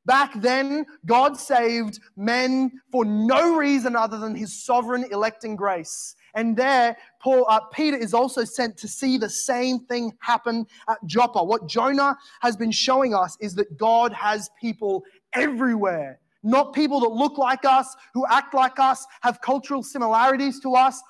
Back 0.07 0.41
then, 0.41 0.87
God 1.05 1.37
saved 1.37 2.01
men 2.17 2.73
for 2.91 3.05
no 3.05 3.55
reason 3.57 3.95
other 3.95 4.19
than 4.19 4.35
his 4.35 4.65
sovereign 4.65 5.05
electing 5.11 5.57
grace. 5.57 6.17
And 6.35 6.57
there, 6.57 6.97
Paul, 7.21 7.45
uh, 7.49 7.61
Peter 7.73 7.97
is 7.97 8.15
also 8.15 8.45
sent 8.45 8.77
to 8.79 8.89
see 8.89 9.19
the 9.19 9.29
same 9.29 9.81
thing 9.81 10.13
happen 10.21 10.67
at 10.89 10.99
Joppa. 11.05 11.43
What 11.45 11.69
Jonah 11.69 12.17
has 12.41 12.57
been 12.57 12.71
showing 12.71 13.15
us 13.15 13.37
is 13.41 13.55
that 13.57 13.77
God 13.77 14.13
has 14.13 14.49
people 14.61 15.05
everywhere 15.35 16.21
not 16.43 16.73
people 16.73 17.01
that 17.01 17.09
look 17.09 17.39
like 17.39 17.65
us, 17.65 17.95
who 18.15 18.25
act 18.27 18.55
like 18.55 18.79
us, 18.79 19.07
have 19.21 19.41
cultural 19.41 19.83
similarities 19.83 20.61
to 20.61 20.75
us, 20.75 21.03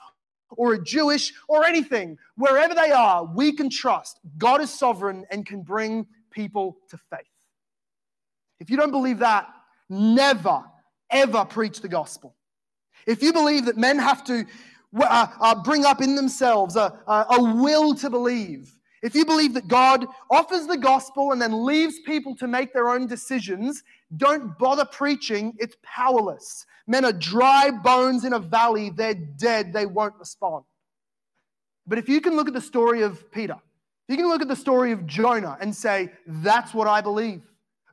or 0.50 0.72
are 0.72 0.78
Jewish, 0.78 1.32
or 1.48 1.64
anything. 1.64 2.18
Wherever 2.36 2.74
they 2.74 2.90
are, 2.90 3.24
we 3.24 3.52
can 3.52 3.70
trust 3.70 4.20
God 4.38 4.60
is 4.60 4.72
sovereign 4.72 5.24
and 5.30 5.46
can 5.46 5.62
bring 5.62 6.06
people 6.30 6.78
to 6.88 6.96
faith. 6.96 7.20
If 8.58 8.70
you 8.70 8.76
don't 8.76 8.90
believe 8.90 9.20
that, 9.20 9.48
never, 9.88 10.64
ever 11.10 11.44
preach 11.44 11.80
the 11.80 11.88
gospel. 11.88 12.34
If 13.06 13.22
you 13.22 13.32
believe 13.32 13.64
that 13.66 13.76
men 13.76 13.98
have 13.98 14.24
to 14.24 14.44
uh, 15.00 15.26
uh, 15.40 15.62
bring 15.62 15.84
up 15.84 16.02
in 16.02 16.14
themselves 16.14 16.76
a, 16.76 16.98
a, 17.06 17.26
a 17.30 17.54
will 17.54 17.94
to 17.94 18.10
believe, 18.10 18.76
if 19.02 19.14
you 19.14 19.24
believe 19.24 19.54
that 19.54 19.66
God 19.66 20.06
offers 20.30 20.66
the 20.66 20.76
gospel 20.76 21.32
and 21.32 21.40
then 21.40 21.64
leaves 21.64 22.00
people 22.00 22.36
to 22.36 22.46
make 22.46 22.74
their 22.74 22.90
own 22.90 23.06
decisions, 23.06 23.82
don't 24.16 24.58
bother 24.58 24.84
preaching, 24.84 25.54
it's 25.58 25.76
powerless. 25.82 26.66
Men 26.86 27.04
are 27.04 27.12
dry 27.12 27.70
bones 27.70 28.24
in 28.24 28.32
a 28.32 28.38
valley, 28.38 28.90
they're 28.90 29.14
dead, 29.14 29.72
they 29.72 29.86
won't 29.86 30.14
respond. 30.16 30.64
But 31.86 31.98
if 31.98 32.08
you 32.08 32.20
can 32.20 32.36
look 32.36 32.48
at 32.48 32.54
the 32.54 32.60
story 32.60 33.02
of 33.02 33.30
Peter, 33.30 33.56
you 34.08 34.16
can 34.16 34.28
look 34.28 34.42
at 34.42 34.48
the 34.48 34.56
story 34.56 34.90
of 34.90 35.06
Jonah 35.06 35.56
and 35.60 35.74
say, 35.74 36.10
that's 36.26 36.74
what 36.74 36.88
I 36.88 37.00
believe. 37.00 37.42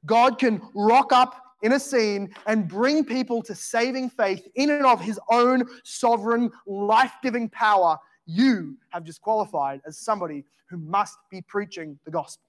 God 0.05 0.39
can 0.39 0.61
rock 0.73 1.13
up 1.13 1.43
in 1.61 1.73
a 1.73 1.79
scene 1.79 2.33
and 2.45 2.67
bring 2.67 3.03
people 3.03 3.41
to 3.43 3.53
saving 3.53 4.09
faith 4.09 4.47
in 4.55 4.69
and 4.69 4.85
of 4.85 5.01
his 5.01 5.19
own 5.29 5.63
sovereign, 5.83 6.51
life 6.65 7.13
giving 7.21 7.49
power. 7.49 7.97
You 8.25 8.77
have 8.89 9.03
just 9.03 9.21
qualified 9.21 9.81
as 9.85 9.97
somebody 9.97 10.43
who 10.69 10.77
must 10.77 11.17
be 11.29 11.41
preaching 11.41 11.99
the 12.05 12.11
gospel. 12.11 12.46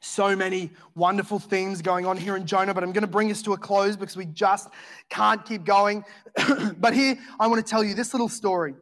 So 0.00 0.36
many 0.36 0.70
wonderful 0.94 1.38
things 1.38 1.82
going 1.82 2.06
on 2.06 2.16
here 2.16 2.36
in 2.36 2.46
Jonah, 2.46 2.72
but 2.72 2.84
I'm 2.84 2.92
going 2.92 3.02
to 3.02 3.08
bring 3.08 3.30
us 3.30 3.42
to 3.42 3.52
a 3.52 3.56
close 3.56 3.96
because 3.96 4.16
we 4.16 4.26
just 4.26 4.68
can't 5.10 5.44
keep 5.44 5.64
going. 5.64 6.04
but 6.76 6.94
here, 6.94 7.18
I 7.40 7.48
want 7.48 7.64
to 7.64 7.68
tell 7.68 7.82
you 7.82 7.94
this 7.94 8.14
little 8.14 8.28
story. 8.28 8.74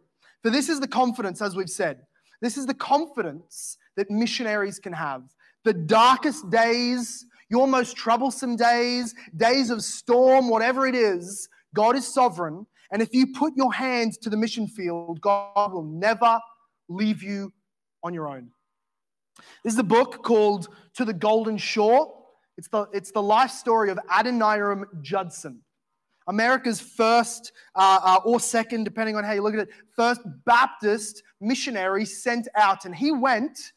For 0.43 0.51
this 0.51 0.69
is 0.69 0.79
the 0.79 0.89
confidence, 0.89 1.41
as 1.41 1.57
we've 1.57 1.71
said, 1.71 2.01
this 2.43 2.59
is 2.59 2.67
the 2.67 2.75
confidence 2.75 3.79
that 3.97 4.11
missionaries 4.11 4.79
can 4.79 4.93
have. 4.93 5.23
The 5.65 5.73
darkest 5.73 6.51
days, 6.51 7.25
your 7.49 7.67
most 7.67 7.97
troublesome 7.97 8.57
days, 8.57 9.15
days 9.37 9.71
of 9.71 9.83
storm, 9.83 10.49
whatever 10.49 10.87
it 10.87 10.95
is, 10.95 11.49
God 11.75 11.97
is 11.97 12.07
sovereign. 12.07 12.67
And 12.93 13.03
if 13.03 13.09
you 13.13 13.29
put 13.35 13.55
your 13.57 13.73
hand 13.73 14.13
to 14.23 14.31
the 14.31 14.37
mission 14.37 14.69
field, 14.69 15.21
God 15.21 15.73
will 15.73 15.85
never 15.85 16.39
leave 16.89 17.23
you 17.23 17.53
on 18.03 18.15
your 18.15 18.29
own. 18.29 18.51
This 19.63 19.73
is 19.73 19.79
a 19.79 19.85
book 19.85 20.23
called 20.23 20.69
To 20.95 21.05
the 21.05 21.13
Golden 21.13 21.59
Shore. 21.59 22.13
It's 22.57 22.69
the, 22.69 22.87
it's 22.93 23.11
the 23.11 23.23
life 23.23 23.51
story 23.51 23.91
of 23.91 23.99
Adoniram 24.11 24.85
Judson, 25.03 25.61
America's 26.27 26.81
first 26.81 27.53
uh, 27.75 27.99
uh, 28.03 28.19
or 28.25 28.41
second, 28.41 28.85
depending 28.85 29.17
on 29.17 29.25
how 29.25 29.33
you 29.33 29.43
look 29.43 29.55
at 29.55 29.61
it, 29.61 29.69
first 29.95 30.23
Baptist 30.45 31.23
missionary 31.41 32.05
sent 32.05 32.49
out. 32.55 32.85
And 32.85 32.95
he 32.95 33.13
went 33.13 33.73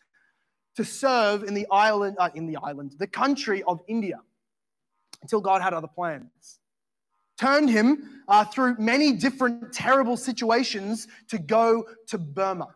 to 0.76 0.86
serve 0.86 1.44
in 1.44 1.54
the 1.54 1.68
island, 1.72 2.16
uh, 2.20 2.30
in 2.36 2.46
the 2.46 2.58
island, 2.64 2.96
the 2.98 3.08
country 3.08 3.64
of 3.64 3.82
India 3.88 4.22
until 5.22 5.42
God 5.42 5.62
had 5.62 5.74
other 5.74 5.88
plans. 5.88 6.60
Turned 7.38 7.70
him 7.70 8.24
uh, 8.28 8.46
through 8.46 8.76
many 8.80 9.14
different 9.14 9.74
terrible 9.74 10.18
situations 10.18 11.08
to 11.30 11.38
go 11.38 11.86
to 12.08 12.18
Burma. 12.18 12.68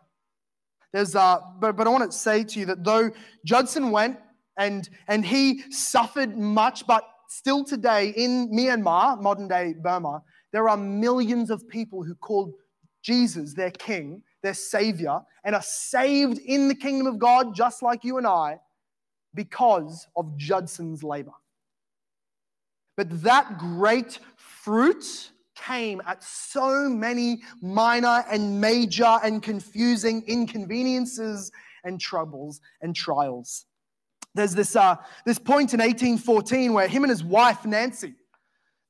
There's, 0.94 1.16
uh, 1.16 1.40
but, 1.58 1.74
but 1.74 1.88
I 1.88 1.90
want 1.90 2.08
to 2.08 2.16
say 2.16 2.44
to 2.44 2.60
you 2.60 2.66
that 2.66 2.84
though 2.84 3.10
Judson 3.44 3.90
went 3.90 4.16
and, 4.56 4.88
and 5.08 5.26
he 5.26 5.62
suffered 5.72 6.38
much, 6.38 6.86
but 6.86 7.02
still 7.28 7.64
today 7.64 8.10
in 8.16 8.48
Myanmar, 8.52 9.20
modern 9.20 9.48
day 9.48 9.74
Burma, 9.76 10.22
there 10.52 10.68
are 10.68 10.76
millions 10.76 11.50
of 11.50 11.68
people 11.68 12.04
who 12.04 12.14
called 12.14 12.52
Jesus 13.02 13.54
their 13.54 13.72
king, 13.72 14.22
their 14.44 14.54
savior, 14.54 15.18
and 15.42 15.56
are 15.56 15.62
saved 15.62 16.38
in 16.38 16.68
the 16.68 16.76
kingdom 16.76 17.08
of 17.08 17.18
God, 17.18 17.56
just 17.56 17.82
like 17.82 18.04
you 18.04 18.16
and 18.16 18.26
I, 18.26 18.60
because 19.34 20.06
of 20.16 20.36
Judson's 20.36 21.02
labor. 21.02 21.34
But 22.96 23.24
that 23.24 23.58
great 23.58 24.20
fruit 24.36 25.32
came 25.54 26.02
at 26.06 26.22
so 26.22 26.88
many 26.88 27.42
minor 27.62 28.24
and 28.30 28.60
major 28.60 29.18
and 29.22 29.42
confusing 29.42 30.22
inconveniences 30.26 31.50
and 31.84 32.00
troubles 32.00 32.60
and 32.80 32.94
trials. 32.94 33.66
There's 34.34 34.54
this, 34.54 34.74
uh, 34.74 34.96
this 35.24 35.38
point 35.38 35.74
in 35.74 35.80
1814 35.80 36.72
where 36.72 36.88
him 36.88 37.04
and 37.04 37.10
his 37.10 37.22
wife, 37.22 37.64
Nancy, 37.64 38.14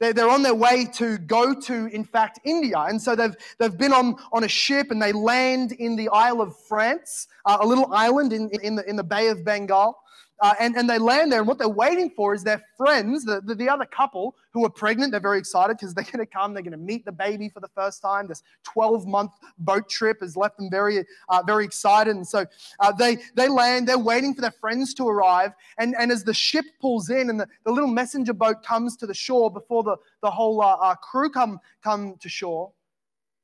they're, 0.00 0.28
on 0.28 0.42
their 0.42 0.54
way 0.54 0.86
to 0.94 1.18
go 1.18 1.54
to, 1.54 1.86
in 1.86 2.04
fact, 2.04 2.40
India. 2.44 2.78
And 2.78 3.00
so 3.00 3.14
they've, 3.14 3.34
they've 3.58 3.76
been 3.76 3.92
on, 3.92 4.16
on 4.32 4.44
a 4.44 4.48
ship 4.48 4.90
and 4.90 5.00
they 5.00 5.12
land 5.12 5.72
in 5.72 5.96
the 5.96 6.08
Isle 6.08 6.40
of 6.40 6.58
France, 6.66 7.28
uh, 7.46 7.58
a 7.60 7.66
little 7.66 7.92
island 7.92 8.32
in, 8.32 8.50
in, 8.62 8.74
the, 8.74 8.88
in 8.88 8.96
the 8.96 9.04
Bay 9.04 9.28
of 9.28 9.44
Bengal. 9.44 9.96
Uh, 10.40 10.52
and, 10.58 10.76
and 10.76 10.90
they 10.90 10.98
land 10.98 11.30
there, 11.30 11.38
and 11.38 11.48
what 11.48 11.58
they're 11.58 11.68
waiting 11.68 12.10
for 12.10 12.34
is 12.34 12.42
their 12.42 12.62
friends, 12.76 13.24
the, 13.24 13.40
the, 13.40 13.54
the 13.54 13.68
other 13.68 13.84
couple 13.84 14.34
who 14.52 14.64
are 14.64 14.70
pregnant. 14.70 15.12
They're 15.12 15.20
very 15.20 15.38
excited 15.38 15.76
because 15.76 15.94
they're 15.94 16.04
going 16.12 16.18
to 16.18 16.26
come, 16.26 16.52
they're 16.52 16.62
going 16.62 16.72
to 16.72 16.76
meet 16.76 17.04
the 17.04 17.12
baby 17.12 17.48
for 17.48 17.60
the 17.60 17.68
first 17.68 18.02
time. 18.02 18.26
This 18.26 18.42
12 18.64 19.06
month 19.06 19.30
boat 19.58 19.88
trip 19.88 20.20
has 20.20 20.36
left 20.36 20.56
them 20.56 20.68
very, 20.70 21.04
uh, 21.28 21.42
very 21.46 21.64
excited. 21.64 22.16
And 22.16 22.26
so 22.26 22.44
uh, 22.80 22.92
they, 22.92 23.18
they 23.36 23.48
land, 23.48 23.86
they're 23.86 23.96
waiting 23.96 24.34
for 24.34 24.40
their 24.40 24.54
friends 24.60 24.92
to 24.94 25.08
arrive. 25.08 25.52
And, 25.78 25.94
and 25.98 26.10
as 26.10 26.24
the 26.24 26.34
ship 26.34 26.64
pulls 26.80 27.10
in 27.10 27.30
and 27.30 27.38
the, 27.38 27.46
the 27.64 27.70
little 27.70 27.88
messenger 27.88 28.32
boat 28.32 28.64
comes 28.64 28.96
to 28.96 29.06
the 29.06 29.14
shore 29.14 29.52
before 29.52 29.84
the, 29.84 29.96
the 30.20 30.30
whole 30.30 30.60
uh, 30.60 30.76
uh, 30.80 30.94
crew 30.96 31.30
come, 31.30 31.60
come 31.82 32.16
to 32.20 32.28
shore, 32.28 32.72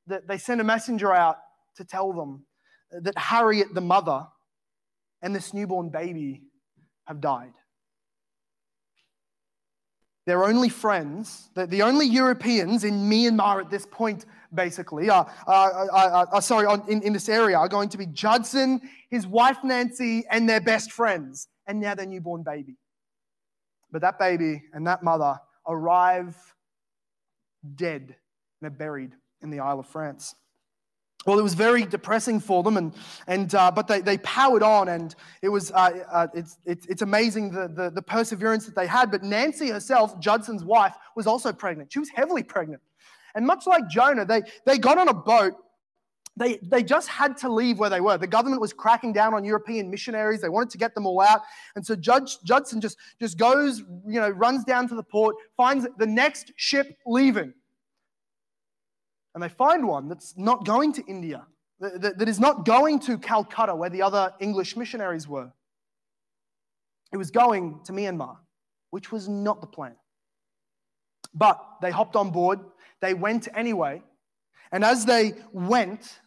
that 0.09 0.27
they 0.27 0.39
send 0.39 0.61
a 0.61 0.65
messenger 0.65 1.13
out 1.13 1.39
to 1.77 1.85
tell 1.85 2.13
them 2.13 2.45
that 2.91 3.17
Harriet, 3.17 3.75
the 3.75 3.81
mother, 3.81 4.27
and 5.23 5.35
this 5.35 5.55
newborn 5.55 5.89
baby 5.89 6.43
have 7.11 7.21
died. 7.21 7.53
Their 10.27 10.45
only 10.45 10.69
friends, 10.69 11.51
the 11.57 11.83
only 11.83 12.07
Europeans 12.07 12.85
in 12.85 13.11
Myanmar 13.11 13.61
at 13.61 13.69
this 13.69 13.85
point, 13.85 14.27
basically, 14.55 15.11
are, 15.11 15.29
are, 15.45 15.91
are, 15.91 16.29
are 16.31 16.43
sorry, 16.43 16.69
in, 16.87 17.03
in 17.03 17.13
this 17.13 17.29
area, 17.29 17.59
are 17.59 17.69
going 17.69 17.89
to 17.89 17.99
be 17.99 18.07
Judson, 18.07 18.81
his 19.11 19.27
wife 19.27 19.59
Nancy, 19.65 20.25
and 20.31 20.49
their 20.49 20.61
best 20.61 20.93
friends, 20.93 21.49
and 21.67 21.81
now 21.81 21.97
their 21.97 22.07
newborn 22.07 22.45
baby. 22.45 22.77
But 23.91 24.03
that 24.03 24.21
baby 24.21 24.63
and 24.73 24.87
that 24.87 25.03
mother 25.03 25.41
arrive 25.67 26.37
dead 27.75 28.03
and 28.03 28.15
they're 28.61 28.71
buried 28.71 29.15
in 29.43 29.51
the 29.51 29.59
Isle 29.59 29.81
of 29.81 29.89
France. 29.89 30.37
Well, 31.27 31.39
it 31.39 31.43
was 31.43 31.53
very 31.53 31.85
depressing 31.85 32.41
for 32.41 32.63
them, 32.63 32.79
and, 32.79 32.95
and, 33.27 33.55
uh, 33.55 33.71
but 33.71 33.87
they, 33.87 34.01
they 34.01 34.17
powered 34.19 34.63
on, 34.63 34.89
and 34.89 35.15
it 35.43 35.51
was, 35.51 35.71
uh, 35.73 36.03
uh, 36.11 36.27
it's, 36.33 36.57
it's, 36.65 36.87
it's 36.87 37.03
amazing 37.03 37.51
the, 37.51 37.69
the, 37.69 37.91
the 37.91 38.01
perseverance 38.01 38.65
that 38.65 38.75
they 38.75 38.87
had. 38.87 39.11
But 39.11 39.23
Nancy 39.23 39.69
herself, 39.69 40.19
Judson's 40.19 40.65
wife, 40.65 40.95
was 41.17 41.27
also 41.27 41.53
pregnant. 41.53 41.93
She 41.93 41.99
was 41.99 42.09
heavily 42.09 42.43
pregnant. 42.43 42.81
And 43.35 43.47
much 43.47 43.67
like 43.67 43.87
Jonah, 43.89 44.25
they, 44.25 44.43
they 44.65 44.79
got 44.79 44.97
on 44.97 45.09
a 45.09 45.15
boat. 45.15 45.53
They, 46.37 46.57
they 46.63 46.83
just 46.83 47.09
had 47.09 47.37
to 47.39 47.53
leave 47.53 47.79
where 47.79 47.91
they 47.91 48.01
were. 48.01 48.17
The 48.17 48.27
government 48.27 48.63
was 48.63 48.73
cracking 48.73 49.13
down 49.13 49.35
on 49.35 49.45
European 49.45 49.91
missionaries. 49.91 50.41
They 50.41 50.49
wanted 50.49 50.71
to 50.71 50.79
get 50.79 50.95
them 50.95 51.05
all 51.05 51.21
out. 51.21 51.43
And 51.77 51.85
so 51.85 51.95
Judge, 51.95 52.41
Judson 52.45 52.81
just, 52.81 52.97
just 53.21 53.37
goes, 53.37 53.81
you 54.07 54.21
know, 54.21 54.31
runs 54.31 54.65
down 54.65 54.89
to 54.89 54.95
the 54.95 55.03
port, 55.03 55.37
finds 55.57 55.87
the 55.99 56.07
next 56.07 56.53
ship 56.57 56.97
leaving 57.05 57.53
and 59.35 59.43
they 59.43 59.49
find 59.49 59.87
one 59.87 60.09
that's 60.09 60.37
not 60.37 60.65
going 60.67 60.93
to 60.95 61.05
India, 61.07 61.47
that, 61.81 62.19
that 62.19 62.29
is 62.29 62.41
not 62.41 62.65
going 62.65 62.99
to 63.01 63.19
Calcutta, 63.19 63.75
where 63.75 63.91
the 63.91 64.03
other 64.03 64.33
English 64.41 64.77
missionaries 64.77 65.29
were. 65.29 65.53
It 67.13 67.17
was 67.17 67.31
going 67.31 67.81
to 67.85 67.93
Myanmar, 67.93 68.37
which 68.91 69.11
was 69.11 69.29
not 69.29 69.61
the 69.61 69.67
plan. 69.67 69.97
But 71.35 71.61
they 71.81 71.91
hopped 71.91 72.17
on 72.17 72.31
board, 72.31 72.61
they 73.01 73.15
went 73.15 73.49
anyway. 73.55 74.03
And 74.73 74.85
as 74.85 75.05
they 75.05 75.35
went, 75.53 76.21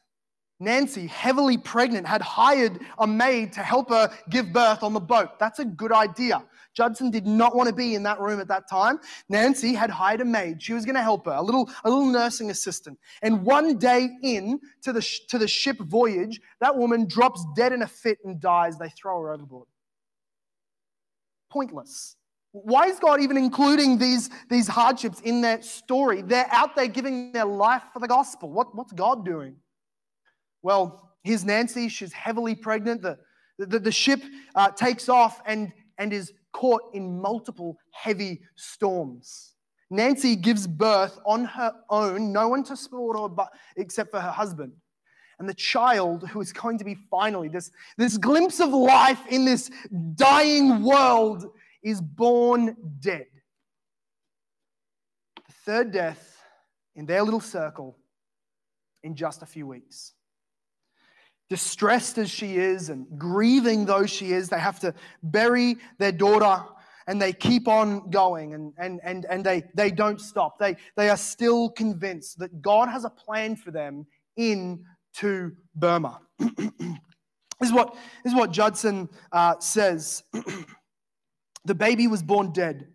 Nancy, 0.60 1.08
heavily 1.08 1.58
pregnant, 1.58 2.08
had 2.08 2.22
hired 2.22 2.80
a 2.98 3.08
maid 3.08 3.54
to 3.54 3.62
help 3.62 3.90
her 3.90 4.12
give 4.30 4.54
birth 4.54 4.84
on 4.84 4.94
the 4.94 5.00
boat. 5.00 5.40
That's 5.40 5.60
a 5.60 5.66
good 5.66 5.92
idea. 5.92 6.44
Judson 6.74 7.12
did 7.12 7.28
not 7.28 7.56
want 7.56 7.70
to 7.70 7.76
be 7.76 7.96
in 7.96 8.04
that 8.04 8.20
room 8.20 8.40
at 8.40 8.48
that 8.48 8.70
time. 8.70 9.00
Nancy 9.30 9.74
had 9.74 9.90
hired 9.90 10.22
a 10.22 10.26
maid. 10.26 10.62
She 10.62 10.74
was 10.74 10.86
going 10.86 10.96
to 10.96 11.02
help 11.02 11.26
her, 11.26 11.34
a 11.34 11.42
little, 11.42 11.70
a 11.84 11.90
little 11.90 12.08
nursing 12.08 12.50
assistant. 12.50 12.98
And 13.22 13.44
one 13.44 13.78
day 13.78 14.10
in 14.24 14.60
to 14.82 14.92
the, 14.92 15.08
to 15.30 15.38
the 15.38 15.48
ship 15.48 15.78
voyage, 15.80 16.42
that 16.62 16.76
woman 16.76 17.08
drops 17.08 17.46
dead 17.56 17.74
in 17.74 17.84
a 17.84 17.88
fit 17.88 18.18
and 18.26 18.40
dies. 18.40 18.78
They 18.78 18.90
throw 18.90 19.22
her 19.22 19.34
overboard. 19.34 19.68
Pointless. 21.52 22.16
Why 22.54 22.86
is 22.86 23.00
God 23.00 23.20
even 23.22 23.38
including 23.38 23.98
these, 23.98 24.30
these 24.50 24.68
hardships 24.68 25.20
in 25.22 25.42
their 25.42 25.62
story? 25.62 26.22
They're 26.22 26.48
out 26.52 26.76
there 26.76 26.88
giving 26.88 27.32
their 27.32 27.46
life 27.46 27.82
for 27.92 28.00
the 28.00 28.08
gospel. 28.08 28.52
What, 28.52 28.76
what's 28.76 28.94
God 28.94 29.26
doing? 29.26 29.56
Well, 30.62 31.16
here's 31.24 31.44
Nancy. 31.44 31.90
She's 31.90 32.14
heavily 32.14 32.56
pregnant. 32.56 33.02
The, 33.02 33.18
the, 33.58 33.80
the 33.80 33.92
ship 33.92 34.22
uh, 34.56 34.70
takes 34.70 35.10
off 35.10 35.42
and, 35.46 35.72
and 35.98 36.14
is 36.14 36.32
caught 36.54 36.84
in 36.94 37.20
multiple 37.20 37.78
heavy 37.92 38.42
storms. 38.56 39.54
Nancy 39.90 40.36
gives 40.36 40.66
birth 40.66 41.20
on 41.26 41.46
her 41.46 41.74
own, 41.90 42.32
no 42.32 42.48
one 42.48 42.64
to 42.64 42.78
support 42.78 43.20
her 43.20 43.28
but, 43.28 43.50
except 43.76 44.12
for 44.12 44.20
her 44.20 44.32
husband. 44.32 44.72
And 45.40 45.50
the 45.50 45.54
child 45.54 46.28
who 46.30 46.42
is 46.42 46.54
going 46.54 46.78
to 46.78 46.86
be 46.86 46.96
finally 47.12 47.48
this, 47.48 47.72
this 47.98 48.18
glimpse 48.18 48.60
of 48.60 48.70
life 48.70 49.20
in 49.30 49.46
this 49.46 49.70
dying 50.16 50.84
world 50.84 51.46
is 51.84 52.00
born 52.02 52.76
dead. 53.00 53.28
The 55.48 55.54
third 55.66 55.92
death 55.92 56.38
in 56.96 57.06
their 57.06 57.24
little 57.24 57.42
circle 57.42 57.98
in 59.04 59.16
just 59.16 59.42
a 59.42 59.46
few 59.46 59.68
weeks 59.68 60.14
distressed 61.50 62.18
as 62.18 62.30
she 62.30 62.56
is 62.56 62.90
and 62.90 63.06
grieving 63.18 63.86
though 63.86 64.06
she 64.06 64.32
is, 64.32 64.50
they 64.50 64.60
have 64.60 64.80
to 64.80 64.94
bury 65.22 65.78
their 66.00 66.12
daughter 66.12 66.64
and 67.08 67.22
they 67.22 67.34
keep 67.34 67.68
on 67.68 68.10
going 68.10 68.54
and, 68.54 68.74
and, 68.78 69.00
and, 69.04 69.26
and 69.30 69.46
they, 69.46 69.64
they 69.76 69.92
don't 69.92 70.22
stop. 70.22 70.58
They, 70.58 70.76
they 70.96 71.10
are 71.10 71.18
still 71.18 71.70
convinced 71.70 72.40
that 72.40 72.62
God 72.62 72.90
has 72.90 73.06
a 73.06 73.10
plan 73.10 73.56
for 73.56 73.72
them 73.72 74.06
into 74.38 75.52
Burma. 75.76 76.22
this, 76.40 76.50
is 77.62 77.72
what, 77.72 77.96
this 78.24 78.34
is 78.34 78.36
what 78.36 78.52
Judson 78.52 79.10
uh, 79.32 79.60
says. 79.60 80.24
the 81.66 81.76
baby 81.76 82.08
was 82.08 82.24
born 82.24 82.52
dead. 82.52 82.88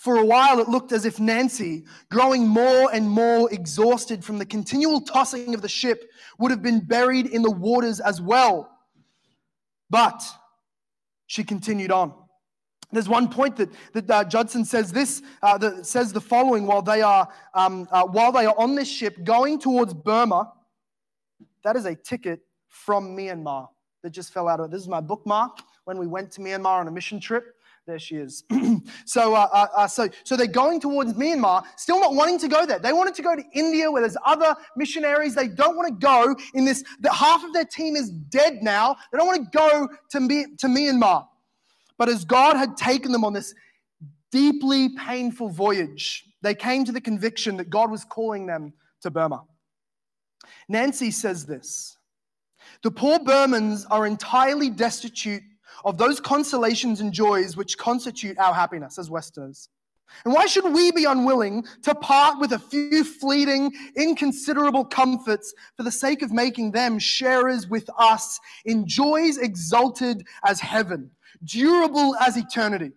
For 0.00 0.16
a 0.16 0.24
while, 0.24 0.60
it 0.60 0.68
looked 0.70 0.92
as 0.92 1.04
if 1.04 1.20
Nancy, 1.20 1.84
growing 2.10 2.48
more 2.48 2.88
and 2.90 3.06
more 3.06 3.52
exhausted 3.52 4.24
from 4.24 4.38
the 4.38 4.46
continual 4.46 5.02
tossing 5.02 5.52
of 5.52 5.60
the 5.60 5.68
ship, 5.68 6.10
would 6.38 6.50
have 6.50 6.62
been 6.62 6.80
buried 6.80 7.26
in 7.26 7.42
the 7.42 7.50
waters 7.50 8.00
as 8.00 8.18
well. 8.18 8.78
But 9.90 10.26
she 11.26 11.44
continued 11.44 11.92
on. 11.92 12.14
There's 12.90 13.10
one 13.10 13.28
point 13.28 13.56
that, 13.56 13.68
that 13.92 14.10
uh, 14.10 14.24
Judson 14.24 14.64
says 14.64 14.90
this, 14.90 15.20
uh, 15.42 15.58
that 15.58 15.84
says 15.84 16.14
the 16.14 16.20
following 16.22 16.66
while 16.66 16.80
they, 16.80 17.02
are, 17.02 17.28
um, 17.52 17.86
uh, 17.92 18.04
while 18.04 18.32
they 18.32 18.46
are 18.46 18.54
on 18.56 18.74
this 18.74 18.88
ship 18.88 19.22
going 19.22 19.58
towards 19.58 19.92
Burma. 19.92 20.50
That 21.62 21.76
is 21.76 21.84
a 21.84 21.94
ticket 21.94 22.40
from 22.68 23.14
Myanmar 23.14 23.68
that 24.02 24.10
just 24.10 24.32
fell 24.32 24.48
out 24.48 24.60
of 24.60 24.64
it. 24.64 24.70
This 24.70 24.80
is 24.80 24.88
my 24.88 25.02
bookmark 25.02 25.58
when 25.84 25.98
we 25.98 26.06
went 26.06 26.32
to 26.32 26.40
Myanmar 26.40 26.80
on 26.80 26.88
a 26.88 26.90
mission 26.90 27.20
trip. 27.20 27.54
There 27.90 27.98
she 27.98 28.18
is. 28.18 28.44
so, 29.04 29.34
uh, 29.34 29.48
uh, 29.52 29.66
uh, 29.76 29.88
so, 29.88 30.08
so 30.22 30.36
they're 30.36 30.46
going 30.46 30.78
towards 30.78 31.14
Myanmar, 31.14 31.64
still 31.76 31.98
not 31.98 32.14
wanting 32.14 32.38
to 32.38 32.46
go 32.46 32.64
there. 32.64 32.78
They 32.78 32.92
wanted 32.92 33.16
to 33.16 33.22
go 33.22 33.34
to 33.34 33.42
India 33.52 33.90
where 33.90 34.00
there's 34.00 34.16
other 34.24 34.54
missionaries. 34.76 35.34
They 35.34 35.48
don't 35.48 35.76
want 35.76 35.88
to 35.88 35.94
go 35.94 36.36
in 36.54 36.64
this, 36.64 36.84
that 37.00 37.12
half 37.12 37.42
of 37.42 37.52
their 37.52 37.64
team 37.64 37.96
is 37.96 38.08
dead 38.08 38.62
now. 38.62 38.94
They 39.10 39.18
don't 39.18 39.26
want 39.26 39.42
to 39.42 39.58
go 39.58 39.88
to, 40.10 40.18
to 40.58 40.66
Myanmar. 40.68 41.26
But 41.98 42.08
as 42.08 42.24
God 42.24 42.56
had 42.56 42.76
taken 42.76 43.10
them 43.10 43.24
on 43.24 43.32
this 43.32 43.56
deeply 44.30 44.90
painful 44.90 45.48
voyage, 45.48 46.26
they 46.42 46.54
came 46.54 46.84
to 46.84 46.92
the 46.92 47.00
conviction 47.00 47.56
that 47.56 47.70
God 47.70 47.90
was 47.90 48.04
calling 48.04 48.46
them 48.46 48.72
to 49.02 49.10
Burma. 49.10 49.42
Nancy 50.68 51.10
says 51.10 51.44
this 51.44 51.98
The 52.84 52.92
poor 52.92 53.18
Burmans 53.18 53.84
are 53.90 54.06
entirely 54.06 54.70
destitute 54.70 55.42
of 55.84 55.98
those 55.98 56.20
consolations 56.20 57.00
and 57.00 57.12
joys 57.12 57.56
which 57.56 57.78
constitute 57.78 58.38
our 58.38 58.54
happiness 58.54 58.98
as 58.98 59.10
Westerners. 59.10 59.68
And 60.24 60.34
why 60.34 60.46
should 60.46 60.72
we 60.72 60.90
be 60.90 61.04
unwilling 61.04 61.64
to 61.82 61.94
part 61.94 62.40
with 62.40 62.52
a 62.52 62.58
few 62.58 63.04
fleeting, 63.04 63.72
inconsiderable 63.96 64.84
comforts 64.84 65.54
for 65.76 65.82
the 65.82 65.90
sake 65.92 66.22
of 66.22 66.32
making 66.32 66.72
them 66.72 66.98
sharers 66.98 67.68
with 67.68 67.88
us 67.98 68.40
in 68.64 68.86
joys 68.86 69.38
exalted 69.38 70.26
as 70.44 70.60
heaven, 70.60 71.10
durable 71.44 72.16
as 72.16 72.36
eternity. 72.36 72.92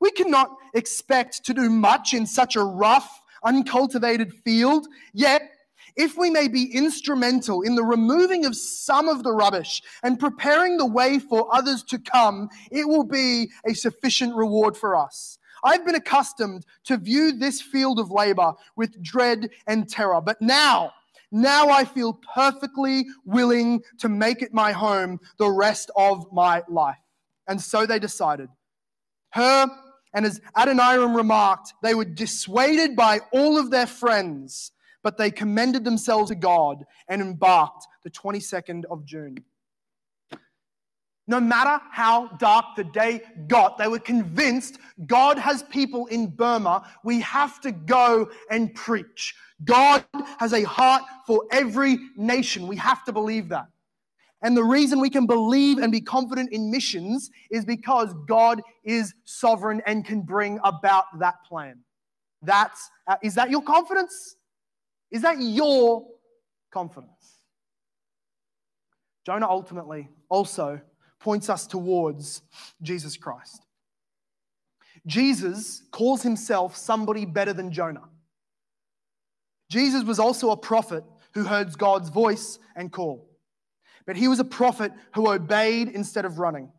We 0.00 0.10
cannot 0.10 0.50
expect 0.74 1.44
to 1.44 1.54
do 1.54 1.70
much 1.70 2.12
in 2.14 2.26
such 2.26 2.56
a 2.56 2.62
rough, 2.62 3.22
uncultivated 3.44 4.32
field, 4.44 4.86
yet, 5.12 5.51
if 5.96 6.16
we 6.16 6.30
may 6.30 6.48
be 6.48 6.74
instrumental 6.74 7.62
in 7.62 7.74
the 7.74 7.84
removing 7.84 8.44
of 8.44 8.56
some 8.56 9.08
of 9.08 9.22
the 9.22 9.32
rubbish 9.32 9.82
and 10.02 10.18
preparing 10.18 10.76
the 10.76 10.86
way 10.86 11.18
for 11.18 11.52
others 11.54 11.82
to 11.84 11.98
come, 11.98 12.48
it 12.70 12.88
will 12.88 13.04
be 13.04 13.50
a 13.66 13.74
sufficient 13.74 14.34
reward 14.34 14.76
for 14.76 14.96
us. 14.96 15.38
I've 15.64 15.84
been 15.84 15.94
accustomed 15.94 16.66
to 16.84 16.96
view 16.96 17.32
this 17.32 17.60
field 17.60 18.00
of 18.00 18.10
labor 18.10 18.54
with 18.76 19.00
dread 19.02 19.50
and 19.66 19.88
terror, 19.88 20.20
but 20.20 20.42
now, 20.42 20.92
now 21.30 21.68
I 21.68 21.84
feel 21.84 22.20
perfectly 22.34 23.06
willing 23.24 23.82
to 23.98 24.08
make 24.08 24.42
it 24.42 24.52
my 24.52 24.72
home 24.72 25.20
the 25.38 25.50
rest 25.50 25.90
of 25.96 26.26
my 26.32 26.62
life. 26.68 26.96
And 27.46 27.60
so 27.60 27.86
they 27.86 27.98
decided. 27.98 28.48
Her, 29.30 29.68
and 30.14 30.26
as 30.26 30.40
Adoniram 30.56 31.14
remarked, 31.16 31.74
they 31.82 31.94
were 31.94 32.04
dissuaded 32.04 32.96
by 32.96 33.20
all 33.32 33.58
of 33.58 33.70
their 33.70 33.86
friends, 33.86 34.72
but 35.02 35.18
they 35.18 35.30
commended 35.30 35.84
themselves 35.84 36.30
to 36.30 36.34
God 36.34 36.84
and 37.08 37.20
embarked 37.20 37.86
the 38.04 38.10
22nd 38.10 38.84
of 38.90 39.04
June. 39.04 39.38
No 41.28 41.40
matter 41.40 41.82
how 41.90 42.28
dark 42.38 42.64
the 42.76 42.84
day 42.84 43.22
got, 43.46 43.78
they 43.78 43.86
were 43.86 44.00
convinced 44.00 44.78
God 45.06 45.38
has 45.38 45.62
people 45.62 46.06
in 46.06 46.26
Burma. 46.26 46.88
We 47.04 47.20
have 47.20 47.60
to 47.60 47.70
go 47.70 48.28
and 48.50 48.74
preach. 48.74 49.34
God 49.64 50.04
has 50.38 50.52
a 50.52 50.64
heart 50.64 51.02
for 51.26 51.44
every 51.52 51.98
nation. 52.16 52.66
We 52.66 52.76
have 52.76 53.04
to 53.04 53.12
believe 53.12 53.48
that. 53.50 53.66
And 54.42 54.56
the 54.56 54.64
reason 54.64 55.00
we 55.00 55.10
can 55.10 55.26
believe 55.26 55.78
and 55.78 55.92
be 55.92 56.00
confident 56.00 56.52
in 56.52 56.70
missions 56.70 57.30
is 57.50 57.64
because 57.64 58.12
God 58.26 58.60
is 58.82 59.14
sovereign 59.24 59.80
and 59.86 60.04
can 60.04 60.22
bring 60.22 60.58
about 60.64 61.04
that 61.20 61.36
plan. 61.48 61.78
That's, 62.42 62.90
uh, 63.06 63.16
is 63.22 63.36
that 63.36 63.50
your 63.50 63.62
confidence? 63.62 64.36
Is 65.12 65.22
that 65.22 65.36
your 65.40 66.06
confidence? 66.72 67.36
Jonah 69.24 69.48
ultimately 69.48 70.08
also 70.28 70.80
points 71.20 71.48
us 71.48 71.66
towards 71.66 72.42
Jesus 72.80 73.16
Christ. 73.16 73.64
Jesus 75.06 75.82
calls 75.92 76.22
himself 76.22 76.76
somebody 76.76 77.24
better 77.24 77.52
than 77.52 77.70
Jonah. 77.70 78.08
Jesus 79.70 80.02
was 80.02 80.18
also 80.18 80.50
a 80.50 80.56
prophet 80.56 81.04
who 81.34 81.44
heard 81.44 81.76
God's 81.78 82.08
voice 82.08 82.58
and 82.74 82.90
call. 82.90 83.28
But 84.06 84.16
he 84.16 84.28
was 84.28 84.40
a 84.40 84.44
prophet 84.44 84.92
who 85.14 85.30
obeyed 85.30 85.88
instead 85.88 86.24
of 86.24 86.38
running. 86.38 86.70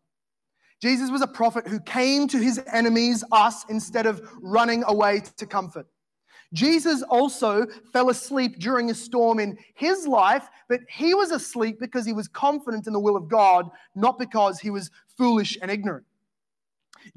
Jesus 0.81 1.09
was 1.09 1.21
a 1.21 1.27
prophet 1.27 1.67
who 1.67 1.79
came 1.79 2.27
to 2.27 2.37
his 2.37 2.61
enemies, 2.71 3.23
us, 3.31 3.63
instead 3.69 4.05
of 4.05 4.21
running 4.41 4.83
away 4.85 5.21
to 5.37 5.45
comfort. 5.45 5.87
Jesus 6.53 7.01
also 7.01 7.65
fell 7.91 8.09
asleep 8.09 8.59
during 8.59 8.91
a 8.91 8.93
storm 8.93 9.39
in 9.39 9.57
his 9.73 10.07
life, 10.07 10.47
but 10.69 10.81
he 10.87 11.13
was 11.13 11.31
asleep 11.31 11.79
because 11.79 12.05
he 12.05 12.13
was 12.13 12.27
confident 12.27 12.85
in 12.85 12.93
the 12.93 12.99
will 12.99 13.17
of 13.17 13.27
God, 13.27 13.69
not 13.95 14.19
because 14.19 14.59
he 14.59 14.69
was 14.69 14.91
foolish 15.17 15.57
and 15.61 15.71
ignorant. 15.71 16.05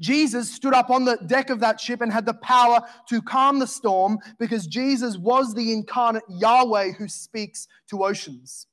Jesus 0.01 0.51
stood 0.51 0.73
up 0.73 0.89
on 0.89 1.05
the 1.05 1.17
deck 1.27 1.49
of 1.49 1.59
that 1.61 1.79
ship 1.79 2.01
and 2.01 2.11
had 2.11 2.25
the 2.25 2.33
power 2.33 2.81
to 3.09 3.21
calm 3.21 3.59
the 3.59 3.67
storm 3.67 4.19
because 4.37 4.67
Jesus 4.67 5.17
was 5.17 5.53
the 5.53 5.71
incarnate 5.71 6.23
Yahweh 6.27 6.91
who 6.91 7.07
speaks 7.07 7.67
to 7.89 8.03
oceans. 8.03 8.67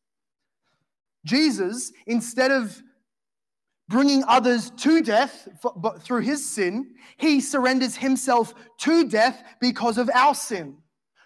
Jesus, 1.24 1.92
instead 2.06 2.50
of 2.50 2.82
bringing 3.88 4.24
others 4.26 4.70
to 4.70 5.02
death 5.02 5.48
but 5.76 6.02
through 6.02 6.22
his 6.22 6.48
sin, 6.48 6.94
he 7.16 7.40
surrenders 7.40 7.96
himself 7.96 8.54
to 8.78 9.08
death 9.08 9.42
because 9.60 9.98
of 9.98 10.10
our 10.14 10.34
sin. 10.34 10.76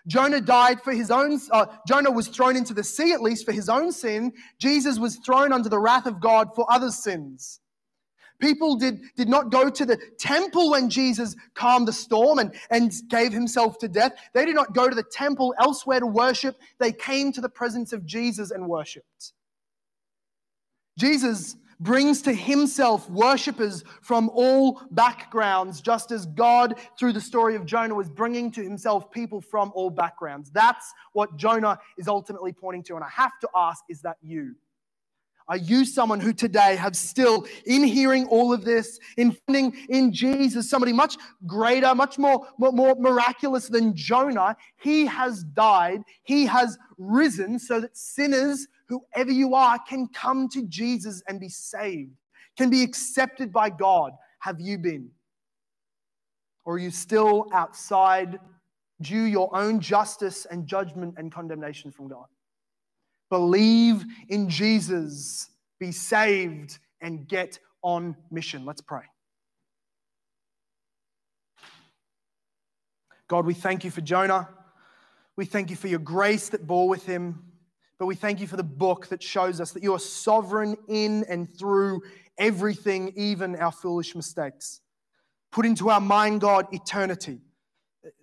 Jonah 0.06 0.40
died 0.40 0.80
for 0.82 0.92
his 0.92 1.10
own, 1.10 1.38
uh, 1.52 1.66
Jonah 1.86 2.10
was 2.10 2.28
thrown 2.28 2.56
into 2.56 2.72
the 2.72 2.82
sea 2.82 3.12
at 3.12 3.22
least 3.22 3.44
for 3.44 3.52
his 3.52 3.68
own 3.68 3.92
sin. 3.92 4.32
Jesus 4.58 4.98
was 4.98 5.16
thrown 5.16 5.52
under 5.52 5.68
the 5.68 5.78
wrath 5.78 6.06
of 6.06 6.20
God 6.20 6.48
for 6.54 6.66
others' 6.72 7.02
sins. 7.02 7.60
People 8.40 8.76
did, 8.76 9.00
did 9.16 9.28
not 9.28 9.50
go 9.50 9.68
to 9.68 9.84
the 9.84 9.98
temple 10.18 10.70
when 10.70 10.88
Jesus 10.88 11.34
calmed 11.54 11.88
the 11.88 11.92
storm 11.92 12.38
and, 12.38 12.54
and 12.70 12.92
gave 13.08 13.32
himself 13.32 13.78
to 13.78 13.88
death. 13.88 14.12
They 14.32 14.44
did 14.44 14.54
not 14.54 14.74
go 14.74 14.88
to 14.88 14.94
the 14.94 15.02
temple 15.02 15.54
elsewhere 15.58 16.00
to 16.00 16.06
worship. 16.06 16.56
They 16.78 16.92
came 16.92 17.32
to 17.32 17.40
the 17.40 17.48
presence 17.48 17.92
of 17.92 18.06
Jesus 18.06 18.52
and 18.52 18.68
worshiped. 18.68 19.32
Jesus 20.96 21.56
brings 21.80 22.22
to 22.22 22.32
himself 22.32 23.08
worshippers 23.10 23.84
from 24.02 24.30
all 24.34 24.82
backgrounds, 24.90 25.80
just 25.80 26.10
as 26.10 26.26
God, 26.26 26.78
through 26.98 27.12
the 27.12 27.20
story 27.20 27.54
of 27.54 27.64
Jonah, 27.64 27.94
was 27.94 28.08
bringing 28.08 28.50
to 28.52 28.62
himself 28.62 29.10
people 29.10 29.40
from 29.40 29.72
all 29.74 29.90
backgrounds. 29.90 30.50
That's 30.50 30.92
what 31.12 31.36
Jonah 31.36 31.78
is 31.96 32.08
ultimately 32.08 32.52
pointing 32.52 32.82
to. 32.84 32.96
And 32.96 33.04
I 33.04 33.10
have 33.10 33.38
to 33.40 33.48
ask 33.54 33.84
is 33.88 34.02
that 34.02 34.16
you? 34.22 34.54
Are 35.48 35.56
you 35.56 35.84
someone 35.84 36.20
who 36.20 36.32
today 36.32 36.76
have 36.76 36.94
still, 36.94 37.46
in 37.64 37.82
hearing 37.82 38.26
all 38.26 38.52
of 38.52 38.64
this, 38.64 38.98
in 39.16 39.36
finding 39.46 39.74
in 39.88 40.12
Jesus 40.12 40.68
somebody 40.68 40.92
much 40.92 41.16
greater, 41.46 41.94
much 41.94 42.18
more, 42.18 42.46
more, 42.58 42.72
more 42.72 42.94
miraculous 42.96 43.68
than 43.68 43.96
Jonah? 43.96 44.56
He 44.80 45.06
has 45.06 45.44
died, 45.44 46.02
he 46.22 46.44
has 46.46 46.78
risen 46.98 47.58
so 47.58 47.80
that 47.80 47.96
sinners 47.96 48.66
whoever 48.88 49.30
you 49.30 49.54
are, 49.54 49.78
can 49.78 50.08
come 50.08 50.48
to 50.48 50.62
Jesus 50.66 51.22
and 51.28 51.38
be 51.38 51.48
saved, 51.48 52.12
can 52.56 52.70
be 52.70 52.82
accepted 52.82 53.52
by 53.52 53.70
God. 53.70 54.12
Have 54.40 54.60
you 54.60 54.78
been? 54.78 55.10
Or 56.64 56.74
are 56.74 56.78
you 56.78 56.90
still 56.90 57.46
outside 57.52 58.38
due 59.00 59.24
your 59.24 59.54
own 59.56 59.80
justice 59.80 60.46
and 60.46 60.66
judgment 60.66 61.14
and 61.16 61.30
condemnation 61.32 61.90
from 61.90 62.08
God? 62.08 62.26
Believe 63.30 64.04
in 64.28 64.48
Jesus, 64.48 65.50
be 65.78 65.92
saved, 65.92 66.78
and 67.00 67.28
get 67.28 67.58
on 67.82 68.16
mission. 68.30 68.64
Let's 68.64 68.80
pray. 68.80 69.02
God, 73.28 73.44
we 73.44 73.54
thank 73.54 73.84
you 73.84 73.90
for 73.90 74.00
Jonah. 74.00 74.48
We 75.36 75.44
thank 75.44 75.70
you 75.70 75.76
for 75.76 75.88
your 75.88 75.98
grace 75.98 76.48
that 76.48 76.66
bore 76.66 76.88
with 76.88 77.04
him. 77.04 77.44
But 77.98 78.06
we 78.06 78.14
thank 78.14 78.40
you 78.40 78.46
for 78.46 78.56
the 78.56 78.62
book 78.62 79.08
that 79.08 79.22
shows 79.22 79.60
us 79.60 79.72
that 79.72 79.82
you 79.82 79.92
are 79.94 79.98
sovereign 79.98 80.76
in 80.88 81.24
and 81.28 81.48
through 81.58 82.02
everything, 82.38 83.12
even 83.16 83.56
our 83.56 83.72
foolish 83.72 84.14
mistakes. 84.14 84.80
Put 85.50 85.66
into 85.66 85.90
our 85.90 86.00
mind, 86.00 86.40
God, 86.40 86.66
eternity. 86.72 87.40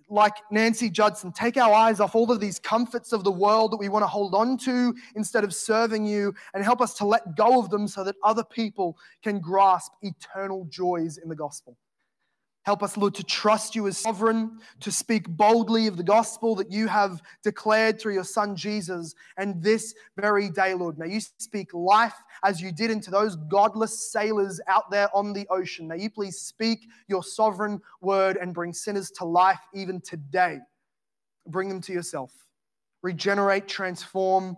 Like 0.08 0.34
Nancy 0.52 0.88
Judson, 0.88 1.32
take 1.32 1.56
our 1.56 1.72
eyes 1.72 1.98
off 1.98 2.14
all 2.14 2.30
of 2.30 2.38
these 2.38 2.60
comforts 2.60 3.12
of 3.12 3.24
the 3.24 3.30
world 3.32 3.72
that 3.72 3.78
we 3.78 3.88
want 3.88 4.04
to 4.04 4.06
hold 4.06 4.34
on 4.34 4.56
to 4.58 4.94
instead 5.16 5.42
of 5.42 5.52
serving 5.52 6.06
you 6.06 6.32
and 6.54 6.62
help 6.62 6.80
us 6.80 6.94
to 6.94 7.04
let 7.04 7.36
go 7.36 7.58
of 7.58 7.70
them 7.70 7.88
so 7.88 8.04
that 8.04 8.14
other 8.22 8.44
people 8.44 8.96
can 9.22 9.40
grasp 9.40 9.92
eternal 10.02 10.64
joys 10.70 11.18
in 11.18 11.28
the 11.28 11.34
gospel. 11.34 11.76
Help 12.66 12.82
us, 12.82 12.96
Lord, 12.96 13.14
to 13.14 13.22
trust 13.22 13.76
you 13.76 13.86
as 13.86 13.96
sovereign, 13.96 14.58
to 14.80 14.90
speak 14.90 15.28
boldly 15.28 15.86
of 15.86 15.96
the 15.96 16.02
gospel 16.02 16.56
that 16.56 16.72
you 16.72 16.88
have 16.88 17.22
declared 17.44 18.00
through 18.00 18.14
your 18.14 18.24
Son 18.24 18.56
Jesus. 18.56 19.14
And 19.36 19.62
this 19.62 19.94
very 20.16 20.50
day, 20.50 20.74
Lord, 20.74 20.98
may 20.98 21.08
you 21.08 21.20
speak 21.20 21.72
life 21.72 22.16
as 22.42 22.60
you 22.60 22.72
did 22.72 22.90
into 22.90 23.12
those 23.12 23.36
godless 23.36 24.10
sailors 24.10 24.60
out 24.66 24.90
there 24.90 25.08
on 25.14 25.32
the 25.32 25.46
ocean. 25.48 25.86
May 25.86 26.02
you 26.02 26.10
please 26.10 26.40
speak 26.40 26.88
your 27.06 27.22
sovereign 27.22 27.80
word 28.00 28.36
and 28.36 28.52
bring 28.52 28.72
sinners 28.72 29.12
to 29.12 29.24
life 29.24 29.60
even 29.72 30.00
today. 30.00 30.58
Bring 31.46 31.68
them 31.68 31.80
to 31.82 31.92
yourself. 31.92 32.32
Regenerate, 33.00 33.68
transform, 33.68 34.56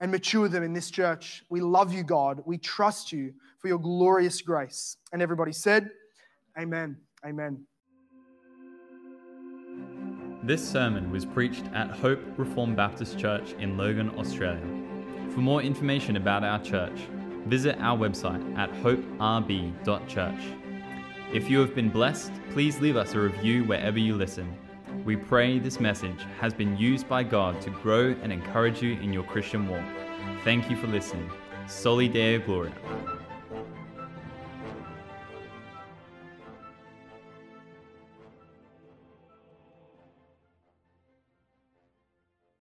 and 0.00 0.10
mature 0.10 0.48
them 0.48 0.62
in 0.62 0.74
this 0.74 0.90
church. 0.90 1.42
We 1.48 1.62
love 1.62 1.94
you, 1.94 2.04
God. 2.04 2.42
We 2.44 2.58
trust 2.58 3.10
you 3.10 3.32
for 3.58 3.68
your 3.68 3.78
glorious 3.78 4.42
grace. 4.42 4.98
And 5.14 5.22
everybody 5.22 5.52
said, 5.52 5.90
Amen. 6.58 6.98
Amen. 7.26 7.64
This 10.42 10.66
sermon 10.66 11.10
was 11.10 11.24
preached 11.24 11.64
at 11.74 11.90
Hope 11.90 12.20
Reformed 12.36 12.76
Baptist 12.76 13.18
Church 13.18 13.52
in 13.58 13.76
Logan, 13.76 14.10
Australia. 14.18 14.64
For 15.30 15.40
more 15.40 15.60
information 15.62 16.16
about 16.16 16.44
our 16.44 16.62
church, 16.62 16.98
visit 17.46 17.76
our 17.80 17.98
website 17.98 18.56
at 18.56 18.72
hoperb.church. 18.74 20.40
If 21.32 21.50
you 21.50 21.58
have 21.58 21.74
been 21.74 21.90
blessed, 21.90 22.32
please 22.52 22.80
leave 22.80 22.96
us 22.96 23.14
a 23.14 23.20
review 23.20 23.64
wherever 23.64 23.98
you 23.98 24.14
listen. 24.14 24.56
We 25.04 25.16
pray 25.16 25.58
this 25.58 25.80
message 25.80 26.24
has 26.40 26.54
been 26.54 26.76
used 26.76 27.08
by 27.08 27.24
God 27.24 27.60
to 27.62 27.70
grow 27.70 28.14
and 28.22 28.32
encourage 28.32 28.80
you 28.80 28.92
in 28.92 29.12
your 29.12 29.24
Christian 29.24 29.68
walk. 29.68 29.84
Thank 30.44 30.70
you 30.70 30.76
for 30.76 30.86
listening. 30.86 31.30
Soli 31.66 32.08
Deo 32.08 32.38
Gloria. 32.38 32.72